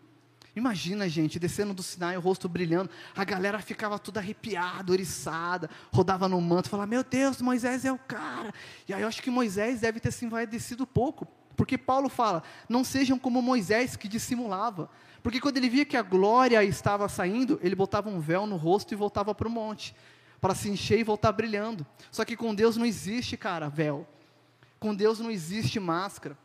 Imagina, 0.56 1.08
gente, 1.08 1.40
descendo 1.40 1.74
do 1.74 1.82
Sinai, 1.82 2.18
o 2.18 2.22
rosto 2.22 2.48
brilhando, 2.50 2.90
a 3.16 3.24
galera 3.24 3.60
ficava 3.60 3.98
toda 3.98 4.20
arrepiada, 4.20 4.92
oriçada, 4.92 5.70
rodava 5.94 6.28
no 6.28 6.40
manto, 6.42 6.70
falava, 6.70 6.88
meu 6.88 7.04
Deus, 7.04 7.42
Moisés 7.42 7.86
é 7.86 7.92
o 7.92 7.98
cara. 7.98 8.54
E 8.88 8.94
aí 8.94 9.02
eu 9.02 9.08
acho 9.08 9.22
que 9.22 9.30
Moisés 9.30 9.82
deve 9.82 10.00
ter 10.00 10.12
se 10.12 10.26
envaidecido 10.26 10.86
pouco, 10.86 11.28
porque 11.62 11.78
Paulo 11.78 12.10
fala, 12.10 12.42
não 12.68 12.84
sejam 12.84 13.20
como 13.20 13.40
Moisés 13.40 13.96
que 13.96 14.08
dissimulava, 14.08 14.90
porque 15.22 15.40
quando 15.40 15.58
ele 15.58 15.70
via 15.70 15.86
que 15.86 15.96
a 15.96 16.02
glória 16.02 16.64
estava 16.64 17.08
saindo, 17.08 17.60
ele 17.62 17.76
botava 17.76 18.10
um 18.10 18.20
véu 18.20 18.48
no 18.48 18.56
rosto 18.56 18.92
e 18.94 18.98
voltava 18.98 19.36
para 19.36 19.48
o 19.48 19.52
monte, 19.52 19.96
para 20.42 20.56
se 20.56 20.72
encher 20.72 20.98
e 20.98 21.04
voltar 21.04 21.32
brilhando. 21.32 21.86
Só 22.12 22.26
que 22.26 22.36
com 22.36 22.56
Deus 22.56 22.78
não 22.78 22.84
existe, 22.84 23.38
cara, 23.38 23.70
véu. 23.70 24.08
Com 24.80 24.96
Deus 24.96 25.20
não 25.20 25.30
existe 25.30 25.80
máscara. 25.80 26.36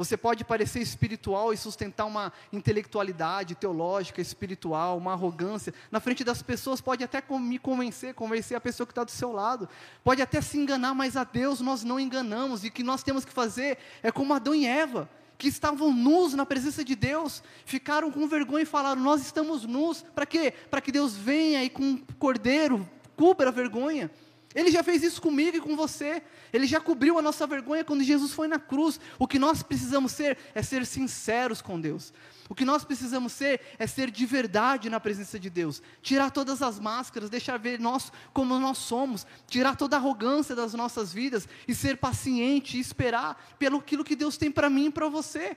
Você 0.00 0.16
pode 0.16 0.46
parecer 0.46 0.80
espiritual 0.80 1.52
e 1.52 1.58
sustentar 1.58 2.06
uma 2.06 2.32
intelectualidade 2.50 3.54
teológica, 3.54 4.18
espiritual, 4.18 4.96
uma 4.96 5.12
arrogância. 5.12 5.74
Na 5.90 6.00
frente 6.00 6.24
das 6.24 6.40
pessoas 6.40 6.80
pode 6.80 7.04
até 7.04 7.22
me 7.38 7.58
convencer, 7.58 8.14
convencer 8.14 8.56
a 8.56 8.60
pessoa 8.62 8.86
que 8.86 8.92
está 8.92 9.04
do 9.04 9.10
seu 9.10 9.30
lado. 9.30 9.68
Pode 10.02 10.22
até 10.22 10.40
se 10.40 10.56
enganar, 10.56 10.94
mas 10.94 11.18
a 11.18 11.24
Deus 11.24 11.60
nós 11.60 11.84
não 11.84 12.00
enganamos. 12.00 12.64
E 12.64 12.68
o 12.68 12.72
que 12.72 12.82
nós 12.82 13.02
temos 13.02 13.26
que 13.26 13.30
fazer 13.30 13.76
é 14.02 14.10
como 14.10 14.32
Adão 14.32 14.54
e 14.54 14.64
Eva 14.64 15.06
que 15.36 15.48
estavam 15.48 15.92
nus 15.92 16.32
na 16.32 16.46
presença 16.46 16.82
de 16.82 16.94
Deus, 16.94 17.42
ficaram 17.66 18.10
com 18.10 18.26
vergonha 18.26 18.62
e 18.62 18.66
falaram: 18.66 19.02
Nós 19.02 19.20
estamos 19.20 19.66
nus. 19.66 20.02
Para 20.14 20.24
quê? 20.24 20.54
Para 20.70 20.80
que 20.80 20.90
Deus 20.90 21.14
venha 21.14 21.62
e 21.62 21.68
com 21.68 21.82
um 21.82 21.98
cordeiro 22.18 22.88
cubra 23.14 23.50
a 23.50 23.52
vergonha. 23.52 24.10
Ele 24.54 24.70
já 24.70 24.82
fez 24.82 25.02
isso 25.02 25.22
comigo 25.22 25.56
e 25.56 25.60
com 25.60 25.76
você. 25.76 26.22
Ele 26.52 26.66
já 26.66 26.80
cobriu 26.80 27.18
a 27.18 27.22
nossa 27.22 27.46
vergonha 27.46 27.84
quando 27.84 28.02
Jesus 28.02 28.32
foi 28.32 28.48
na 28.48 28.58
cruz. 28.58 28.98
O 29.18 29.26
que 29.26 29.38
nós 29.38 29.62
precisamos 29.62 30.10
ser 30.10 30.36
é 30.54 30.62
ser 30.62 30.84
sinceros 30.84 31.62
com 31.62 31.80
Deus. 31.80 32.12
O 32.48 32.54
que 32.54 32.64
nós 32.64 32.84
precisamos 32.84 33.32
ser 33.32 33.60
é 33.78 33.86
ser 33.86 34.10
de 34.10 34.26
verdade 34.26 34.90
na 34.90 34.98
presença 34.98 35.38
de 35.38 35.48
Deus. 35.48 35.80
Tirar 36.02 36.32
todas 36.32 36.62
as 36.62 36.80
máscaras, 36.80 37.30
deixar 37.30 37.58
ver 37.58 37.78
nós 37.78 38.12
como 38.32 38.58
nós 38.58 38.78
somos, 38.78 39.24
tirar 39.46 39.76
toda 39.76 39.94
a 39.96 40.00
arrogância 40.00 40.56
das 40.56 40.74
nossas 40.74 41.12
vidas 41.12 41.46
e 41.68 41.72
ser 41.72 41.98
paciente 41.98 42.76
e 42.76 42.80
esperar 42.80 43.54
pelo 43.56 43.78
aquilo 43.78 44.02
que 44.02 44.16
Deus 44.16 44.36
tem 44.36 44.50
para 44.50 44.68
mim 44.68 44.86
e 44.86 44.90
para 44.90 45.08
você. 45.08 45.56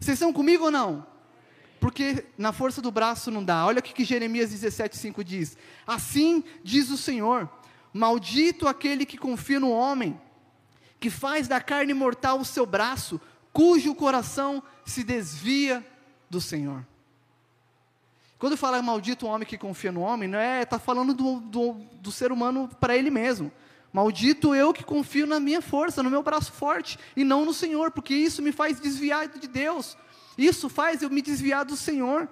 Vocês 0.00 0.16
estão 0.16 0.32
comigo 0.32 0.64
ou 0.64 0.70
não? 0.72 1.17
Porque 1.80 2.24
na 2.36 2.52
força 2.52 2.82
do 2.82 2.90
braço 2.90 3.30
não 3.30 3.44
dá. 3.44 3.64
Olha 3.64 3.80
o 3.80 3.82
que, 3.82 4.04
Jeremias 4.04 4.52
17,5 4.52 5.22
diz: 5.22 5.56
Assim 5.86 6.42
diz 6.62 6.90
o 6.90 6.96
Senhor: 6.96 7.48
Maldito 7.92 8.66
aquele 8.66 9.06
que 9.06 9.16
confia 9.16 9.60
no 9.60 9.70
homem, 9.70 10.20
que 10.98 11.10
faz 11.10 11.46
da 11.46 11.60
carne 11.60 11.94
mortal 11.94 12.40
o 12.40 12.44
seu 12.44 12.66
braço, 12.66 13.20
cujo 13.52 13.94
coração 13.94 14.62
se 14.84 15.04
desvia 15.04 15.86
do 16.28 16.40
Senhor. 16.40 16.84
Quando 18.38 18.56
fala 18.56 18.80
maldito 18.80 19.26
o 19.26 19.28
homem 19.28 19.46
que 19.46 19.58
confia 19.58 19.90
no 19.90 20.00
homem, 20.00 20.28
não 20.28 20.38
é, 20.38 20.62
está 20.62 20.78
falando 20.78 21.12
do, 21.12 21.40
do, 21.40 21.72
do 22.00 22.12
ser 22.12 22.30
humano 22.30 22.70
para 22.80 22.96
ele 22.96 23.10
mesmo. 23.10 23.50
Maldito 23.92 24.54
eu 24.54 24.72
que 24.72 24.84
confio 24.84 25.26
na 25.26 25.40
minha 25.40 25.60
força, 25.60 26.02
no 26.02 26.10
meu 26.10 26.22
braço 26.22 26.52
forte, 26.52 26.98
e 27.16 27.24
não 27.24 27.44
no 27.44 27.52
Senhor, 27.52 27.90
porque 27.90 28.14
isso 28.14 28.40
me 28.40 28.52
faz 28.52 28.78
desviar 28.78 29.26
de 29.26 29.48
Deus. 29.48 29.96
Isso 30.38 30.68
faz 30.68 31.02
eu 31.02 31.10
me 31.10 31.20
desviar 31.20 31.64
do 31.64 31.76
Senhor. 31.76 32.28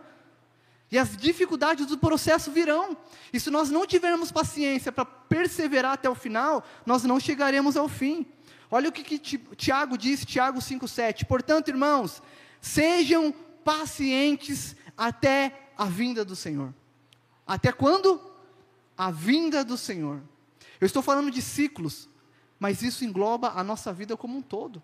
E 0.91 0.97
as 0.97 1.17
dificuldades 1.17 1.87
do 1.87 1.99
processo 1.99 2.53
virão. 2.53 2.97
E 3.33 3.41
se 3.41 3.51
nós 3.51 3.69
não 3.69 3.85
tivermos 3.85 4.31
paciência 4.31 4.93
para 4.93 5.05
perseverar 5.05 5.95
até 5.95 6.09
o 6.09 6.15
final, 6.15 6.65
nós 6.87 7.03
não 7.03 7.19
chegaremos 7.19 7.77
ao 7.77 7.89
fim. 7.89 8.25
Olha 8.71 8.89
o 8.89 8.93
que, 8.93 9.03
que 9.03 9.39
Tiago 9.57 9.99
diz, 9.99 10.25
Tiago 10.25 10.61
5,7. 10.61 11.27
Portanto, 11.27 11.69
irmãos, 11.69 12.23
sejam 12.61 13.35
pacientes 13.65 14.77
até 14.97 15.71
a 15.77 15.87
vinda 15.87 16.25
do 16.25 16.37
Senhor. 16.37 16.73
Até 17.45 17.73
quando? 17.73 18.21
A 18.97 19.11
vinda 19.11 19.65
do 19.65 19.77
Senhor. 19.77 20.23
Eu 20.81 20.87
estou 20.87 21.03
falando 21.03 21.31
de 21.31 21.43
ciclos, 21.43 22.09
mas 22.59 22.83
isso 22.83 23.05
engloba 23.05 23.53
a 23.57 23.65
nossa 23.65 23.93
vida 23.93 24.17
como 24.17 24.39
um 24.39 24.43
todo. 24.43 24.83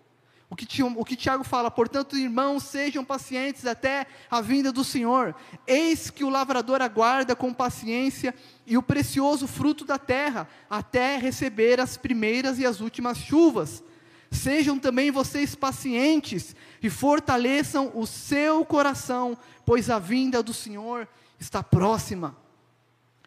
O 0.53 0.55
que, 0.55 0.83
o 0.83 1.03
que 1.03 1.15
Tiago 1.15 1.43
fala, 1.43 1.71
portanto, 1.71 2.15
irmãos, 2.15 2.61
sejam 2.61 3.03
pacientes 3.03 3.65
até 3.65 4.05
a 4.29 4.39
vinda 4.39 4.71
do 4.71 4.83
Senhor. 4.83 5.33
Eis 5.65 6.11
que 6.11 6.23
o 6.23 6.29
lavrador 6.29 6.79
aguarda 6.79 7.35
com 7.35 7.51
paciência 7.51 8.35
e 8.63 8.77
o 8.77 8.83
precioso 8.83 9.47
fruto 9.47 9.83
da 9.83 9.97
terra, 9.97 10.47
até 10.69 11.17
receber 11.17 11.79
as 11.79 11.97
primeiras 11.97 12.59
e 12.59 12.67
as 12.67 12.81
últimas 12.81 13.17
chuvas. 13.17 13.83
Sejam 14.29 14.77
também 14.77 15.09
vocês 15.09 15.55
pacientes 15.55 16.55
e 16.83 16.87
fortaleçam 16.87 17.91
o 17.95 18.05
seu 18.05 18.63
coração, 18.63 19.35
pois 19.65 19.89
a 19.89 19.97
vinda 19.97 20.43
do 20.43 20.53
Senhor 20.53 21.07
está 21.39 21.63
próxima. 21.63 22.37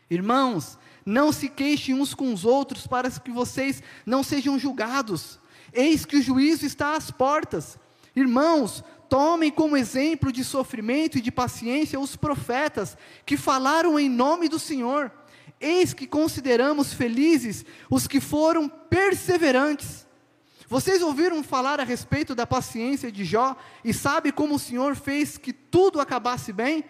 Irmãos, 0.09 0.79
não 1.05 1.33
se 1.33 1.49
queixem 1.49 1.93
uns 1.93 2.15
com 2.15 2.33
os 2.33 2.45
outros 2.45 2.87
para 2.87 3.11
que 3.11 3.33
vocês 3.33 3.83
não 4.07 4.23
sejam 4.23 4.57
julgados. 4.57 5.41
Eis 5.77 6.07
que 6.07 6.17
o 6.17 6.23
juízo 6.23 6.65
está 6.65 6.97
às 6.97 7.11
portas. 7.11 7.79
Irmãos, 8.15 8.83
tomem 9.11 9.51
como 9.51 9.77
exemplo 9.77 10.33
de 10.33 10.43
sofrimento 10.43 11.19
e 11.19 11.21
de 11.21 11.31
paciência 11.31 12.01
os 12.01 12.17
profetas 12.17 12.97
que 13.27 13.37
falaram 13.37 13.99
em 13.99 14.09
nome 14.09 14.49
do 14.49 14.59
Senhor. 14.59 15.13
Eis 15.61 15.93
que 15.93 16.07
consideramos 16.07 16.95
felizes 16.95 17.65
os 17.91 18.07
que 18.07 18.21
foram 18.21 18.69
perseverantes. 18.69 20.07
Vocês 20.69 21.03
ouviram 21.03 21.45
falar 21.45 21.79
a 21.79 21.85
respeito 21.85 22.35
da 22.35 22.47
paciência 22.47 23.13
de 23.13 23.25
Jó 23.25 23.55
e 23.85 23.95
sabe 23.95 24.33
como 24.33 24.55
o 24.55 24.59
Senhor 24.59 24.97
fez 24.97 25.39
que 25.39 25.53
tudo 25.53 26.01
acabasse 26.01 26.53
bem? 26.53 26.85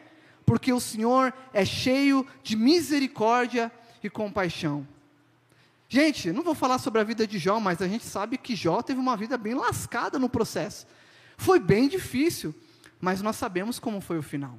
Porque 0.47 0.72
o 0.72 0.80
Senhor 0.80 1.34
é 1.53 1.64
cheio 1.64 2.24
de 2.43 2.57
misericórdia 2.57 3.70
e 4.03 4.09
compaixão. 4.09 4.87
Gente, 5.89 6.32
não 6.32 6.43
vou 6.43 6.55
falar 6.55 6.78
sobre 6.78 7.01
a 7.01 7.05
vida 7.05 7.26
de 7.26 7.39
Jó, 7.39 7.61
mas 7.61 7.80
a 7.80 7.87
gente 7.87 8.05
sabe 8.05 8.37
que 8.37 8.57
Jó 8.57 8.82
teve 8.82 8.99
uma 8.99 9.16
vida 9.16 9.39
bem 9.39 9.55
lascada 9.55 10.18
no 10.18 10.28
processo. 10.28 10.87
Foi 11.37 11.61
bem 11.61 11.89
difícil, 11.89 12.55
mas 13.01 13.22
nós 13.22 13.37
sabemos 13.37 13.78
como 13.78 14.01
foi 14.01 14.18
o 14.18 14.22
final. 14.22 14.59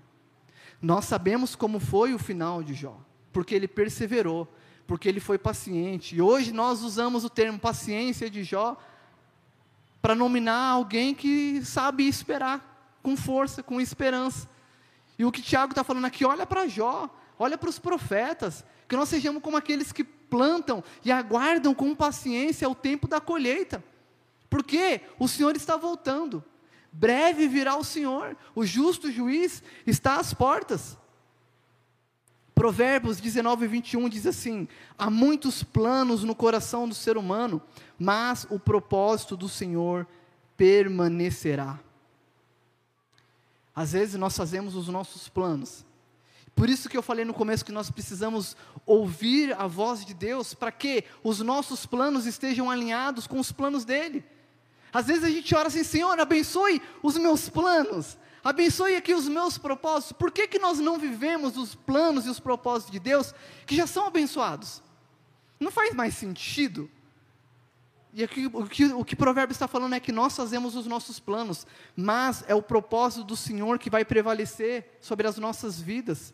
Nós 0.82 1.06
sabemos 1.06 1.56
como 1.56 1.80
foi 1.80 2.14
o 2.14 2.20
final 2.20 2.64
de 2.64 2.74
Jó, 2.74 2.98
porque 3.34 3.54
ele 3.54 3.68
perseverou, 3.68 4.48
porque 4.86 5.10
ele 5.10 5.20
foi 5.20 5.38
paciente. 5.38 6.16
E 6.16 6.22
hoje 6.22 6.54
nós 6.54 6.82
usamos 6.82 7.26
o 7.26 7.30
termo 7.30 7.60
paciência 7.60 8.30
de 8.30 8.44
Jó 8.44 8.78
para 10.02 10.16
nominar 10.16 10.70
alguém 10.70 11.14
que 11.14 11.62
sabe 11.66 12.08
esperar 12.08 12.98
com 13.04 13.18
força, 13.18 13.62
com 13.62 13.82
esperança. 13.82 14.48
E 15.20 15.26
o 15.26 15.32
que 15.32 15.42
Tiago 15.42 15.74
está 15.74 15.84
falando 15.84 16.06
aqui, 16.06 16.24
olha 16.24 16.46
para 16.46 16.68
Jó, 16.68 17.10
olha 17.38 17.58
para 17.58 17.70
os 17.70 17.80
profetas, 17.80 18.64
que 18.88 18.96
nós 18.96 19.10
sejamos 19.10 19.42
como 19.42 19.58
aqueles 19.58 19.92
que 19.92 20.06
plantam 20.30 20.84
e 21.04 21.12
aguardam 21.12 21.74
com 21.74 21.96
paciência 21.96 22.70
o 22.70 22.76
tempo 22.76 23.08
da 23.08 23.20
colheita. 23.20 23.84
Porque 24.50 25.02
o 25.20 25.28
Senhor 25.28 25.56
está 25.56 25.78
voltando. 25.78 26.44
Breve 26.92 27.48
virá 27.48 27.76
o 27.76 27.84
Senhor, 27.84 28.36
o 28.56 28.66
justo 28.66 29.12
juiz 29.12 29.62
está 29.86 30.20
às 30.20 30.34
portas. 30.34 30.98
Provérbios 32.56 33.20
19, 33.20 33.68
21 33.68 34.10
diz 34.10 34.26
assim: 34.26 34.68
Há 34.98 35.10
muitos 35.10 35.62
planos 35.62 36.24
no 36.24 36.34
coração 36.34 36.90
do 36.90 36.96
ser 36.96 37.16
humano, 37.16 37.62
mas 38.00 38.48
o 38.50 38.60
propósito 38.60 39.38
do 39.38 39.48
Senhor 39.48 40.08
permanecerá. 40.56 41.80
Às 43.76 43.92
vezes 43.92 44.16
nós 44.16 44.36
fazemos 44.36 44.76
os 44.76 44.88
nossos 44.88 45.30
planos, 45.30 45.86
por 46.58 46.68
isso 46.68 46.90
que 46.90 46.98
eu 46.98 47.04
falei 47.04 47.24
no 47.24 47.36
começo 47.36 47.64
que 47.64 47.72
nós 47.72 47.92
precisamos 47.92 48.58
ouvir 48.84 49.54
a 49.60 49.68
voz 49.68 50.04
de 50.04 50.12
Deus 50.12 50.56
para 50.56 50.72
que 50.72 51.04
os 51.24 51.40
nossos 51.40 51.86
planos 51.86 52.26
estejam 52.26 52.72
alinhados 52.72 53.28
com 53.28 53.40
os 53.40 53.52
planos 53.52 53.86
dele. 53.86 54.26
Às 54.92 55.06
vezes 55.06 55.24
a 55.24 55.30
gente 55.30 55.54
ora 55.54 55.68
assim, 55.68 55.84
Senhor, 55.84 56.20
abençoe 56.20 56.82
os 57.04 57.16
meus 57.16 57.48
planos, 57.48 58.18
abençoe 58.44 58.96
aqui 58.96 59.14
os 59.14 59.28
meus 59.28 59.60
propósitos. 59.60 60.14
Por 60.14 60.32
que, 60.32 60.48
que 60.48 60.58
nós 60.58 60.80
não 60.80 60.98
vivemos 60.98 61.58
os 61.58 61.76
planos 61.76 62.26
e 62.26 62.30
os 62.30 62.40
propósitos 62.40 62.92
de 62.92 63.00
Deus 63.00 63.36
que 63.68 63.76
já 63.76 63.86
são 63.86 64.08
abençoados? 64.08 64.82
Não 65.60 65.70
faz 65.70 65.94
mais 65.94 66.16
sentido. 66.16 66.90
E 68.12 68.24
aqui, 68.24 68.48
o, 68.52 68.66
que, 68.66 68.86
o 68.86 69.06
que 69.06 69.14
o 69.14 69.18
provérbio 69.18 69.54
está 69.54 69.68
falando 69.68 69.94
é 69.94 70.00
que 70.00 70.12
nós 70.12 70.36
fazemos 70.36 70.76
os 70.76 70.88
nossos 70.88 71.20
planos, 71.20 71.68
mas 71.96 72.44
é 72.48 72.56
o 72.56 72.64
propósito 72.64 73.24
do 73.24 73.36
Senhor 73.36 73.78
que 73.78 73.92
vai 73.92 74.04
prevalecer 74.04 74.98
sobre 75.00 75.28
as 75.28 75.38
nossas 75.38 75.80
vidas. 75.80 76.34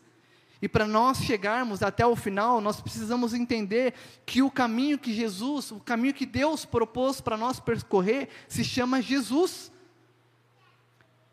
E 0.64 0.68
para 0.68 0.86
nós 0.86 1.18
chegarmos 1.18 1.82
até 1.82 2.06
o 2.06 2.16
final, 2.16 2.58
nós 2.58 2.80
precisamos 2.80 3.34
entender 3.34 3.92
que 4.24 4.40
o 4.40 4.50
caminho 4.50 4.98
que 4.98 5.12
Jesus, 5.12 5.70
o 5.70 5.78
caminho 5.78 6.14
que 6.14 6.24
Deus 6.24 6.64
propôs 6.64 7.20
para 7.20 7.36
nós 7.36 7.60
percorrer, 7.60 8.30
se 8.48 8.64
chama 8.64 9.02
Jesus. 9.02 9.70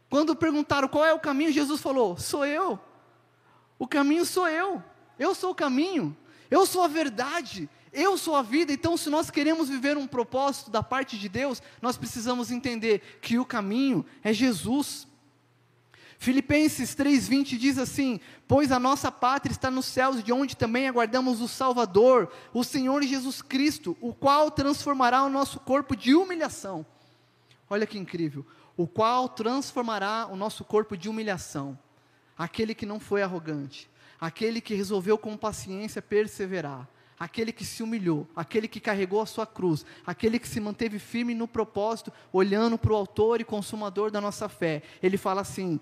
Quando 0.10 0.36
perguntaram 0.36 0.90
qual 0.90 1.06
é 1.06 1.14
o 1.14 1.20
caminho, 1.22 1.50
Jesus 1.50 1.80
falou: 1.80 2.18
Sou 2.18 2.46
eu. 2.46 2.78
O 3.80 3.88
caminho 3.88 4.26
sou 4.26 4.50
eu. 4.50 4.84
Eu 5.18 5.34
sou 5.34 5.52
o 5.52 5.56
caminho. 5.56 6.14
Eu 6.50 6.66
sou 6.66 6.84
a 6.84 6.90
verdade. 6.90 7.70
Eu 7.94 8.18
sou 8.18 8.36
a 8.36 8.42
vida. 8.42 8.74
Então, 8.74 8.98
se 8.98 9.10
nós 9.10 9.32
queremos 9.32 9.70
viver 9.70 9.96
um 9.96 10.08
propósito 10.08 10.70
da 10.70 10.84
parte 10.84 11.18
de 11.18 11.30
Deus, 11.30 11.64
nós 11.82 11.96
precisamos 11.96 12.52
entender 12.52 13.20
que 13.22 13.40
o 13.40 13.46
caminho 13.46 14.06
é 14.26 14.34
Jesus. 14.34 15.08
Filipenses 16.22 16.96
3,20 16.96 17.58
diz 17.58 17.80
assim: 17.80 18.20
Pois 18.48 18.72
a 18.72 18.78
nossa 18.78 19.12
pátria 19.12 19.52
está 19.52 19.72
nos 19.72 19.88
céus, 19.88 20.24
de 20.24 20.32
onde 20.32 20.56
também 20.56 20.88
aguardamos 20.88 21.42
o 21.42 21.48
Salvador, 21.48 22.32
o 22.54 22.64
Senhor 22.64 23.02
Jesus 23.02 23.42
Cristo, 23.42 23.98
o 24.00 24.14
qual 24.14 24.52
transformará 24.52 25.24
o 25.24 25.32
nosso 25.32 25.60
corpo 25.60 25.96
de 25.96 26.14
humilhação. 26.14 26.86
Olha 27.68 27.88
que 27.88 27.98
incrível! 27.98 28.46
O 28.78 28.86
qual 28.86 29.28
transformará 29.30 30.28
o 30.28 30.36
nosso 30.36 30.64
corpo 30.64 30.96
de 30.96 31.10
humilhação. 31.10 31.76
Aquele 32.38 32.76
que 32.76 32.86
não 32.86 33.00
foi 33.00 33.24
arrogante, 33.24 33.90
aquele 34.20 34.62
que 34.62 34.76
resolveu 34.76 35.18
com 35.18 35.36
paciência 35.36 36.04
perseverar, 36.04 36.88
aquele 37.20 37.52
que 37.52 37.66
se 37.66 37.82
humilhou, 37.82 38.28
aquele 38.36 38.68
que 38.68 38.80
carregou 38.80 39.22
a 39.22 39.26
sua 39.26 39.48
cruz, 39.48 39.84
aquele 40.06 40.38
que 40.38 40.48
se 40.48 40.60
manteve 40.60 41.00
firme 41.00 41.34
no 41.34 41.48
propósito, 41.48 42.14
olhando 42.32 42.78
para 42.78 42.94
o 42.94 42.96
Autor 42.96 43.42
e 43.42 43.44
Consumador 43.44 44.12
da 44.12 44.22
nossa 44.22 44.48
fé. 44.48 44.84
Ele 45.02 45.18
fala 45.18 45.42
assim: 45.42 45.80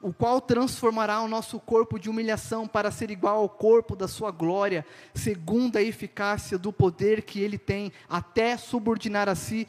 o 0.00 0.12
qual 0.12 0.40
transformará 0.40 1.20
o 1.20 1.28
nosso 1.28 1.58
corpo 1.58 1.98
de 1.98 2.08
humilhação 2.08 2.68
para 2.68 2.90
ser 2.90 3.10
igual 3.10 3.38
ao 3.38 3.48
corpo 3.48 3.96
da 3.96 4.06
sua 4.06 4.30
glória, 4.30 4.86
segundo 5.12 5.76
a 5.76 5.82
eficácia 5.82 6.56
do 6.56 6.72
poder 6.72 7.22
que 7.22 7.40
ele 7.40 7.58
tem, 7.58 7.92
até 8.08 8.56
subordinar 8.56 9.28
a 9.28 9.34
si 9.34 9.66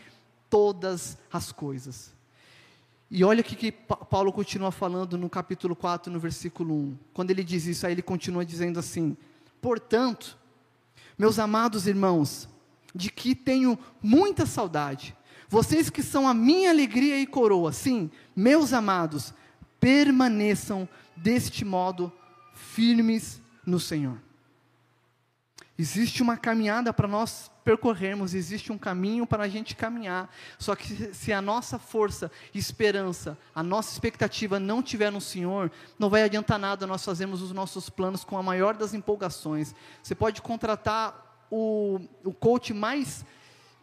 todas 0.49 1.17
as 1.32 1.51
coisas. 1.51 2.13
E 3.11 3.23
olha 3.23 3.41
o 3.41 3.43
que 3.43 3.71
Paulo 3.71 4.32
continua 4.32 4.71
falando 4.71 5.17
no 5.17 5.30
capítulo 5.30 5.75
4, 5.75 6.13
no 6.13 6.19
versículo 6.19 6.75
1. 6.75 6.97
Quando 7.11 7.32
ele 7.32 7.43
diz 7.43 7.65
isso, 7.65 7.88
aí 7.88 7.93
ele 7.93 8.03
continua 8.03 8.45
dizendo 8.45 8.77
assim: 8.77 9.17
Portanto, 9.59 10.38
meus 11.17 11.39
amados 11.39 11.88
irmãos, 11.88 12.47
de 12.93 13.11
que 13.11 13.34
tenho 13.34 13.80
muita 13.99 14.45
saudade, 14.45 15.15
vocês 15.47 15.89
que 15.89 16.03
são 16.03 16.27
a 16.27 16.36
minha 16.36 16.69
alegria 16.69 17.19
e 17.19 17.25
coroa, 17.25 17.71
sim, 17.71 18.11
meus 18.36 18.73
amados, 18.73 19.34
permaneçam 19.80 20.88
deste 21.15 21.63
modo 21.63 22.11
firmes 22.53 23.41
no 23.65 23.80
Senhor. 23.80 24.17
Existe 25.77 26.21
uma 26.21 26.36
caminhada 26.36 26.91
para 26.91 27.07
nós 27.07 27.49
percorrermos, 27.63 28.34
existe 28.34 28.69
um 28.69 28.77
caminho 28.77 29.25
para 29.25 29.45
a 29.45 29.47
gente 29.47 29.77
caminhar. 29.77 30.30
Só 30.57 30.75
que 30.75 31.13
se 31.13 31.32
a 31.32 31.41
nossa 31.41 31.80
força, 31.80 32.30
esperança, 32.53 33.38
a 33.55 33.63
nossa 33.63 33.93
expectativa 33.93 34.59
não 34.59 34.84
tiver 34.84 35.09
no 35.09 35.21
Senhor, 35.21 35.71
não 35.97 36.09
vai 36.09 36.23
adiantar 36.23 36.59
nada 36.59 36.86
nós 36.86 37.05
fazermos 37.05 37.41
os 37.41 37.53
nossos 37.53 37.89
planos 37.89 38.25
com 38.25 38.38
a 38.38 38.43
maior 38.43 38.75
das 38.75 38.93
empolgações. 38.93 39.73
Você 40.03 40.13
pode 40.13 40.41
contratar 40.41 41.45
o, 41.49 42.01
o 42.25 42.34
coach 42.34 42.73
mais 42.73 43.25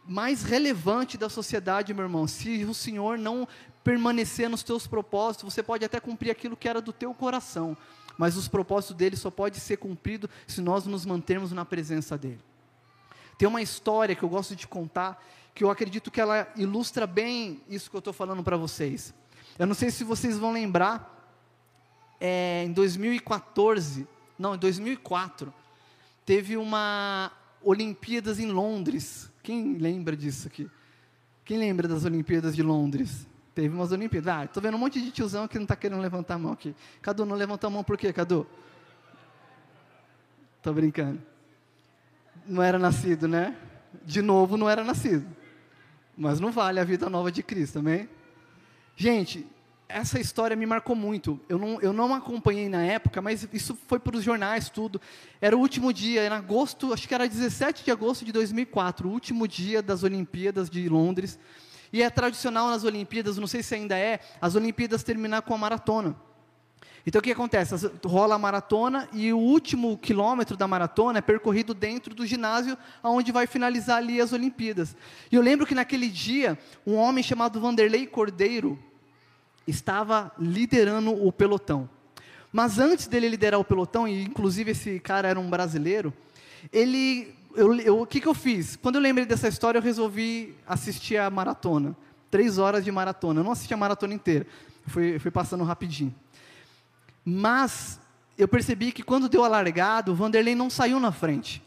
mais 0.09 0.41
relevante 0.41 1.17
da 1.17 1.27
sociedade, 1.27 1.93
meu 1.93 2.05
irmão. 2.05 2.27
Se 2.27 2.63
o 2.63 2.73
Senhor 2.73 3.17
não 3.17 3.45
permanecer 3.87 4.49
nos 4.49 4.63
teus 4.63 4.85
propósitos, 4.85 5.53
você 5.53 5.63
pode 5.63 5.85
até 5.85 5.97
cumprir 5.97 6.29
aquilo 6.29 6.57
que 6.57 6.67
era 6.67 6.81
do 6.81 6.91
teu 6.91 7.13
coração, 7.13 7.77
mas 8.17 8.35
os 8.35 8.45
propósitos 8.45 8.97
dele 8.97 9.15
só 9.15 9.31
pode 9.31 9.61
ser 9.61 9.77
cumprido 9.77 10.29
se 10.45 10.59
nós 10.59 10.85
nos 10.85 11.05
mantermos 11.05 11.53
na 11.53 11.63
presença 11.63 12.17
dele. 12.17 12.41
Tem 13.37 13.47
uma 13.47 13.61
história 13.61 14.13
que 14.13 14.23
eu 14.23 14.27
gosto 14.27 14.57
de 14.57 14.67
contar, 14.67 15.25
que 15.55 15.63
eu 15.63 15.71
acredito 15.71 16.11
que 16.11 16.19
ela 16.19 16.51
ilustra 16.57 17.07
bem 17.07 17.61
isso 17.69 17.89
que 17.89 17.95
eu 17.95 17.99
estou 17.99 18.11
falando 18.11 18.43
para 18.43 18.57
vocês. 18.57 19.13
Eu 19.57 19.65
não 19.65 19.73
sei 19.73 19.89
se 19.89 20.03
vocês 20.03 20.37
vão 20.37 20.51
lembrar, 20.51 21.33
é, 22.19 22.65
em 22.65 22.73
2014, 22.73 24.05
não, 24.37 24.55
em 24.55 24.57
2004, 24.57 25.53
teve 26.25 26.57
uma 26.57 27.31
Olimpíadas 27.63 28.37
em 28.37 28.51
Londres. 28.51 29.31
Quem 29.41 29.77
lembra 29.77 30.13
disso 30.17 30.45
aqui? 30.45 30.69
Quem 31.45 31.57
lembra 31.57 31.87
das 31.87 32.03
Olimpíadas 32.03 32.53
de 32.53 32.61
Londres? 32.61 33.25
Teve 33.57 33.73
umas 33.73 33.91
Olimpíadas. 33.91 34.31
Ah, 34.31 34.45
estou 34.45 34.61
vendo 34.61 34.75
um 34.75 34.77
monte 34.77 35.01
de 35.01 35.09
tiozão 35.09 35.47
que 35.47 35.55
não 35.55 35.63
está 35.63 35.75
querendo 35.75 35.99
levantar 35.99 36.35
a 36.35 36.37
mão 36.37 36.51
aqui. 36.51 36.75
Cadu, 37.01 37.25
não 37.25 37.35
levantou 37.35 37.67
a 37.67 37.71
mão 37.71 37.83
por 37.83 37.97
quê, 37.97 38.13
Cadu? 38.13 38.45
Estou 40.57 40.75
brincando. 40.75 41.19
Não 42.45 42.61
era 42.61 42.77
nascido, 42.77 43.27
né? 43.27 43.57
De 44.05 44.21
novo, 44.21 44.57
não 44.57 44.69
era 44.69 44.83
nascido. 44.83 45.25
Mas 46.15 46.39
não 46.39 46.51
vale 46.51 46.79
a 46.79 46.83
vida 46.83 47.09
nova 47.09 47.31
de 47.31 47.41
Cristo, 47.41 47.79
amém? 47.79 48.07
Gente, 48.95 49.47
essa 49.89 50.19
história 50.19 50.55
me 50.55 50.67
marcou 50.67 50.95
muito. 50.95 51.39
Eu 51.49 51.57
não, 51.57 51.81
eu 51.81 51.91
não 51.91 52.13
acompanhei 52.13 52.69
na 52.69 52.83
época, 52.83 53.23
mas 53.23 53.49
isso 53.51 53.75
foi 53.87 53.97
para 53.97 54.17
os 54.17 54.23
jornais, 54.23 54.69
tudo. 54.69 55.01
Era 55.41 55.57
o 55.57 55.59
último 55.59 55.91
dia, 55.91 56.27
em 56.27 56.29
agosto, 56.29 56.93
acho 56.93 57.07
que 57.07 57.15
era 57.15 57.27
17 57.27 57.83
de 57.83 57.89
agosto 57.89 58.23
de 58.23 58.31
2004, 58.31 59.09
o 59.09 59.11
último 59.11 59.47
dia 59.47 59.81
das 59.81 60.03
Olimpíadas 60.03 60.69
de 60.69 60.87
Londres. 60.87 61.39
E 61.97 62.03
é 62.03 62.11
tradicional 62.11 62.69
nas 62.69 62.83
Olimpíadas, 62.83 63.39
não 63.39 63.47
sei 63.47 63.63
se 63.63 63.73
ainda 63.73 63.97
é, 63.97 64.19
as 64.39 64.53
Olimpíadas 64.53 65.01
terminar 65.01 65.41
com 65.41 65.55
a 65.55 65.57
maratona. 65.57 66.15
Então 67.03 67.17
o 67.17 67.23
que 67.23 67.31
acontece? 67.31 67.73
Rola 68.05 68.35
a 68.35 68.37
maratona 68.37 69.09
e 69.11 69.33
o 69.33 69.39
último 69.39 69.97
quilômetro 69.97 70.55
da 70.55 70.67
maratona 70.67 71.17
é 71.17 71.21
percorrido 71.23 71.73
dentro 71.73 72.13
do 72.13 72.23
ginásio, 72.23 72.77
onde 73.03 73.31
vai 73.31 73.47
finalizar 73.47 73.97
ali 73.97 74.21
as 74.21 74.31
Olimpíadas. 74.31 74.95
E 75.31 75.35
eu 75.35 75.41
lembro 75.41 75.65
que 75.65 75.73
naquele 75.73 76.07
dia, 76.07 76.55
um 76.85 76.93
homem 76.93 77.23
chamado 77.23 77.59
Vanderlei 77.59 78.05
Cordeiro 78.05 78.77
estava 79.65 80.31
liderando 80.37 81.11
o 81.11 81.31
pelotão. 81.31 81.89
Mas 82.53 82.77
antes 82.77 83.07
dele 83.07 83.27
liderar 83.27 83.59
o 83.59 83.65
pelotão, 83.65 84.07
e 84.07 84.21
inclusive 84.21 84.69
esse 84.69 84.99
cara 84.99 85.29
era 85.29 85.39
um 85.39 85.49
brasileiro, 85.49 86.13
ele 86.71 87.35
eu, 87.57 87.79
eu, 87.79 88.01
o 88.01 88.05
que, 88.05 88.21
que 88.21 88.27
eu 88.27 88.33
fiz? 88.33 88.75
Quando 88.75 88.95
eu 88.95 89.01
lembrei 89.01 89.25
dessa 89.25 89.47
história, 89.47 89.79
eu 89.79 89.81
resolvi 89.81 90.55
assistir 90.67 91.17
a 91.17 91.29
maratona. 91.29 91.97
Três 92.29 92.57
horas 92.57 92.85
de 92.85 92.91
maratona. 92.91 93.39
Eu 93.39 93.43
não 93.43 93.51
assisti 93.51 93.73
a 93.73 93.77
maratona 93.77 94.13
inteira. 94.13 94.45
Fui, 94.85 95.17
fui 95.17 95.31
passando 95.31 95.63
rapidinho. 95.63 96.13
Mas 97.25 97.99
eu 98.37 98.47
percebi 98.47 98.91
que 98.91 99.01
quando 99.01 99.27
deu 99.27 99.43
a 99.43 99.47
largada, 99.47 100.11
o 100.11 100.15
Vanderlei 100.15 100.55
não 100.55 100.69
saiu 100.69 100.99
na 100.99 101.11
frente. 101.11 101.63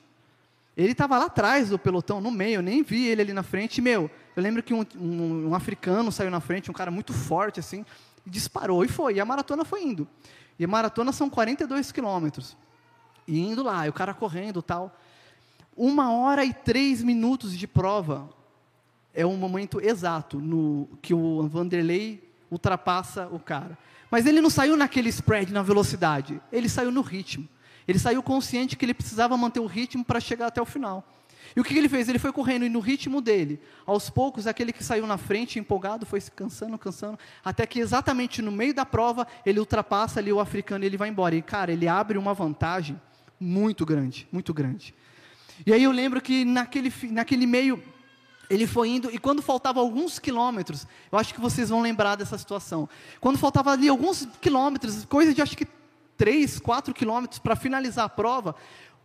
Ele 0.76 0.93
estava 0.93 1.18
lá 1.18 1.26
atrás 1.26 1.70
do 1.70 1.78
pelotão, 1.78 2.20
no 2.20 2.30
meio, 2.30 2.59
eu 2.59 2.62
nem 2.62 2.82
vi 2.82 3.07
ele 3.07 3.22
ali 3.22 3.32
na 3.32 3.43
frente. 3.43 3.82
Meu, 3.82 4.09
eu 4.36 4.43
lembro 4.43 4.62
que 4.62 4.72
um, 4.72 4.86
um, 4.97 5.49
um, 5.49 5.55
africano 5.55 6.12
saiu 6.12 6.30
na 6.30 6.41
frente, 6.41 6.70
um 6.70 6.74
cara 6.74 6.91
muito 6.91 7.12
forte, 7.12 7.59
assim, 7.59 7.84
e 8.24 8.30
disparou 8.30 8.84
e 8.84 8.88
foi. 8.88 9.14
E 9.14 9.20
a 9.20 9.24
maratona 9.24 9.64
foi 9.64 9.82
indo. 9.82 10.07
E 10.59 10.64
a 10.64 10.68
maratona 10.68 11.11
são 11.11 11.28
42 11.28 11.91
quilômetros. 11.91 12.57
E 13.26 13.41
indo 13.41 13.62
lá, 13.62 13.86
e 13.86 13.91
o 13.91 13.93
cara 13.93 14.14
correndo 14.14 14.62
tal. 14.62 14.97
Uma 15.83 16.12
hora 16.12 16.45
e 16.45 16.53
três 16.53 17.03
minutos 17.03 17.57
de 17.57 17.66
prova 17.66 18.28
é 19.14 19.24
o 19.24 19.33
momento 19.33 19.81
exato 19.81 20.39
no 20.39 20.87
que 21.01 21.14
o 21.14 21.49
Vanderlei 21.49 22.22
ultrapassa 22.51 23.28
o 23.28 23.39
cara. 23.39 23.78
Mas 24.11 24.26
ele 24.26 24.43
não 24.43 24.51
saiu 24.51 24.76
naquele 24.76 25.09
spread, 25.09 25.51
na 25.55 25.62
velocidade. 25.62 26.39
Ele 26.53 26.68
saiu 26.68 26.93
no 26.93 27.01
ritmo. 27.01 27.49
Ele 27.89 27.99
saiu 27.99 28.22
consciente 28.22 28.76
que 28.76 28.85
ele 28.85 28.93
precisava 28.93 29.35
manter 29.39 29.61
o 29.61 29.64
ritmo 29.64 30.05
para 30.05 30.20
chegar 30.20 30.49
até 30.49 30.61
o 30.61 30.66
final. 30.66 31.03
E 31.57 31.61
o 31.62 31.64
que 31.64 31.72
ele 31.78 31.89
fez? 31.89 32.11
Ele 32.11 32.18
foi 32.18 32.31
correndo 32.31 32.66
e 32.66 32.68
no 32.68 32.81
ritmo 32.81 33.22
dele. 33.22 33.59
Aos 33.87 34.11
poucos, 34.11 34.47
aquele 34.47 34.74
que 34.74 34.85
saiu 34.85 35.07
na 35.07 35.16
frente, 35.16 35.59
empolgado, 35.59 36.05
foi 36.05 36.20
se 36.20 36.31
cansando, 36.31 36.76
cansando, 36.76 37.18
até 37.43 37.66
que 37.66 37.81
exatamente 37.81 38.43
no 38.43 38.53
meio 38.53 38.74
da 38.74 38.85
prova, 38.85 39.26
ele 39.47 39.59
ultrapassa 39.59 40.20
ali 40.20 40.31
o 40.31 40.41
africano 40.41 40.85
e 40.85 40.89
ele 40.89 40.99
vai 40.99 41.09
embora. 41.09 41.35
E, 41.35 41.41
cara, 41.41 41.72
ele 41.72 41.89
abre 41.89 42.18
uma 42.18 42.35
vantagem 42.35 43.01
muito 43.41 43.87
grande, 43.87 44.28
muito 44.31 44.53
grande. 44.53 44.95
E 45.67 45.73
aí 45.73 45.83
eu 45.83 45.91
lembro 45.91 46.21
que 46.21 46.45
naquele, 46.45 46.93
naquele 47.11 47.47
meio, 47.47 47.83
ele 48.49 48.67
foi 48.67 48.89
indo, 48.89 49.11
e 49.13 49.19
quando 49.19 49.41
faltava 49.41 49.79
alguns 49.79 50.19
quilômetros, 50.19 50.87
eu 51.13 51.19
acho 51.19 51.33
que 51.33 51.41
vocês 51.41 51.69
vão 51.69 51.81
lembrar 51.81 52.17
dessa 52.17 52.37
situação. 52.37 52.89
Quando 53.21 53.39
faltava 53.39 53.71
ali 53.71 53.89
alguns 53.89 54.27
quilômetros, 54.41 55.05
coisa 55.05 55.33
de 55.33 55.41
acho 55.41 55.57
que 55.57 55.67
3, 56.17 56.59
4 56.59 56.93
quilômetros 56.93 57.39
para 57.39 57.55
finalizar 57.55 58.05
a 58.05 58.09
prova, 58.09 58.57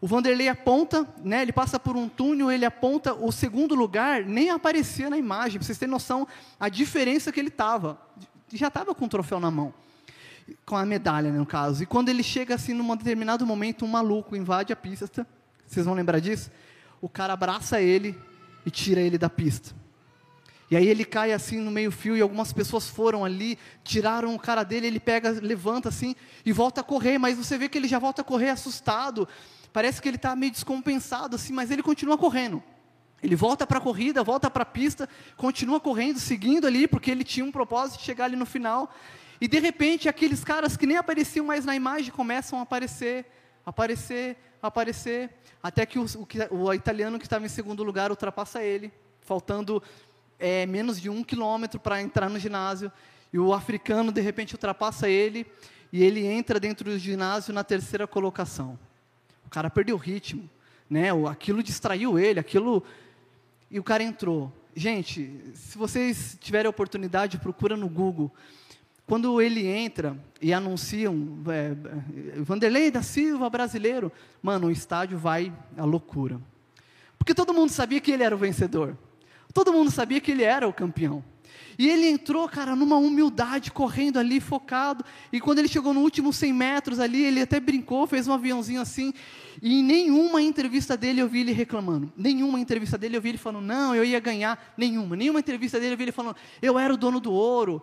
o 0.01 0.07
Vanderlei 0.07 0.49
aponta, 0.49 1.07
né, 1.23 1.41
ele 1.41 1.53
passa 1.53 1.79
por 1.79 1.95
um 1.95 2.09
túnel, 2.09 2.51
ele 2.51 2.65
aponta 2.65 3.13
o 3.13 3.31
segundo 3.31 3.73
lugar, 3.75 4.25
nem 4.25 4.49
aparecia 4.49 5.09
na 5.09 5.17
imagem, 5.17 5.57
para 5.57 5.65
vocês 5.65 5.77
terem 5.77 5.91
noção 5.91 6.27
a 6.59 6.67
diferença 6.67 7.31
que 7.31 7.39
ele 7.39 7.47
estava. 7.47 7.99
Já 8.51 8.67
estava 8.67 8.93
com 8.93 9.05
o 9.05 9.07
troféu 9.09 9.39
na 9.39 9.49
mão, 9.49 9.73
com 10.65 10.75
a 10.75 10.85
medalha, 10.85 11.31
no 11.31 11.45
caso. 11.45 11.83
E 11.83 11.85
quando 11.85 12.09
ele 12.09 12.23
chega 12.23 12.55
assim, 12.55 12.73
num 12.73 12.95
determinado 12.95 13.45
momento, 13.45 13.85
um 13.85 13.87
maluco 13.87 14.35
invade 14.35 14.73
a 14.73 14.75
pista, 14.75 15.25
vocês 15.67 15.85
vão 15.85 15.95
lembrar 15.95 16.19
disso? 16.19 16.51
O 17.01 17.09
cara 17.09 17.33
abraça 17.33 17.81
ele 17.81 18.17
e 18.65 18.71
tira 18.71 19.01
ele 19.01 19.17
da 19.17 19.29
pista. 19.29 19.75
E 20.69 20.75
aí 20.75 20.87
ele 20.87 21.05
cai 21.05 21.31
assim 21.31 21.59
no 21.59 21.69
meio-fio 21.69 22.17
e 22.17 22.21
algumas 22.21 22.51
pessoas 22.51 22.89
foram 22.89 23.23
ali, 23.23 23.57
tiraram 23.83 24.33
o 24.33 24.39
cara 24.39 24.63
dele, 24.63 24.87
ele 24.87 24.99
pega, 24.99 25.29
levanta 25.29 25.89
assim 25.89 26.15
e 26.43 26.51
volta 26.51 26.81
a 26.81 26.83
correr, 26.83 27.19
mas 27.19 27.37
você 27.37 27.57
vê 27.57 27.69
que 27.69 27.77
ele 27.77 27.87
já 27.87 27.99
volta 27.99 28.21
a 28.21 28.25
correr 28.25 28.49
assustado. 28.49 29.27
Parece 29.71 30.01
que 30.01 30.07
ele 30.07 30.15
está 30.15 30.35
meio 30.35 30.51
descompensado 30.51 31.35
assim, 31.35 31.53
mas 31.53 31.69
ele 31.69 31.83
continua 31.83 32.17
correndo. 32.17 32.63
Ele 33.21 33.35
volta 33.35 33.65
para 33.65 33.77
a 33.77 33.81
corrida, 33.81 34.23
volta 34.23 34.49
para 34.49 34.63
a 34.63 34.65
pista, 34.65 35.07
continua 35.37 35.79
correndo, 35.79 36.19
seguindo 36.19 36.65
ali, 36.65 36.87
porque 36.87 37.11
ele 37.11 37.23
tinha 37.23 37.45
um 37.45 37.51
propósito 37.51 37.99
de 37.99 38.05
chegar 38.05 38.25
ali 38.25 38.35
no 38.35 38.45
final. 38.45 38.93
E 39.39 39.47
de 39.47 39.59
repente, 39.59 40.09
aqueles 40.09 40.43
caras 40.43 40.77
que 40.77 40.87
nem 40.87 40.97
apareciam 40.97 41.45
mais 41.45 41.65
na 41.65 41.75
imagem 41.75 42.11
começam 42.11 42.59
a 42.59 42.61
aparecer, 42.61 43.25
aparecer, 43.65 44.37
aparecer, 44.61 45.29
até 45.61 45.85
que 45.85 45.97
o, 45.97 46.05
o, 46.05 46.55
o 46.55 46.73
italiano 46.73 47.17
que 47.17 47.25
estava 47.25 47.45
em 47.45 47.49
segundo 47.49 47.83
lugar 47.83 48.11
ultrapassa 48.11 48.63
ele, 48.63 48.91
faltando 49.21 49.81
é, 50.39 50.65
menos 50.65 50.99
de 51.01 51.09
um 51.09 51.23
quilômetro 51.23 51.79
para 51.79 52.01
entrar 52.01 52.29
no 52.29 52.39
ginásio, 52.39 52.91
e 53.33 53.39
o 53.39 53.53
africano 53.53 54.11
de 54.11 54.21
repente 54.21 54.53
ultrapassa 54.53 55.09
ele, 55.09 55.45
e 55.91 56.03
ele 56.03 56.25
entra 56.25 56.59
dentro 56.59 56.89
do 56.89 56.99
ginásio 56.99 57.53
na 57.53 57.63
terceira 57.63 58.05
colocação. 58.05 58.77
O 59.45 59.49
cara 59.49 59.69
perdeu 59.69 59.95
o 59.95 59.99
ritmo, 59.99 60.49
né? 60.89 61.09
aquilo 61.29 61.63
distraiu 61.63 62.19
ele, 62.19 62.39
aquilo. 62.39 62.83
E 63.71 63.79
o 63.79 63.83
cara 63.83 64.03
entrou. 64.03 64.51
Gente, 64.75 65.31
se 65.53 65.77
vocês 65.77 66.37
tiverem 66.39 66.67
a 66.67 66.69
oportunidade, 66.69 67.37
procura 67.37 67.77
no 67.77 67.87
Google 67.87 68.31
quando 69.07 69.39
ele 69.39 69.67
entra 69.67 70.17
e 70.41 70.51
anunciam 70.51 71.39
é, 71.47 71.75
é, 72.37 72.41
Vanderlei 72.41 72.89
da 72.89 73.03
Silva 73.03 73.49
brasileiro, 73.49 74.11
mano, 74.41 74.67
o 74.67 74.71
estádio 74.71 75.17
vai 75.17 75.53
à 75.77 75.85
loucura. 75.85 76.41
Porque 77.17 77.33
todo 77.33 77.53
mundo 77.53 77.69
sabia 77.69 78.01
que 78.01 78.11
ele 78.11 78.23
era 78.23 78.35
o 78.35 78.37
vencedor. 78.37 78.97
Todo 79.53 79.71
mundo 79.71 79.91
sabia 79.91 80.19
que 80.19 80.31
ele 80.31 80.43
era 80.43 80.67
o 80.67 80.73
campeão. 80.73 81.23
E 81.77 81.89
ele 81.89 82.07
entrou, 82.07 82.47
cara, 82.47 82.75
numa 82.75 82.97
humildade, 82.97 83.71
correndo 83.71 84.17
ali, 84.17 84.39
focado. 84.39 85.03
E 85.31 85.39
quando 85.39 85.59
ele 85.59 85.67
chegou 85.67 85.93
no 85.93 86.01
último 86.01 86.31
100 86.31 86.53
metros 86.53 86.99
ali, 86.99 87.23
ele 87.23 87.41
até 87.41 87.59
brincou, 87.59 88.07
fez 88.07 88.27
um 88.27 88.33
aviãozinho 88.33 88.81
assim. 88.81 89.13
E 89.61 89.79
em 89.79 89.83
nenhuma 89.83 90.41
entrevista 90.41 90.97
dele 90.97 91.21
eu 91.21 91.27
vi 91.27 91.41
ele 91.41 91.51
reclamando. 91.51 92.11
Nenhuma 92.15 92.59
entrevista 92.59 92.97
dele 92.97 93.17
eu 93.17 93.21
vi 93.21 93.29
ele 93.29 93.37
falando, 93.37 93.65
não, 93.65 93.93
eu 93.93 94.03
ia 94.03 94.19
ganhar. 94.19 94.73
Nenhuma. 94.77 95.15
Nenhuma 95.15 95.39
entrevista 95.39 95.79
dele 95.79 95.93
eu 95.93 95.97
vi 95.97 96.05
ele 96.05 96.11
falando, 96.11 96.35
eu 96.61 96.79
era 96.79 96.93
o 96.93 96.97
dono 96.97 97.19
do 97.19 97.31
ouro. 97.31 97.81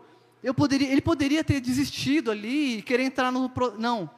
Poderia, 0.57 0.90
ele 0.90 1.01
poderia 1.01 1.45
ter 1.45 1.61
desistido 1.61 2.30
ali 2.30 2.78
e 2.78 2.82
querer 2.82 3.05
entrar 3.05 3.30
no. 3.30 3.51
Não. 3.78 4.11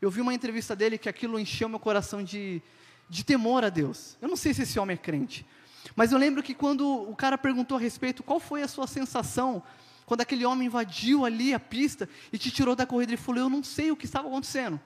Eu 0.00 0.10
vi 0.10 0.20
uma 0.20 0.34
entrevista 0.34 0.76
dele 0.76 0.98
que 0.98 1.08
aquilo 1.08 1.38
encheu 1.38 1.68
meu 1.68 1.78
coração 1.78 2.22
de, 2.22 2.60
de 3.08 3.24
temor 3.24 3.64
a 3.64 3.70
Deus. 3.70 4.18
Eu 4.20 4.28
não 4.28 4.36
sei 4.36 4.52
se 4.52 4.62
esse 4.62 4.78
homem 4.78 4.94
é 4.94 4.98
crente. 4.98 5.46
Mas 5.96 6.12
eu 6.12 6.18
lembro 6.18 6.42
que 6.42 6.54
quando 6.54 6.86
o 6.86 7.16
cara 7.16 7.38
perguntou 7.38 7.76
a 7.78 7.80
respeito, 7.80 8.22
qual 8.22 8.38
foi 8.38 8.62
a 8.62 8.68
sua 8.68 8.86
sensação 8.86 9.62
quando 10.06 10.20
aquele 10.20 10.44
homem 10.44 10.66
invadiu 10.66 11.24
ali 11.24 11.54
a 11.54 11.60
pista 11.60 12.08
e 12.32 12.38
te 12.38 12.50
tirou 12.50 12.76
da 12.76 12.84
corrida, 12.84 13.12
ele 13.12 13.16
falou: 13.16 13.42
Eu 13.42 13.48
não 13.48 13.62
sei 13.62 13.90
o 13.90 13.96
que 13.96 14.04
estava 14.04 14.28
acontecendo. 14.28 14.80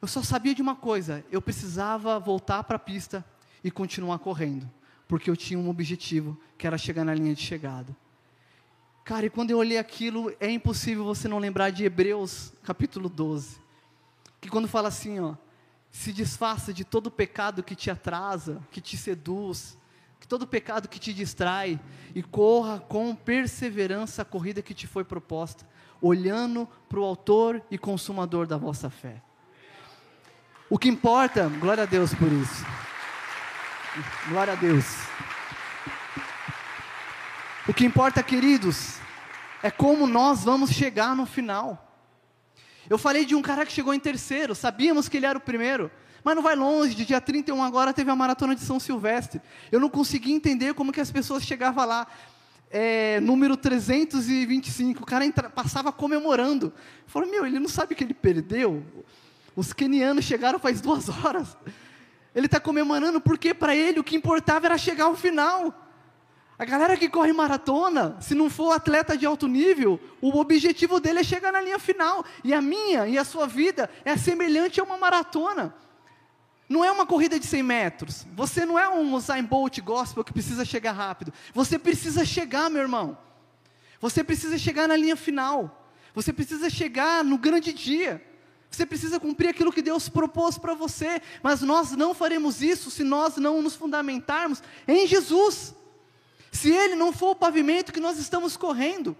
Eu 0.00 0.08
só 0.08 0.22
sabia 0.22 0.54
de 0.54 0.62
uma 0.62 0.74
coisa: 0.74 1.24
eu 1.30 1.42
precisava 1.42 2.18
voltar 2.18 2.64
para 2.64 2.76
a 2.76 2.80
pista 2.80 3.24
e 3.62 3.70
continuar 3.70 4.18
correndo, 4.20 4.70
porque 5.06 5.28
eu 5.28 5.36
tinha 5.36 5.58
um 5.58 5.68
objetivo, 5.68 6.40
que 6.56 6.66
era 6.66 6.78
chegar 6.78 7.04
na 7.04 7.14
linha 7.14 7.34
de 7.34 7.42
chegada. 7.42 7.94
Cara, 9.08 9.24
e 9.24 9.30
quando 9.30 9.50
eu 9.50 9.56
olhei 9.56 9.78
aquilo, 9.78 10.30
é 10.38 10.50
impossível 10.50 11.02
você 11.02 11.26
não 11.28 11.38
lembrar 11.38 11.70
de 11.70 11.82
Hebreus 11.82 12.52
capítulo 12.62 13.08
12, 13.08 13.58
que 14.38 14.50
quando 14.50 14.68
fala 14.68 14.88
assim, 14.88 15.18
ó, 15.18 15.34
se 15.90 16.12
desfaça 16.12 16.74
de 16.74 16.84
todo 16.84 17.10
pecado 17.10 17.62
que 17.62 17.74
te 17.74 17.90
atrasa, 17.90 18.60
que 18.70 18.82
te 18.82 18.98
seduz, 18.98 19.78
que 20.20 20.28
todo 20.28 20.46
pecado 20.46 20.88
que 20.88 20.98
te 20.98 21.14
distrai, 21.14 21.80
e 22.14 22.22
corra 22.22 22.80
com 22.80 23.14
perseverança 23.14 24.20
a 24.20 24.26
corrida 24.26 24.60
que 24.60 24.74
te 24.74 24.86
foi 24.86 25.04
proposta, 25.04 25.66
olhando 26.02 26.68
para 26.86 27.00
o 27.00 27.04
Autor 27.04 27.62
e 27.70 27.78
Consumador 27.78 28.46
da 28.46 28.58
vossa 28.58 28.90
fé. 28.90 29.22
O 30.68 30.78
que 30.78 30.90
importa, 30.90 31.48
glória 31.48 31.84
a 31.84 31.86
Deus 31.86 32.12
por 32.12 32.30
isso. 32.30 32.62
Glória 34.28 34.52
a 34.52 34.56
Deus. 34.56 35.07
O 37.68 37.74
que 37.74 37.84
importa, 37.84 38.22
queridos, 38.22 38.94
é 39.62 39.70
como 39.70 40.06
nós 40.06 40.42
vamos 40.42 40.70
chegar 40.70 41.14
no 41.14 41.26
final. 41.26 41.86
Eu 42.88 42.96
falei 42.96 43.26
de 43.26 43.34
um 43.34 43.42
cara 43.42 43.66
que 43.66 43.72
chegou 43.72 43.92
em 43.92 44.00
terceiro, 44.00 44.54
sabíamos 44.54 45.06
que 45.06 45.18
ele 45.18 45.26
era 45.26 45.36
o 45.36 45.40
primeiro, 45.40 45.90
mas 46.24 46.34
não 46.34 46.42
vai 46.42 46.56
longe, 46.56 46.94
de 46.94 47.04
dia 47.04 47.20
31 47.20 47.62
agora 47.62 47.92
teve 47.92 48.10
a 48.10 48.16
maratona 48.16 48.54
de 48.54 48.62
São 48.62 48.80
Silvestre. 48.80 49.42
Eu 49.70 49.78
não 49.80 49.90
consegui 49.90 50.32
entender 50.32 50.72
como 50.72 50.90
que 50.90 50.98
as 50.98 51.10
pessoas 51.10 51.42
chegavam 51.42 51.84
lá. 51.84 52.06
É, 52.70 53.20
número 53.20 53.54
325, 53.54 55.02
o 55.02 55.06
cara 55.06 55.26
entra, 55.26 55.50
passava 55.50 55.92
comemorando. 55.92 56.72
Falei, 57.06 57.30
meu, 57.30 57.44
ele 57.44 57.58
não 57.58 57.68
sabe 57.68 57.94
que 57.94 58.02
ele 58.02 58.14
perdeu? 58.14 58.82
Os 59.54 59.74
quenianos 59.74 60.24
chegaram 60.24 60.58
faz 60.58 60.80
duas 60.80 61.06
horas. 61.10 61.54
Ele 62.34 62.46
está 62.46 62.58
comemorando 62.58 63.20
porque 63.20 63.52
para 63.52 63.76
ele 63.76 64.00
o 64.00 64.04
que 64.04 64.16
importava 64.16 64.64
era 64.64 64.78
chegar 64.78 65.04
ao 65.04 65.14
final. 65.14 65.84
A 66.58 66.64
galera 66.64 66.96
que 66.96 67.08
corre 67.08 67.32
maratona, 67.32 68.16
se 68.20 68.34
não 68.34 68.50
for 68.50 68.72
atleta 68.72 69.16
de 69.16 69.24
alto 69.24 69.46
nível, 69.46 70.00
o 70.20 70.36
objetivo 70.36 70.98
dele 70.98 71.20
é 71.20 71.22
chegar 71.22 71.52
na 71.52 71.60
linha 71.60 71.78
final. 71.78 72.24
E 72.42 72.52
a 72.52 72.60
minha 72.60 73.06
e 73.06 73.16
a 73.16 73.24
sua 73.24 73.46
vida 73.46 73.88
é 74.04 74.16
semelhante 74.16 74.80
a 74.80 74.82
uma 74.82 74.98
maratona. 74.98 75.72
Não 76.68 76.84
é 76.84 76.90
uma 76.90 77.06
corrida 77.06 77.38
de 77.38 77.46
100 77.46 77.62
metros. 77.62 78.26
Você 78.34 78.66
não 78.66 78.76
é 78.76 78.88
um 78.88 79.14
Usain 79.14 79.44
Bolt 79.44 79.78
gospel 79.80 80.24
que 80.24 80.32
precisa 80.32 80.64
chegar 80.64 80.92
rápido. 80.92 81.32
Você 81.54 81.78
precisa 81.78 82.24
chegar, 82.24 82.68
meu 82.68 82.82
irmão. 82.82 83.16
Você 84.00 84.24
precisa 84.24 84.58
chegar 84.58 84.88
na 84.88 84.96
linha 84.96 85.16
final. 85.16 85.88
Você 86.12 86.32
precisa 86.32 86.68
chegar 86.68 87.22
no 87.22 87.38
grande 87.38 87.72
dia. 87.72 88.20
Você 88.68 88.84
precisa 88.84 89.20
cumprir 89.20 89.48
aquilo 89.48 89.72
que 89.72 89.80
Deus 89.80 90.08
propôs 90.08 90.58
para 90.58 90.74
você. 90.74 91.22
Mas 91.40 91.62
nós 91.62 91.92
não 91.92 92.12
faremos 92.14 92.62
isso 92.62 92.90
se 92.90 93.04
nós 93.04 93.36
não 93.36 93.62
nos 93.62 93.76
fundamentarmos 93.76 94.60
em 94.88 95.06
Jesus 95.06 95.78
se 96.50 96.70
ele 96.70 96.94
não 96.94 97.12
for 97.12 97.30
o 97.30 97.36
pavimento 97.36 97.92
que 97.92 98.00
nós 98.00 98.18
estamos 98.18 98.56
correndo. 98.56 99.16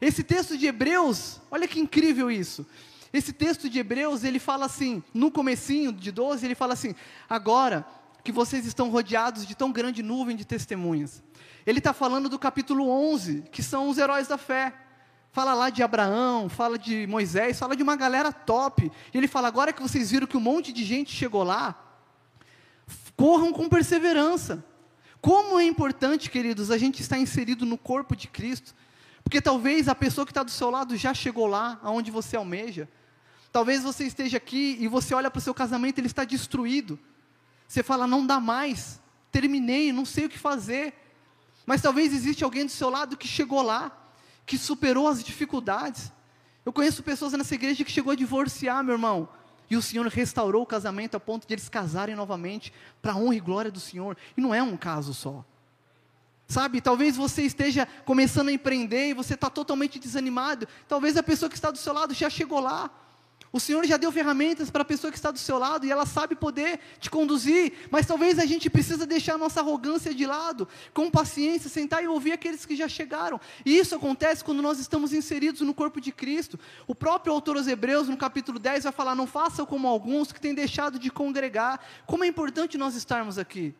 Esse 0.00 0.22
texto 0.22 0.56
de 0.56 0.66
Hebreus, 0.66 1.40
olha 1.50 1.68
que 1.68 1.78
incrível 1.78 2.30
isso. 2.30 2.66
Esse 3.12 3.32
texto 3.32 3.68
de 3.68 3.78
Hebreus, 3.78 4.24
ele 4.24 4.38
fala 4.38 4.66
assim, 4.66 5.02
no 5.12 5.30
comecinho 5.30 5.92
de 5.92 6.12
12, 6.12 6.46
ele 6.46 6.54
fala 6.54 6.74
assim: 6.74 6.94
agora 7.28 7.84
que 8.22 8.30
vocês 8.30 8.66
estão 8.66 8.88
rodeados 8.90 9.46
de 9.46 9.54
tão 9.54 9.72
grande 9.72 10.02
nuvem 10.02 10.36
de 10.36 10.44
testemunhas. 10.44 11.22
Ele 11.66 11.78
está 11.78 11.92
falando 11.92 12.28
do 12.28 12.38
capítulo 12.38 12.88
11, 12.88 13.44
que 13.50 13.62
são 13.62 13.88
os 13.88 13.98
heróis 13.98 14.28
da 14.28 14.38
fé. 14.38 14.72
Fala 15.32 15.54
lá 15.54 15.70
de 15.70 15.82
Abraão, 15.82 16.48
fala 16.48 16.78
de 16.78 17.06
Moisés, 17.06 17.58
fala 17.58 17.76
de 17.76 17.82
uma 17.82 17.96
galera 17.96 18.32
top. 18.32 18.90
E 19.12 19.18
ele 19.18 19.28
fala: 19.28 19.48
agora 19.48 19.72
que 19.72 19.82
vocês 19.82 20.10
viram 20.10 20.26
que 20.26 20.36
um 20.36 20.40
monte 20.40 20.72
de 20.72 20.84
gente 20.84 21.14
chegou 21.14 21.42
lá, 21.42 21.74
corram 23.16 23.52
com 23.52 23.68
perseverança. 23.68 24.64
Como 25.20 25.58
é 25.58 25.64
importante, 25.64 26.30
queridos, 26.30 26.70
a 26.70 26.78
gente 26.78 27.02
estar 27.02 27.18
inserido 27.18 27.66
no 27.66 27.76
corpo 27.76 28.16
de 28.16 28.26
Cristo, 28.26 28.74
porque 29.22 29.40
talvez 29.40 29.88
a 29.88 29.94
pessoa 29.94 30.24
que 30.24 30.30
está 30.30 30.42
do 30.42 30.50
seu 30.50 30.70
lado 30.70 30.96
já 30.96 31.12
chegou 31.12 31.46
lá, 31.46 31.78
aonde 31.82 32.10
você 32.10 32.36
almeja. 32.36 32.88
Talvez 33.52 33.82
você 33.82 34.04
esteja 34.04 34.38
aqui 34.38 34.76
e 34.80 34.88
você 34.88 35.14
olha 35.14 35.30
para 35.30 35.38
o 35.38 35.42
seu 35.42 35.52
casamento, 35.52 35.98
ele 35.98 36.06
está 36.06 36.24
destruído. 36.24 36.98
Você 37.68 37.82
fala, 37.82 38.06
não 38.06 38.26
dá 38.26 38.40
mais, 38.40 39.00
terminei, 39.30 39.92
não 39.92 40.04
sei 40.04 40.26
o 40.26 40.28
que 40.28 40.38
fazer. 40.38 40.94
Mas 41.66 41.82
talvez 41.82 42.12
existe 42.12 42.42
alguém 42.42 42.64
do 42.64 42.72
seu 42.72 42.88
lado 42.88 43.16
que 43.16 43.28
chegou 43.28 43.62
lá, 43.62 43.92
que 44.46 44.56
superou 44.56 45.06
as 45.06 45.22
dificuldades. 45.22 46.10
Eu 46.64 46.72
conheço 46.72 47.02
pessoas 47.02 47.32
nessa 47.32 47.54
igreja 47.54 47.84
que 47.84 47.90
chegou 47.90 48.12
a 48.12 48.16
divorciar, 48.16 48.82
meu 48.82 48.94
irmão. 48.94 49.28
E 49.70 49.76
o 49.76 49.82
Senhor 49.82 50.04
restaurou 50.08 50.62
o 50.62 50.66
casamento 50.66 51.16
a 51.16 51.20
ponto 51.20 51.46
de 51.46 51.54
eles 51.54 51.68
casarem 51.68 52.16
novamente, 52.16 52.72
para 53.00 53.12
a 53.12 53.16
honra 53.16 53.36
e 53.36 53.40
glória 53.40 53.70
do 53.70 53.78
Senhor. 53.78 54.16
E 54.36 54.40
não 54.40 54.52
é 54.52 54.60
um 54.60 54.76
caso 54.76 55.14
só. 55.14 55.44
Sabe, 56.48 56.80
talvez 56.80 57.16
você 57.16 57.42
esteja 57.42 57.86
começando 58.04 58.48
a 58.48 58.52
empreender 58.52 59.10
e 59.10 59.14
você 59.14 59.34
está 59.34 59.48
totalmente 59.48 60.00
desanimado. 60.00 60.66
Talvez 60.88 61.16
a 61.16 61.22
pessoa 61.22 61.48
que 61.48 61.54
está 61.54 61.70
do 61.70 61.78
seu 61.78 61.92
lado 61.92 62.12
já 62.12 62.28
chegou 62.28 62.58
lá. 62.58 62.90
O 63.52 63.58
Senhor 63.58 63.84
já 63.84 63.96
deu 63.96 64.12
ferramentas 64.12 64.70
para 64.70 64.82
a 64.82 64.84
pessoa 64.84 65.10
que 65.10 65.18
está 65.18 65.32
do 65.32 65.38
seu 65.38 65.58
lado 65.58 65.84
e 65.84 65.90
ela 65.90 66.06
sabe 66.06 66.36
poder 66.36 66.78
te 67.00 67.10
conduzir, 67.10 67.72
mas 67.90 68.06
talvez 68.06 68.38
a 68.38 68.46
gente 68.46 68.70
precisa 68.70 69.04
deixar 69.04 69.34
a 69.34 69.38
nossa 69.38 69.58
arrogância 69.58 70.14
de 70.14 70.24
lado, 70.24 70.68
com 70.94 71.10
paciência, 71.10 71.68
sentar 71.68 72.02
e 72.04 72.06
ouvir 72.06 72.30
aqueles 72.30 72.64
que 72.64 72.76
já 72.76 72.86
chegaram. 72.86 73.40
E 73.66 73.76
isso 73.76 73.96
acontece 73.96 74.44
quando 74.44 74.62
nós 74.62 74.78
estamos 74.78 75.12
inseridos 75.12 75.62
no 75.62 75.74
corpo 75.74 76.00
de 76.00 76.12
Cristo. 76.12 76.60
O 76.86 76.94
próprio 76.94 77.32
autor 77.32 77.56
aos 77.56 77.66
Hebreus, 77.66 78.08
no 78.08 78.16
capítulo 78.16 78.56
10, 78.56 78.84
vai 78.84 78.92
falar: 78.92 79.16
Não 79.16 79.26
façam 79.26 79.66
como 79.66 79.88
alguns 79.88 80.30
que 80.30 80.40
têm 80.40 80.54
deixado 80.54 80.96
de 80.96 81.10
congregar. 81.10 81.84
Como 82.06 82.22
é 82.22 82.28
importante 82.28 82.78
nós 82.78 82.94
estarmos 82.94 83.36
aqui. 83.36 83.74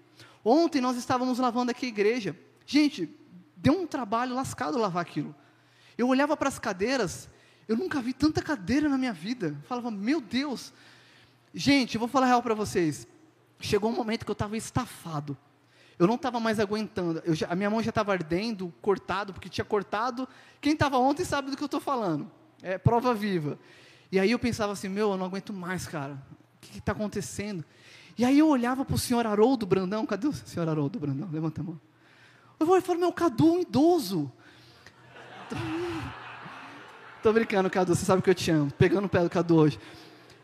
Ontem 0.45 0.81
nós 0.81 0.97
estávamos 0.97 1.39
lavando 1.39 1.71
aqui 1.71 1.87
a 1.87 1.91
igreja. 1.91 2.37
Gente, 2.67 3.09
deu 3.57 3.75
um 3.75 3.87
trabalho 3.87 4.35
lascado 4.35 4.79
lavar 4.79 5.03
aquilo. 5.03 5.33
Eu 5.97 6.09
olhava 6.09 6.37
para 6.37 6.49
as 6.49 6.59
cadeiras 6.59 7.29
eu 7.71 7.77
nunca 7.77 8.03
vi 8.03 8.13
tanta 8.13 8.43
cadeira 8.43 8.89
na 8.89 8.99
minha 8.99 9.13
vida. 9.13 9.57
Eu 9.57 9.63
falava, 9.69 9.93
meu 9.93 10.21
Deus. 10.21 10.73
Gente, 11.55 11.95
eu 11.95 12.01
vou 12.01 12.09
falar 12.09 12.27
real 12.27 12.43
para 12.43 12.53
vocês. 12.53 13.07
Chegou 13.61 13.93
um 13.93 13.95
momento 13.95 14.25
que 14.25 14.31
eu 14.31 14.33
estava 14.33 14.57
estafado. 14.57 15.39
Eu 15.97 16.09
não 16.09 16.17
estava 16.17 16.41
mais 16.41 16.59
aguentando. 16.59 17.23
Já, 17.29 17.47
a 17.47 17.55
minha 17.55 17.71
mão 17.71 17.81
já 17.81 17.91
estava 17.91 18.11
ardendo, 18.11 18.75
cortado, 18.83 19.33
porque 19.33 19.49
tinha 19.49 19.65
cortado. 19.65 20.29
Quem 20.61 20.73
estava 20.73 20.99
ontem 20.99 21.25
sabe 21.25 21.49
do 21.49 21.57
que 21.57 21.63
eu 21.63 21.67
estou 21.67 21.79
falando. 21.79 22.29
É 22.61 22.77
prova 22.77 23.15
viva. 23.15 23.57
E 24.11 24.19
aí 24.19 24.33
eu 24.33 24.39
pensava 24.41 24.73
assim, 24.73 24.89
meu, 24.89 25.13
eu 25.13 25.17
não 25.17 25.27
aguento 25.27 25.53
mais, 25.53 25.87
cara. 25.87 26.15
O 26.57 26.61
que 26.61 26.79
está 26.79 26.91
acontecendo? 26.91 27.65
E 28.19 28.25
aí 28.25 28.41
eu 28.41 28.49
olhava 28.49 28.85
para 28.85 28.97
o 28.97 28.99
senhor 28.99 29.25
Haroldo 29.29 29.65
Brandão. 29.65 30.05
Cadê 30.07 30.27
o 30.27 30.33
senhor 30.33 30.69
Haroldo 30.69 30.99
Brandão? 30.99 31.29
Levanta 31.31 31.61
a 31.61 31.65
mão. 31.65 31.81
Eu 32.59 32.83
falei, 32.83 33.01
meu, 33.01 33.13
Cadu, 33.13 33.53
um 33.53 33.61
idoso. 33.61 34.33
Tô 37.23 37.35
brincando, 37.35 37.69
Cadu, 37.69 37.95
você 37.95 38.07
sabe 38.07 38.23
que 38.23 38.31
eu 38.31 38.35
te 38.35 38.51
amo. 38.51 38.73
Pegando 38.79 39.05
o 39.05 39.09
pé 39.09 39.21
do 39.23 39.29
Cadu 39.29 39.57
hoje. 39.57 39.79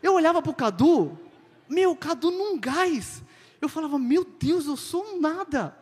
Eu 0.02 0.12
olhava 0.12 0.42
pro 0.42 0.52
Cadu, 0.52 1.18
meu, 1.66 1.96
Cadu 1.96 2.30
num 2.30 2.58
gás. 2.58 3.22
Eu 3.62 3.68
falava, 3.68 3.98
meu 3.98 4.24
Deus, 4.24 4.66
eu 4.66 4.76
sou 4.76 5.02
um 5.02 5.20
nada. 5.20 5.74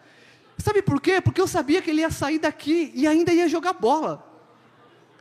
Sabe 0.57 0.83
por 0.83 1.01
quê? 1.01 1.21
Porque 1.21 1.41
eu 1.41 1.49
sabia 1.49 1.83
que 1.83 1.91
ele 1.91 2.03
ia 2.03 2.11
sair 2.11 2.39
daqui 2.39 2.93
e 2.95 3.09
ainda 3.09 3.33
ia 3.33 3.49
jogar 3.49 3.73
bola. 3.73 4.25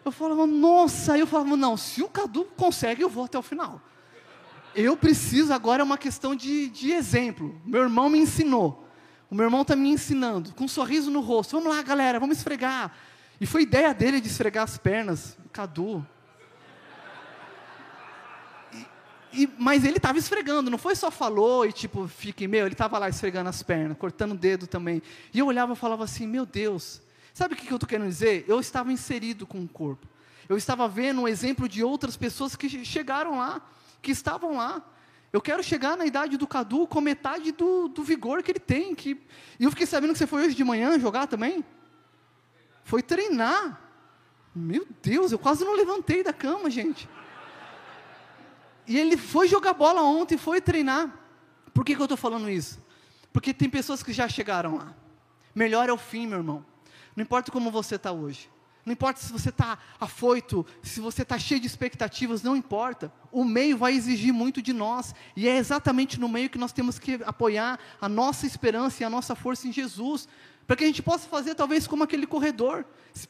Eu 0.06 0.12
falava, 0.12 0.46
nossa, 0.46 1.18
eu 1.18 1.26
falava, 1.26 1.58
não, 1.58 1.76
se 1.76 2.04
o 2.04 2.08
Cadu 2.08 2.46
consegue, 2.56 3.02
eu 3.02 3.10
vou 3.10 3.26
até 3.26 3.40
o 3.40 3.42
final. 3.42 3.82
Eu 4.76 4.96
preciso, 4.96 5.52
agora 5.54 5.82
é 5.82 5.84
uma 5.84 5.98
questão 5.98 6.36
de, 6.36 6.70
de 6.70 6.92
exemplo. 6.92 7.60
Meu 7.66 7.82
irmão 7.82 8.10
me 8.10 8.20
ensinou. 8.20 8.88
O 9.28 9.34
meu 9.34 9.46
irmão 9.46 9.64
está 9.64 9.76
me 9.76 9.90
ensinando, 9.90 10.54
com 10.54 10.66
um 10.66 10.68
sorriso 10.68 11.10
no 11.10 11.20
rosto. 11.20 11.58
Vamos 11.58 11.76
lá, 11.76 11.82
galera, 11.82 12.20
vamos 12.20 12.38
esfregar. 12.38 12.96
E 13.44 13.46
foi 13.46 13.62
ideia 13.62 13.94
dele 13.94 14.20
de 14.20 14.28
esfregar 14.28 14.64
as 14.64 14.78
pernas. 14.78 15.38
Cadu. 15.52 16.06
E, 18.74 18.88
e, 19.44 19.50
mas 19.58 19.86
ele 19.86 19.98
estava 19.98 20.18
esfregando, 20.18 20.72
não 20.72 20.78
foi 20.78 20.96
só 20.96 21.12
falou 21.12 21.66
e 21.66 21.72
tipo, 21.72 22.08
fique 22.08 22.48
meu, 22.48 22.66
ele 22.66 22.74
estava 22.74 22.98
lá 22.98 23.08
esfregando 23.08 23.50
as 23.50 23.62
pernas, 23.62 23.98
cortando 23.98 24.32
o 24.32 24.38
dedo 24.38 24.66
também. 24.66 25.02
E 25.34 25.40
eu 25.40 25.46
olhava 25.46 25.74
e 25.74 25.76
falava 25.76 26.04
assim: 26.04 26.26
meu 26.26 26.46
Deus, 26.46 27.02
Sabe 27.34 27.56
o 27.56 27.58
que 27.58 27.70
eu 27.72 27.78
estou 27.78 27.90
querendo 27.90 28.08
dizer? 28.08 28.46
Eu 28.48 28.60
estava 28.60 28.94
inserido 28.94 29.48
com 29.48 29.64
o 29.64 29.68
corpo. 29.68 30.08
Eu 30.48 30.56
estava 30.56 30.88
vendo 30.88 31.22
o 31.22 31.28
exemplo 31.28 31.68
de 31.68 31.84
outras 31.84 32.16
pessoas 32.16 32.56
que 32.56 32.86
chegaram 32.86 33.40
lá, 33.40 33.60
que 34.04 34.12
estavam 34.12 34.58
lá. 34.58 34.86
Eu 35.32 35.42
quero 35.42 35.64
chegar 35.64 35.98
na 35.98 36.06
idade 36.06 36.38
do 36.38 36.46
Cadu 36.46 36.86
com 36.86 37.02
metade 37.02 37.52
do, 37.52 37.88
do 37.88 38.04
vigor 38.04 38.44
que 38.44 38.52
ele 38.52 38.60
tem. 38.60 38.94
Que... 38.94 39.20
E 39.60 39.64
eu 39.64 39.72
fiquei 39.72 39.88
sabendo 39.88 40.14
que 40.14 40.20
você 40.20 40.28
foi 40.28 40.46
hoje 40.46 40.56
de 40.56 40.64
manhã 40.64 41.00
jogar 41.00 41.26
também? 41.26 41.66
Foi 42.84 43.02
treinar. 43.02 43.82
Meu 44.54 44.86
Deus, 45.02 45.32
eu 45.32 45.40
quase 45.40 45.64
não 45.66 45.76
levantei 45.76 46.24
da 46.24 46.34
cama, 46.34 46.70
gente. 46.70 47.10
E 48.86 48.98
ele 48.98 49.18
foi 49.18 49.48
jogar 49.48 49.74
bola 49.74 50.02
ontem, 50.02 50.38
foi 50.38 50.62
treinar. 50.62 51.12
Por 51.74 51.84
que, 51.84 51.96
que 51.96 52.02
eu 52.02 52.06
estou 52.06 52.18
falando 52.18 52.50
isso? 52.50 52.84
Porque 53.32 53.54
tem 53.54 53.70
pessoas 53.70 54.04
que 54.04 54.14
já 54.14 54.28
chegaram 54.28 54.76
lá. 54.76 54.94
Melhor 55.56 55.90
é 55.90 55.94
o 55.94 55.98
fim, 55.98 56.28
meu 56.28 56.40
irmão. 56.40 56.66
Não 57.16 57.24
importa 57.24 57.52
como 57.52 57.72
você 57.72 57.96
está 57.96 58.12
hoje. 58.12 58.50
Não 58.86 58.92
importa 58.92 59.22
se 59.22 59.32
você 59.32 59.48
está 59.48 59.78
afoito, 59.98 60.66
se 60.82 61.00
você 61.00 61.22
está 61.22 61.40
cheio 61.40 61.60
de 61.60 61.68
expectativas, 61.68 62.44
não 62.44 62.56
importa. 62.56 63.14
O 63.32 63.46
meio 63.46 63.78
vai 63.78 63.94
exigir 63.94 64.34
muito 64.34 64.62
de 64.62 64.74
nós. 64.74 65.16
E 65.38 65.48
é 65.48 65.58
exatamente 65.58 66.20
no 66.20 66.28
meio 66.28 66.50
que 66.50 66.58
nós 66.58 66.74
temos 66.74 67.00
que 67.00 67.22
apoiar 67.26 67.80
a 68.02 68.10
nossa 68.10 68.46
esperança 68.46 69.02
e 69.02 69.06
a 69.06 69.10
nossa 69.10 69.36
força 69.36 69.68
em 69.68 69.72
Jesus. 69.72 70.28
Para 70.66 70.76
que 70.76 70.84
a 70.84 70.88
gente 70.88 71.02
possa 71.02 71.28
fazer, 71.28 71.56
talvez, 71.56 71.88
como 71.88 72.04
aquele 72.04 72.26
corredor, 72.26 72.86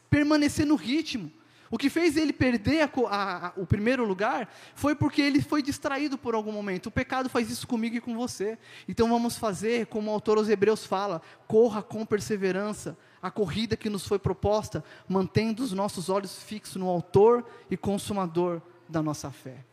permanecer 0.09 0.65
no 0.65 0.75
ritmo. 0.75 1.31
O 1.73 1.77
que 1.77 1.89
fez 1.89 2.15
ele 2.17 2.31
perder 2.31 2.81
a, 2.81 2.89
a, 3.07 3.47
a, 3.47 3.53
o 3.57 3.65
primeiro 3.65 4.05
lugar 4.05 4.47
foi 4.75 4.93
porque 4.93 5.19
ele 5.23 5.41
foi 5.41 5.63
distraído 5.63 6.19
por 6.19 6.35
algum 6.35 6.51
momento. 6.51 6.85
O 6.85 6.91
pecado 6.91 7.29
faz 7.29 7.49
isso 7.49 7.65
comigo 7.65 7.95
e 7.95 7.99
com 7.99 8.15
você. 8.15 8.59
Então 8.87 9.09
vamos 9.09 9.39
fazer, 9.39 9.87
como 9.87 10.11
o 10.11 10.13
autor 10.13 10.37
aos 10.37 10.49
Hebreus 10.49 10.85
fala: 10.85 11.19
corra 11.47 11.81
com 11.81 12.05
perseverança 12.05 12.95
a 13.23 13.31
corrida 13.31 13.75
que 13.75 13.89
nos 13.89 14.05
foi 14.05 14.19
proposta, 14.19 14.83
mantendo 15.09 15.63
os 15.63 15.73
nossos 15.73 16.09
olhos 16.09 16.43
fixos 16.43 16.75
no 16.75 16.87
Autor 16.87 17.43
e 17.71 17.75
Consumador 17.75 18.61
da 18.87 19.01
nossa 19.01 19.31
fé. 19.31 19.65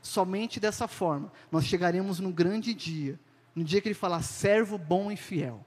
Somente 0.00 0.60
dessa 0.60 0.86
forma 0.86 1.32
nós 1.50 1.64
chegaremos 1.64 2.20
no 2.20 2.30
grande 2.30 2.72
dia, 2.72 3.18
no 3.52 3.64
dia 3.64 3.80
que 3.80 3.88
Ele 3.88 3.94
falar, 3.94 4.22
servo 4.22 4.78
bom 4.78 5.10
e 5.10 5.16
fiel. 5.16 5.66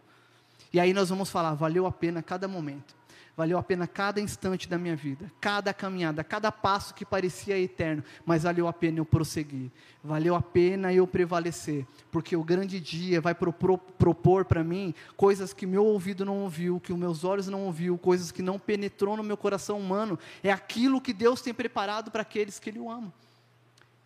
E 0.73 0.79
aí 0.79 0.93
nós 0.93 1.09
vamos 1.09 1.29
falar, 1.29 1.53
valeu 1.53 1.85
a 1.85 1.91
pena 1.91 2.21
cada 2.23 2.47
momento. 2.47 2.95
Valeu 3.35 3.57
a 3.57 3.63
pena 3.63 3.87
cada 3.87 4.19
instante 4.19 4.67
da 4.67 4.77
minha 4.77 4.95
vida, 4.95 5.31
cada 5.39 5.73
caminhada, 5.73 6.21
cada 6.21 6.51
passo 6.51 6.93
que 6.93 7.05
parecia 7.05 7.57
eterno, 7.57 8.03
mas 8.25 8.43
valeu 8.43 8.67
a 8.67 8.73
pena 8.73 8.99
eu 8.99 9.05
prosseguir, 9.05 9.71
valeu 10.03 10.35
a 10.35 10.41
pena 10.41 10.93
eu 10.93 11.07
prevalecer, 11.07 11.87
porque 12.11 12.35
o 12.35 12.43
grande 12.43 12.77
dia 12.79 13.21
vai 13.21 13.33
propor, 13.33 13.77
propor 13.77 14.43
para 14.43 14.65
mim 14.65 14.93
coisas 15.15 15.53
que 15.53 15.65
meu 15.65 15.85
ouvido 15.85 16.25
não 16.25 16.39
ouviu, 16.39 16.79
que 16.79 16.91
os 16.91 16.99
meus 16.99 17.23
olhos 17.23 17.47
não 17.47 17.63
ouviu, 17.63 17.97
coisas 17.97 18.31
que 18.31 18.41
não 18.41 18.59
penetrou 18.59 19.15
no 19.15 19.23
meu 19.23 19.37
coração 19.37 19.79
humano, 19.79 20.19
é 20.43 20.51
aquilo 20.51 20.99
que 20.99 21.13
Deus 21.13 21.41
tem 21.41 21.53
preparado 21.53 22.11
para 22.11 22.23
aqueles 22.23 22.59
que 22.59 22.69
Ele 22.69 22.79
o 22.79 22.91
amam. 22.91 23.13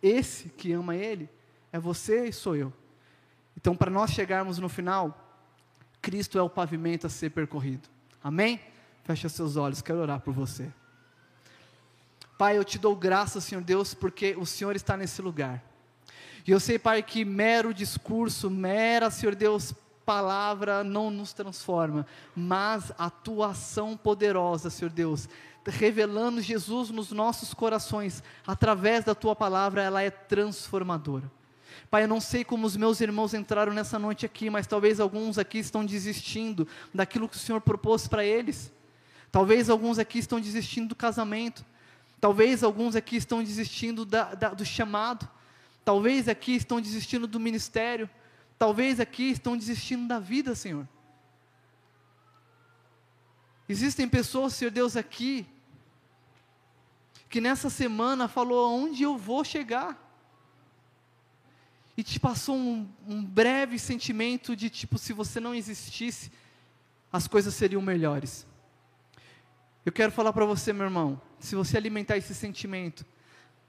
Esse 0.00 0.50
que 0.50 0.72
ama 0.72 0.94
Ele 0.94 1.28
é 1.72 1.80
você 1.80 2.28
e 2.28 2.32
sou 2.32 2.54
eu. 2.54 2.72
Então, 3.56 3.76
para 3.76 3.90
nós 3.90 4.12
chegarmos 4.12 4.58
no 4.58 4.68
final, 4.68 5.25
Cristo 6.06 6.38
é 6.38 6.42
o 6.42 6.48
pavimento 6.48 7.04
a 7.04 7.10
ser 7.10 7.30
percorrido. 7.30 7.88
Amém? 8.22 8.60
Feche 9.02 9.28
seus 9.28 9.56
olhos, 9.56 9.82
quero 9.82 9.98
orar 9.98 10.20
por 10.20 10.32
você. 10.32 10.72
Pai, 12.38 12.56
eu 12.56 12.62
te 12.62 12.78
dou 12.78 12.94
graças, 12.94 13.42
Senhor 13.42 13.60
Deus, 13.60 13.92
porque 13.92 14.36
o 14.38 14.46
Senhor 14.46 14.76
está 14.76 14.96
nesse 14.96 15.20
lugar. 15.20 15.64
E 16.46 16.52
eu 16.52 16.60
sei, 16.60 16.78
Pai, 16.78 17.02
que 17.02 17.24
mero 17.24 17.74
discurso, 17.74 18.48
mera, 18.48 19.10
Senhor 19.10 19.34
Deus, 19.34 19.74
palavra 20.04 20.84
não 20.84 21.10
nos 21.10 21.32
transforma, 21.32 22.06
mas 22.36 22.92
a 22.96 23.10
tua 23.10 23.48
ação 23.48 23.96
poderosa, 23.96 24.70
Senhor 24.70 24.92
Deus, 24.92 25.28
revelando 25.64 26.40
Jesus 26.40 26.88
nos 26.88 27.10
nossos 27.10 27.52
corações, 27.52 28.22
através 28.46 29.04
da 29.04 29.12
tua 29.12 29.34
palavra, 29.34 29.82
ela 29.82 30.02
é 30.02 30.10
transformadora. 30.10 31.28
Pai, 31.90 32.04
eu 32.04 32.08
não 32.08 32.20
sei 32.20 32.44
como 32.44 32.66
os 32.66 32.76
meus 32.76 33.00
irmãos 33.00 33.34
entraram 33.34 33.72
nessa 33.72 33.98
noite 33.98 34.26
aqui, 34.26 34.50
mas 34.50 34.66
talvez 34.66 35.00
alguns 35.00 35.38
aqui 35.38 35.58
estão 35.58 35.84
desistindo 35.84 36.66
daquilo 36.92 37.28
que 37.28 37.36
o 37.36 37.38
Senhor 37.38 37.60
propôs 37.60 38.08
para 38.08 38.24
eles. 38.24 38.72
Talvez 39.30 39.68
alguns 39.68 39.98
aqui 39.98 40.18
estão 40.18 40.40
desistindo 40.40 40.88
do 40.88 40.94
casamento. 40.94 41.64
Talvez 42.20 42.62
alguns 42.62 42.96
aqui 42.96 43.16
estão 43.16 43.42
desistindo 43.42 44.04
da, 44.04 44.34
da, 44.34 44.48
do 44.50 44.64
chamado. 44.64 45.28
Talvez 45.84 46.28
aqui 46.28 46.56
estão 46.56 46.80
desistindo 46.80 47.26
do 47.26 47.38
ministério. 47.38 48.08
Talvez 48.58 48.98
aqui 48.98 49.30
estão 49.30 49.56
desistindo 49.56 50.08
da 50.08 50.18
vida, 50.18 50.54
Senhor. 50.54 50.88
Existem 53.68 54.08
pessoas, 54.08 54.54
Senhor 54.54 54.70
Deus, 54.70 54.96
aqui, 54.96 55.44
que 57.28 57.40
nessa 57.40 57.68
semana 57.68 58.28
falou 58.28 58.64
aonde 58.64 59.02
eu 59.02 59.18
vou 59.18 59.44
chegar. 59.44 60.05
E 61.96 62.02
te 62.02 62.20
passou 62.20 62.56
um, 62.56 62.88
um 63.06 63.24
breve 63.24 63.78
sentimento 63.78 64.54
de 64.54 64.68
tipo, 64.68 64.98
se 64.98 65.12
você 65.12 65.40
não 65.40 65.54
existisse, 65.54 66.30
as 67.10 67.26
coisas 67.26 67.54
seriam 67.54 67.80
melhores. 67.80 68.46
Eu 69.84 69.92
quero 69.92 70.12
falar 70.12 70.32
para 70.32 70.44
você, 70.44 70.72
meu 70.72 70.84
irmão, 70.84 71.20
se 71.38 71.54
você 71.54 71.76
alimentar 71.76 72.16
esse 72.16 72.34
sentimento, 72.34 73.06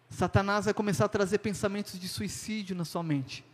Satanás 0.10 0.66
vai 0.66 0.74
começar 0.74 1.06
a 1.06 1.10
trazer 1.10 1.38
pensamentos 1.40 2.00
de 2.00 2.08
suicídio 2.08 2.76
na 2.76 2.84
sua 2.86 3.04
mente. 3.04 3.46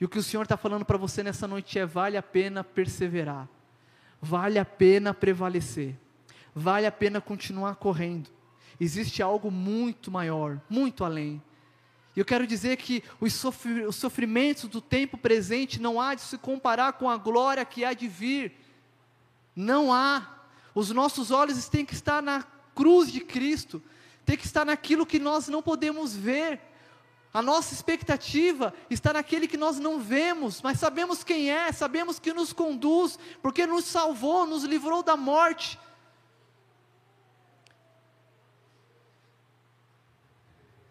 E 0.00 0.04
o 0.04 0.08
que 0.08 0.18
o 0.18 0.22
Senhor 0.22 0.42
está 0.42 0.56
falando 0.56 0.84
para 0.84 0.98
você 0.98 1.22
nessa 1.22 1.46
noite 1.46 1.78
é: 1.78 1.86
vale 1.86 2.16
a 2.16 2.22
pena 2.22 2.64
perseverar, 2.64 3.48
vale 4.20 4.58
a 4.58 4.64
pena 4.64 5.12
prevalecer, 5.12 5.94
vale 6.54 6.86
a 6.86 6.92
pena 6.92 7.20
continuar 7.20 7.76
correndo. 7.76 8.30
Existe 8.80 9.22
algo 9.22 9.50
muito 9.50 10.10
maior, 10.10 10.60
muito 10.68 11.04
além. 11.04 11.42
E 12.14 12.20
eu 12.20 12.24
quero 12.24 12.46
dizer 12.46 12.76
que 12.76 13.02
os, 13.20 13.42
os 13.88 13.96
sofrimentos 13.96 14.64
do 14.64 14.80
tempo 14.80 15.16
presente 15.16 15.80
não 15.80 16.00
há 16.00 16.14
de 16.14 16.20
se 16.20 16.36
comparar 16.36 16.92
com 16.94 17.08
a 17.08 17.16
glória 17.16 17.64
que 17.64 17.84
há 17.84 17.94
de 17.94 18.06
vir. 18.06 18.52
Não 19.56 19.92
há. 19.92 20.40
Os 20.74 20.90
nossos 20.90 21.30
olhos 21.30 21.68
têm 21.68 21.84
que 21.84 21.94
estar 21.94 22.22
na 22.22 22.44
cruz 22.74 23.10
de 23.10 23.20
Cristo, 23.20 23.82
tem 24.24 24.36
que 24.36 24.46
estar 24.46 24.64
naquilo 24.64 25.06
que 25.06 25.18
nós 25.18 25.48
não 25.48 25.62
podemos 25.62 26.14
ver. 26.14 26.60
A 27.32 27.40
nossa 27.40 27.72
expectativa 27.72 28.74
está 28.90 29.14
naquele 29.14 29.48
que 29.48 29.56
nós 29.56 29.78
não 29.78 29.98
vemos, 29.98 30.60
mas 30.60 30.78
sabemos 30.78 31.24
quem 31.24 31.50
é, 31.50 31.72
sabemos 31.72 32.18
que 32.18 32.32
nos 32.32 32.52
conduz, 32.52 33.18
porque 33.40 33.66
nos 33.66 33.86
salvou, 33.86 34.46
nos 34.46 34.64
livrou 34.64 35.02
da 35.02 35.16
morte. 35.16 35.78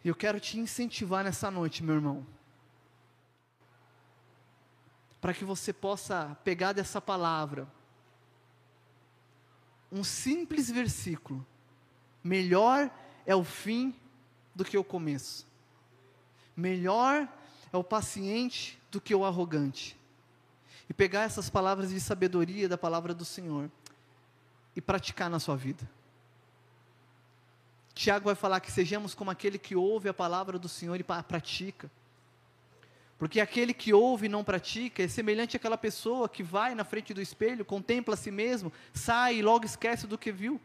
E 0.04 0.08
eu 0.08 0.16
quero 0.16 0.40
te 0.40 0.60
incentivar 0.60 1.24
nessa 1.24 1.52
noite, 1.52 1.84
meu 1.84 1.96
irmão, 1.96 2.26
para 5.20 5.34
que 5.34 5.46
você 5.46 5.72
possa 5.72 6.36
pegar 6.44 6.74
dessa 6.74 7.00
palavra 7.00 7.68
um 9.92 10.04
simples 10.04 10.72
versículo: 10.72 11.46
melhor 12.24 12.90
é 13.26 13.36
o 13.36 13.44
fim 13.44 13.96
do 14.56 14.66
que 14.66 14.78
o 14.78 14.84
começo, 14.84 15.46
melhor 16.56 17.28
é 17.72 17.78
o 17.78 17.84
paciente 17.84 18.82
do 18.90 19.00
que 19.00 19.14
o 19.14 19.24
arrogante. 19.24 19.98
E 20.90 20.94
pegar 20.94 21.22
essas 21.22 21.50
palavras 21.50 21.92
de 21.92 22.02
sabedoria 22.02 22.68
da 22.68 22.78
palavra 22.78 23.14
do 23.14 23.24
Senhor 23.24 23.72
e 24.76 24.82
praticar 24.82 25.30
na 25.30 25.40
sua 25.40 25.56
vida. 25.56 25.90
Tiago 27.94 28.26
vai 28.26 28.36
falar 28.36 28.60
que 28.60 28.72
sejamos 28.72 29.14
como 29.14 29.32
aquele 29.32 29.58
que 29.58 29.76
ouve 29.76 30.10
a 30.10 30.14
palavra 30.14 30.58
do 30.58 30.70
Senhor 30.70 31.00
e 31.00 31.04
pratica. 31.04 31.92
Porque 33.18 33.40
aquele 33.40 33.74
que 33.74 33.94
ouve 33.94 34.26
e 34.26 34.30
não 34.30 34.44
pratica 34.44 35.04
é 35.04 35.08
semelhante 35.08 35.56
àquela 35.56 35.78
pessoa 35.78 36.28
que 36.28 36.42
vai 36.42 36.74
na 36.74 36.84
frente 36.84 37.14
do 37.14 37.22
espelho, 37.22 37.64
contempla 37.64 38.16
a 38.16 38.18
si 38.18 38.32
mesmo, 38.32 38.74
sai 38.94 39.36
e 39.36 39.42
logo 39.44 39.64
esquece 39.64 40.08
do 40.08 40.18
que 40.18 40.32
viu. 40.32 40.60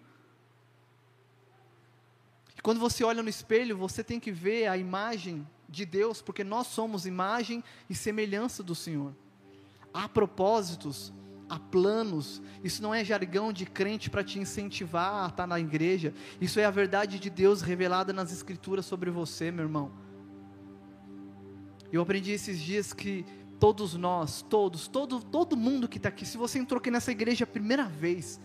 E 2.56 2.62
quando 2.62 2.80
você 2.80 3.04
olha 3.04 3.22
no 3.22 3.28
espelho, 3.28 3.76
você 3.76 4.02
tem 4.02 4.18
que 4.18 4.32
ver 4.32 4.68
a 4.68 4.76
imagem 4.78 5.46
de 5.68 5.84
Deus, 5.84 6.22
porque 6.22 6.42
nós 6.42 6.68
somos 6.68 7.04
imagem 7.04 7.62
e 7.90 7.94
semelhança 7.94 8.62
do 8.62 8.74
Senhor. 8.74 9.14
Há 9.92 10.08
propósitos, 10.08 11.12
há 11.48 11.58
planos. 11.58 12.42
Isso 12.62 12.82
não 12.82 12.94
é 12.94 13.04
jargão 13.04 13.52
de 13.52 13.66
crente 13.66 14.10
para 14.10 14.24
te 14.24 14.38
incentivar 14.38 15.24
a 15.24 15.28
estar 15.28 15.46
na 15.46 15.58
igreja. 15.58 16.12
Isso 16.40 16.58
é 16.60 16.64
a 16.64 16.70
verdade 16.70 17.18
de 17.18 17.30
Deus 17.30 17.62
revelada 17.62 18.12
nas 18.12 18.32
Escrituras 18.32 18.86
sobre 18.86 19.10
você, 19.10 19.50
meu 19.50 19.64
irmão. 19.64 19.92
Eu 21.92 22.02
aprendi 22.02 22.32
esses 22.32 22.60
dias 22.60 22.92
que 22.92 23.24
todos 23.58 23.94
nós, 23.94 24.42
todos, 24.42 24.88
todo, 24.88 25.22
todo 25.22 25.56
mundo 25.56 25.88
que 25.88 25.96
está 25.98 26.08
aqui, 26.08 26.26
se 26.26 26.36
você 26.36 26.58
entrou 26.58 26.78
aqui 26.78 26.90
nessa 26.90 27.10
igreja 27.12 27.44
a 27.44 27.46
primeira 27.46 27.84
vez, 27.84 28.40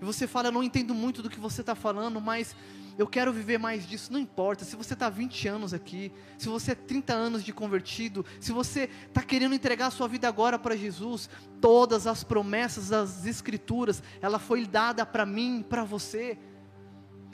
e 0.00 0.04
você 0.04 0.26
fala, 0.26 0.48
eu 0.48 0.52
não 0.52 0.62
entendo 0.62 0.94
muito 0.94 1.22
do 1.22 1.30
que 1.30 1.40
você 1.40 1.60
está 1.60 1.74
falando, 1.74 2.20
mas 2.20 2.54
eu 2.96 3.06
quero 3.06 3.32
viver 3.32 3.58
mais 3.58 3.86
disso. 3.86 4.12
Não 4.12 4.20
importa 4.20 4.64
se 4.64 4.76
você 4.76 4.94
está 4.94 5.08
20 5.08 5.48
anos 5.48 5.74
aqui, 5.74 6.12
se 6.38 6.48
você 6.48 6.72
é 6.72 6.74
30 6.74 7.12
anos 7.12 7.44
de 7.44 7.52
convertido, 7.52 8.24
se 8.40 8.52
você 8.52 8.88
está 9.08 9.22
querendo 9.22 9.54
entregar 9.54 9.86
a 9.88 9.90
sua 9.90 10.06
vida 10.06 10.28
agora 10.28 10.58
para 10.58 10.76
Jesus, 10.76 11.28
todas 11.60 12.06
as 12.06 12.22
promessas 12.22 12.90
das 12.90 13.26
Escrituras, 13.26 14.02
ela 14.20 14.38
foi 14.38 14.64
dada 14.66 15.04
para 15.04 15.26
mim, 15.26 15.64
para 15.68 15.82
você. 15.82 16.38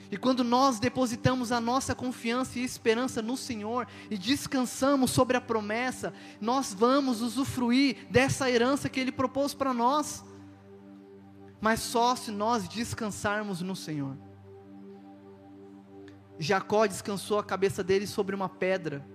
E 0.09 0.17
quando 0.17 0.43
nós 0.43 0.79
depositamos 0.79 1.51
a 1.51 1.61
nossa 1.61 1.95
confiança 1.95 2.59
e 2.59 2.63
esperança 2.63 3.21
no 3.21 3.37
Senhor 3.37 3.87
e 4.09 4.17
descansamos 4.17 5.11
sobre 5.11 5.37
a 5.37 5.41
promessa, 5.41 6.11
nós 6.41 6.73
vamos 6.73 7.21
usufruir 7.21 8.07
dessa 8.09 8.49
herança 8.49 8.89
que 8.89 8.99
Ele 8.99 9.11
propôs 9.11 9.53
para 9.53 9.73
nós. 9.73 10.23
Mas 11.61 11.79
só 11.79 12.15
se 12.15 12.31
nós 12.31 12.67
descansarmos 12.67 13.61
no 13.61 13.75
Senhor. 13.75 14.17
Jacó 16.41 16.87
descansou 16.87 17.37
a 17.37 17.43
cabeça 17.43 17.83
dele 17.83 18.07
sobre 18.07 18.35
uma 18.35 18.49
pedra 18.49 19.05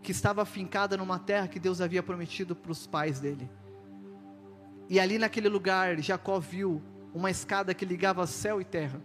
que 0.00 0.12
estava 0.12 0.44
fincada 0.44 0.96
numa 0.96 1.18
terra 1.18 1.48
que 1.48 1.58
Deus 1.58 1.80
havia 1.80 2.04
prometido 2.04 2.54
para 2.54 2.70
os 2.70 2.86
pais 2.86 3.18
dele. 3.18 3.50
E 4.88 5.00
ali 5.00 5.18
naquele 5.18 5.48
lugar, 5.48 5.98
Jacó 5.98 6.38
viu 6.38 6.80
uma 7.12 7.32
escada 7.32 7.74
que 7.74 7.84
ligava 7.84 8.24
céu 8.28 8.60
e 8.60 8.64
terra. 8.64 9.02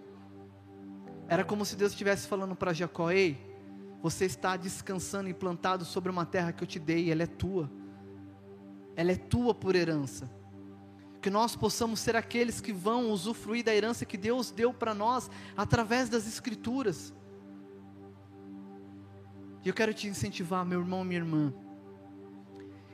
Era 1.28 1.44
como 1.44 1.66
se 1.66 1.76
Deus 1.76 1.94
estivesse 1.94 2.28
falando 2.28 2.56
para 2.56 2.74
Jacó: 2.74 3.10
Ei, 3.10 3.44
você 4.04 4.26
está 4.26 4.56
descansando 4.56 5.28
e 5.28 5.34
plantado 5.34 5.84
sobre 5.84 6.12
uma 6.12 6.28
terra 6.28 6.52
que 6.52 6.64
eu 6.64 6.68
te 6.68 6.78
dei, 6.78 7.12
ela 7.12 7.24
é 7.24 7.28
tua, 7.28 7.72
ela 8.96 9.12
é 9.12 9.16
tua 9.16 9.56
por 9.56 9.76
herança. 9.76 10.30
Que 11.20 11.30
nós 11.32 11.56
possamos 11.56 12.02
ser 12.02 12.16
aqueles 12.16 12.62
que 12.62 12.72
vão 12.72 13.10
usufruir 13.10 13.66
da 13.66 13.74
herança 13.74 14.06
que 14.06 14.16
Deus 14.16 14.52
deu 14.52 14.72
para 14.72 14.94
nós 14.94 15.28
através 15.58 16.08
das 16.08 16.28
Escrituras. 16.28 17.16
E 19.64 19.70
eu 19.70 19.74
quero 19.74 19.93
te 19.93 20.07
incentivar, 20.07 20.66
meu 20.66 20.80
irmão, 20.80 21.03
minha 21.03 21.20
irmã. 21.20 21.53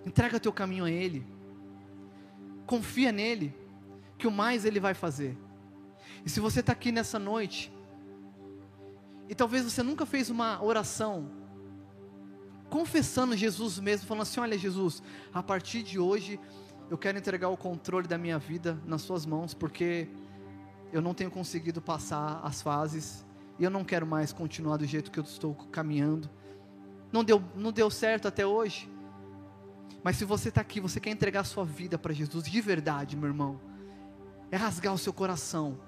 Entrega 0.05 0.39
teu 0.39 0.53
caminho 0.53 0.86
a 0.86 0.91
Ele. 0.91 1.26
Confia 2.65 3.11
nele, 3.11 3.55
que 4.17 4.28
o 4.28 4.32
mais 4.32 4.65
Ele 4.65 4.80
vai 4.80 4.93
fazer. 4.93 5.38
E 6.24 6.30
se 6.30 6.39
você 6.39 6.59
está 6.59 6.74
aqui 6.74 6.91
nessa 6.91 7.17
noite, 7.17 7.72
e 9.28 9.36
talvez 9.36 9.63
você 9.63 9.82
nunca 9.82 10.05
fez 10.05 10.30
uma 10.30 10.61
oração 10.63 11.32
confessando 12.70 13.36
Jesus 13.36 13.80
mesmo, 13.80 14.07
falando 14.07 14.24
assim: 14.24 14.39
Olha, 14.39 14.57
Jesus, 14.57 15.01
a 15.34 15.41
partir 15.41 15.84
de 15.84 15.99
hoje 15.99 16.39
eu 16.89 16.97
quero 16.97 17.17
entregar 17.17 17.49
o 17.49 17.57
controle 17.57 18.07
da 18.07 18.17
minha 18.17 18.39
vida 18.39 18.80
nas 18.86 19.01
Suas 19.01 19.26
mãos, 19.26 19.53
porque 19.53 20.07
eu 20.91 21.01
não 21.01 21.13
tenho 21.13 21.30
conseguido 21.30 21.82
passar 21.82 22.39
as 22.43 22.61
fases 22.61 23.26
e 23.59 23.63
eu 23.63 23.70
não 23.70 23.84
quero 23.84 24.05
mais 24.05 24.34
continuar 24.34 24.78
do 24.78 24.86
jeito 24.86 25.11
que 25.11 25.20
eu 25.20 25.24
estou 25.24 25.53
caminhando. 25.72 26.30
Não 27.12 27.24
deu, 27.24 27.41
não 27.55 27.72
deu 27.72 27.89
certo 27.89 28.28
até 28.28 28.45
hoje. 28.45 28.89
Mas 30.03 30.16
se 30.16 30.26
você 30.26 30.49
está 30.49 30.62
aqui, 30.62 30.80
você 30.80 30.99
quer 30.99 31.10
entregar 31.10 31.41
a 31.41 31.45
sua 31.45 31.66
vida 31.66 31.97
para 31.97 32.14
Jesus 32.14 32.45
de 32.45 32.62
verdade, 32.62 33.18
meu 33.18 33.28
irmão, 33.28 33.60
é 34.51 34.57
rasgar 34.57 34.93
o 34.93 34.97
seu 34.97 35.12
coração 35.12 35.80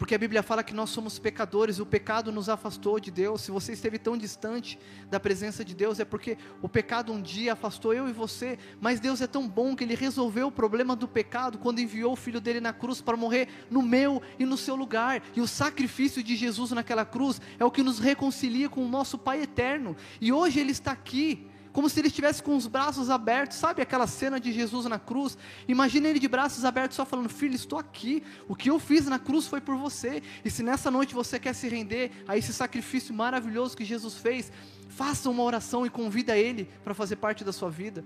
porque 0.00 0.14
a 0.14 0.18
Bíblia 0.18 0.42
fala 0.42 0.64
que 0.64 0.72
nós 0.72 0.88
somos 0.88 1.18
pecadores, 1.18 1.78
o 1.78 1.84
pecado 1.84 2.32
nos 2.32 2.48
afastou 2.48 2.98
de 2.98 3.10
Deus. 3.10 3.42
Se 3.42 3.50
você 3.50 3.74
esteve 3.74 3.98
tão 3.98 4.16
distante 4.16 4.78
da 5.10 5.20
presença 5.20 5.62
de 5.62 5.74
Deus, 5.74 6.00
é 6.00 6.06
porque 6.06 6.38
o 6.62 6.70
pecado 6.70 7.12
um 7.12 7.20
dia 7.20 7.52
afastou 7.52 7.92
eu 7.92 8.08
e 8.08 8.12
você. 8.12 8.58
Mas 8.80 8.98
Deus 8.98 9.20
é 9.20 9.26
tão 9.26 9.46
bom 9.46 9.76
que 9.76 9.84
Ele 9.84 9.94
resolveu 9.94 10.46
o 10.46 10.50
problema 10.50 10.96
do 10.96 11.06
pecado 11.06 11.58
quando 11.58 11.80
enviou 11.80 12.14
o 12.14 12.16
Filho 12.16 12.40
dele 12.40 12.62
na 12.62 12.72
cruz 12.72 13.02
para 13.02 13.14
morrer 13.14 13.46
no 13.70 13.82
meu 13.82 14.22
e 14.38 14.46
no 14.46 14.56
seu 14.56 14.74
lugar. 14.74 15.22
E 15.36 15.40
o 15.42 15.46
sacrifício 15.46 16.22
de 16.22 16.34
Jesus 16.34 16.70
naquela 16.70 17.04
cruz 17.04 17.38
é 17.58 17.64
o 17.66 17.70
que 17.70 17.82
nos 17.82 17.98
reconcilia 17.98 18.70
com 18.70 18.82
o 18.82 18.88
nosso 18.88 19.18
Pai 19.18 19.42
eterno. 19.42 19.94
E 20.18 20.32
hoje 20.32 20.60
Ele 20.60 20.72
está 20.72 20.92
aqui 20.92 21.46
como 21.72 21.88
se 21.88 22.00
ele 22.00 22.08
estivesse 22.08 22.42
com 22.42 22.56
os 22.56 22.66
braços 22.66 23.10
abertos, 23.10 23.56
sabe 23.56 23.80
aquela 23.80 24.06
cena 24.06 24.40
de 24.40 24.52
Jesus 24.52 24.86
na 24.86 24.98
cruz? 24.98 25.38
Imagina 25.68 26.08
ele 26.08 26.18
de 26.18 26.26
braços 26.26 26.64
abertos 26.64 26.96
só 26.96 27.04
falando: 27.04 27.28
Filho, 27.28 27.54
estou 27.54 27.78
aqui, 27.78 28.22
o 28.48 28.56
que 28.56 28.70
eu 28.70 28.78
fiz 28.78 29.06
na 29.06 29.18
cruz 29.18 29.46
foi 29.46 29.60
por 29.60 29.76
você. 29.76 30.22
E 30.44 30.50
se 30.50 30.62
nessa 30.62 30.90
noite 30.90 31.14
você 31.14 31.38
quer 31.38 31.54
se 31.54 31.68
render 31.68 32.10
a 32.26 32.36
esse 32.36 32.52
sacrifício 32.52 33.14
maravilhoso 33.14 33.76
que 33.76 33.84
Jesus 33.84 34.16
fez, 34.16 34.50
faça 34.88 35.30
uma 35.30 35.42
oração 35.42 35.86
e 35.86 35.90
convida 35.90 36.36
ele 36.36 36.68
para 36.82 36.94
fazer 36.94 37.16
parte 37.16 37.44
da 37.44 37.52
sua 37.52 37.70
vida. 37.70 38.04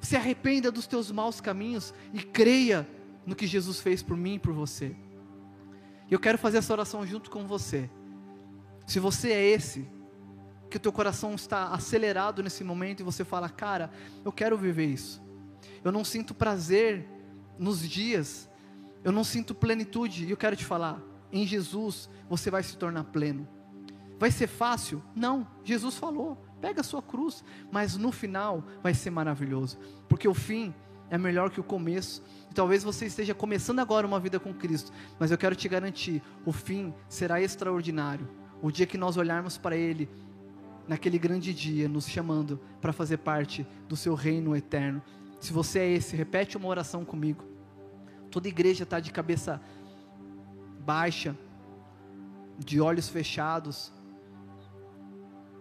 Se 0.00 0.16
arrependa 0.16 0.72
dos 0.72 0.86
teus 0.86 1.12
maus 1.12 1.40
caminhos 1.40 1.94
e 2.12 2.22
creia 2.22 2.88
no 3.24 3.36
que 3.36 3.46
Jesus 3.46 3.80
fez 3.80 4.02
por 4.02 4.16
mim 4.16 4.34
e 4.34 4.38
por 4.38 4.52
você. 4.52 4.96
Eu 6.10 6.18
quero 6.18 6.38
fazer 6.38 6.58
essa 6.58 6.72
oração 6.72 7.06
junto 7.06 7.30
com 7.30 7.46
você. 7.46 7.88
Se 8.84 8.98
você 8.98 9.30
é 9.30 9.50
esse, 9.50 9.86
que 10.70 10.76
o 10.76 10.80
teu 10.80 10.92
coração 10.92 11.34
está 11.34 11.68
acelerado 11.68 12.42
nesse 12.42 12.62
momento 12.64 13.00
e 13.00 13.02
você 13.02 13.24
fala, 13.24 13.48
cara, 13.48 13.90
eu 14.24 14.32
quero 14.32 14.56
viver 14.56 14.86
isso. 14.86 15.20
Eu 15.84 15.90
não 15.90 16.04
sinto 16.04 16.32
prazer 16.32 17.06
nos 17.58 17.86
dias, 17.86 18.48
eu 19.02 19.12
não 19.12 19.24
sinto 19.24 19.54
plenitude. 19.54 20.24
E 20.24 20.30
eu 20.30 20.36
quero 20.36 20.56
te 20.56 20.64
falar, 20.64 21.02
em 21.32 21.46
Jesus 21.46 22.08
você 22.28 22.50
vai 22.50 22.62
se 22.62 22.76
tornar 22.76 23.04
pleno. 23.04 23.46
Vai 24.18 24.30
ser 24.30 24.46
fácil? 24.46 25.02
Não, 25.14 25.46
Jesus 25.64 25.96
falou, 25.96 26.36
pega 26.60 26.82
a 26.82 26.84
sua 26.84 27.02
cruz, 27.02 27.42
mas 27.72 27.96
no 27.96 28.12
final 28.12 28.62
vai 28.82 28.94
ser 28.94 29.10
maravilhoso, 29.10 29.78
porque 30.08 30.28
o 30.28 30.34
fim 30.34 30.74
é 31.08 31.18
melhor 31.18 31.50
que 31.50 31.58
o 31.58 31.64
começo. 31.64 32.22
E 32.50 32.54
talvez 32.54 32.84
você 32.84 33.06
esteja 33.06 33.34
começando 33.34 33.80
agora 33.80 34.06
uma 34.06 34.20
vida 34.20 34.38
com 34.38 34.52
Cristo, 34.54 34.92
mas 35.18 35.30
eu 35.30 35.38
quero 35.38 35.56
te 35.56 35.68
garantir, 35.68 36.22
o 36.44 36.52
fim 36.52 36.94
será 37.08 37.40
extraordinário. 37.40 38.28
O 38.62 38.70
dia 38.70 38.86
que 38.86 38.98
nós 38.98 39.16
olharmos 39.16 39.56
para 39.56 39.74
Ele 39.74 40.08
naquele 40.90 41.20
grande 41.20 41.54
dia, 41.54 41.88
nos 41.88 42.08
chamando 42.08 42.58
para 42.80 42.92
fazer 42.92 43.18
parte 43.18 43.64
do 43.88 43.94
seu 43.94 44.12
reino 44.12 44.56
eterno. 44.56 45.00
Se 45.40 45.52
você 45.52 45.78
é 45.78 45.88
esse, 45.92 46.16
repete 46.16 46.56
uma 46.56 46.66
oração 46.66 47.04
comigo. 47.04 47.44
Toda 48.28 48.48
igreja 48.48 48.82
está 48.82 48.98
de 48.98 49.12
cabeça 49.12 49.62
baixa, 50.80 51.38
de 52.58 52.80
olhos 52.80 53.08
fechados. 53.08 53.92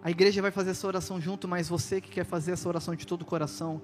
A 0.02 0.10
igreja 0.10 0.42
vai 0.42 0.50
fazer 0.50 0.72
essa 0.72 0.88
oração 0.88 1.22
junto, 1.22 1.48
mas 1.48 1.70
você 1.70 2.02
que 2.02 2.10
quer 2.10 2.26
fazer 2.26 2.54
essa 2.54 2.68
oração 2.68 2.96
de 2.96 3.06
todo 3.06 3.22
o 3.22 3.26
coração, 3.26 3.84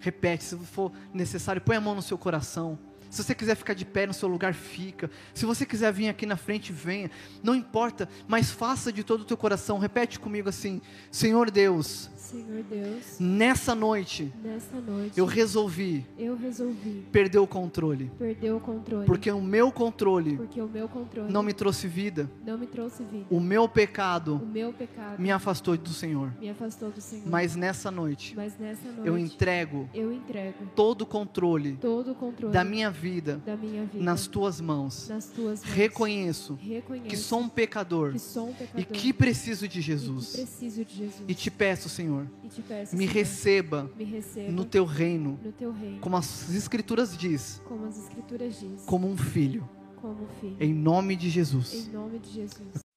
repete, 0.00 0.42
se 0.42 0.56
for 0.56 0.90
necessário, 1.14 1.62
põe 1.62 1.76
a 1.76 1.80
mão 1.80 1.94
no 1.94 2.02
seu 2.02 2.18
coração. 2.18 2.76
Se 3.12 3.22
você 3.22 3.34
quiser 3.34 3.54
ficar 3.54 3.74
de 3.74 3.84
pé 3.84 4.06
no 4.06 4.14
seu 4.14 4.26
lugar, 4.26 4.54
fica. 4.54 5.10
Se 5.34 5.44
você 5.44 5.66
quiser 5.66 5.92
vir 5.92 6.08
aqui 6.08 6.24
na 6.24 6.34
frente, 6.34 6.72
venha. 6.72 7.10
Não 7.42 7.54
importa, 7.54 8.08
mas 8.26 8.50
faça 8.50 8.90
de 8.90 9.04
todo 9.04 9.20
o 9.20 9.24
teu 9.26 9.36
coração. 9.36 9.78
Repete 9.78 10.18
comigo 10.18 10.48
assim: 10.48 10.80
Senhor 11.10 11.50
Deus, 11.50 12.10
Senhor 12.16 12.62
Deus, 12.62 13.18
nessa 13.20 13.74
noite, 13.74 14.32
nessa 14.42 14.80
noite, 14.80 15.12
eu 15.18 15.26
resolvi, 15.26 16.06
eu 16.18 16.34
resolvi 16.34 17.06
perder 17.12 17.38
o 17.38 17.46
controle. 17.46 18.10
Perder 18.18 18.52
o 18.52 18.60
controle. 18.60 19.04
Porque 19.04 19.30
o 19.30 19.42
meu 19.42 19.70
controle, 19.70 20.40
o 20.56 20.66
meu 20.66 20.88
controle 20.88 21.30
não 21.30 21.42
me 21.42 21.52
trouxe 21.52 21.86
vida. 21.86 22.30
Não 22.46 22.56
me 22.56 22.66
trouxe 22.66 23.02
vida. 23.04 23.26
O 23.28 23.38
meu 23.38 23.68
pecado, 23.68 24.40
o 24.42 24.46
meu 24.46 24.72
pecado 24.72 25.20
me 25.20 25.30
afastou 25.30 25.76
do 25.76 25.90
Senhor. 25.90 26.32
Me 26.40 26.48
afastou 26.48 26.90
do 26.90 27.00
Senhor. 27.02 27.28
Mas 27.28 27.54
nessa 27.54 27.90
noite, 27.90 28.34
Mas 28.34 28.58
nessa 28.58 28.90
noite, 28.90 29.06
eu 29.06 29.18
entrego, 29.18 29.86
eu 29.92 30.10
entrego 30.10 30.66
todo 30.74 31.02
o 31.02 31.06
controle, 31.06 31.76
todo 31.78 32.12
o 32.12 32.14
controle 32.14 32.54
da 32.54 32.64
minha 32.64 32.90
vida, 32.90 33.01
da 33.44 33.56
minha 33.56 33.84
vida 33.84 34.04
nas 34.04 34.26
tuas 34.26 34.60
mãos. 34.60 35.08
Nas 35.08 35.26
tuas 35.26 35.62
mãos. 35.64 35.74
Reconheço, 35.74 36.54
Reconheço 36.54 37.08
que 37.08 37.16
sou 37.16 37.40
um 37.40 37.48
pecador, 37.48 38.12
que 38.12 38.18
sou 38.18 38.48
um 38.48 38.52
pecador 38.52 38.80
e 38.80 38.84
que 38.84 39.12
preciso 39.12 39.66
de 39.66 39.80
Jesus. 39.80 40.34
E, 40.34 40.38
preciso 40.38 40.84
de 40.84 40.96
Jesus. 40.96 41.24
e 41.26 41.34
te 41.34 41.50
peço, 41.50 41.88
Senhor, 41.88 42.26
te 42.48 42.62
peço, 42.62 42.96
me 42.96 43.06
Senhor, 43.06 43.14
receba, 43.14 43.90
me 43.96 44.04
receba 44.04 44.50
no 44.52 44.64
teu 44.64 44.84
reino, 44.84 45.38
no 45.42 45.52
teu 45.52 45.72
reino, 45.72 46.00
como 46.00 46.16
as 46.16 46.50
escrituras 46.54 47.16
diz, 47.16 47.60
como 47.64 47.86
as 47.86 47.98
escrituras 47.98 48.58
diz, 48.60 48.82
como 48.86 49.08
um 49.08 49.16
filho, 49.16 49.68
como 49.96 50.26
filho. 50.40 50.56
em 50.60 50.72
nome 50.72 51.16
de 51.16 51.30
Jesus. 51.30 51.74
Em 51.74 51.92
nome 51.92 52.18
de 52.18 52.30
Jesus. 52.30 52.91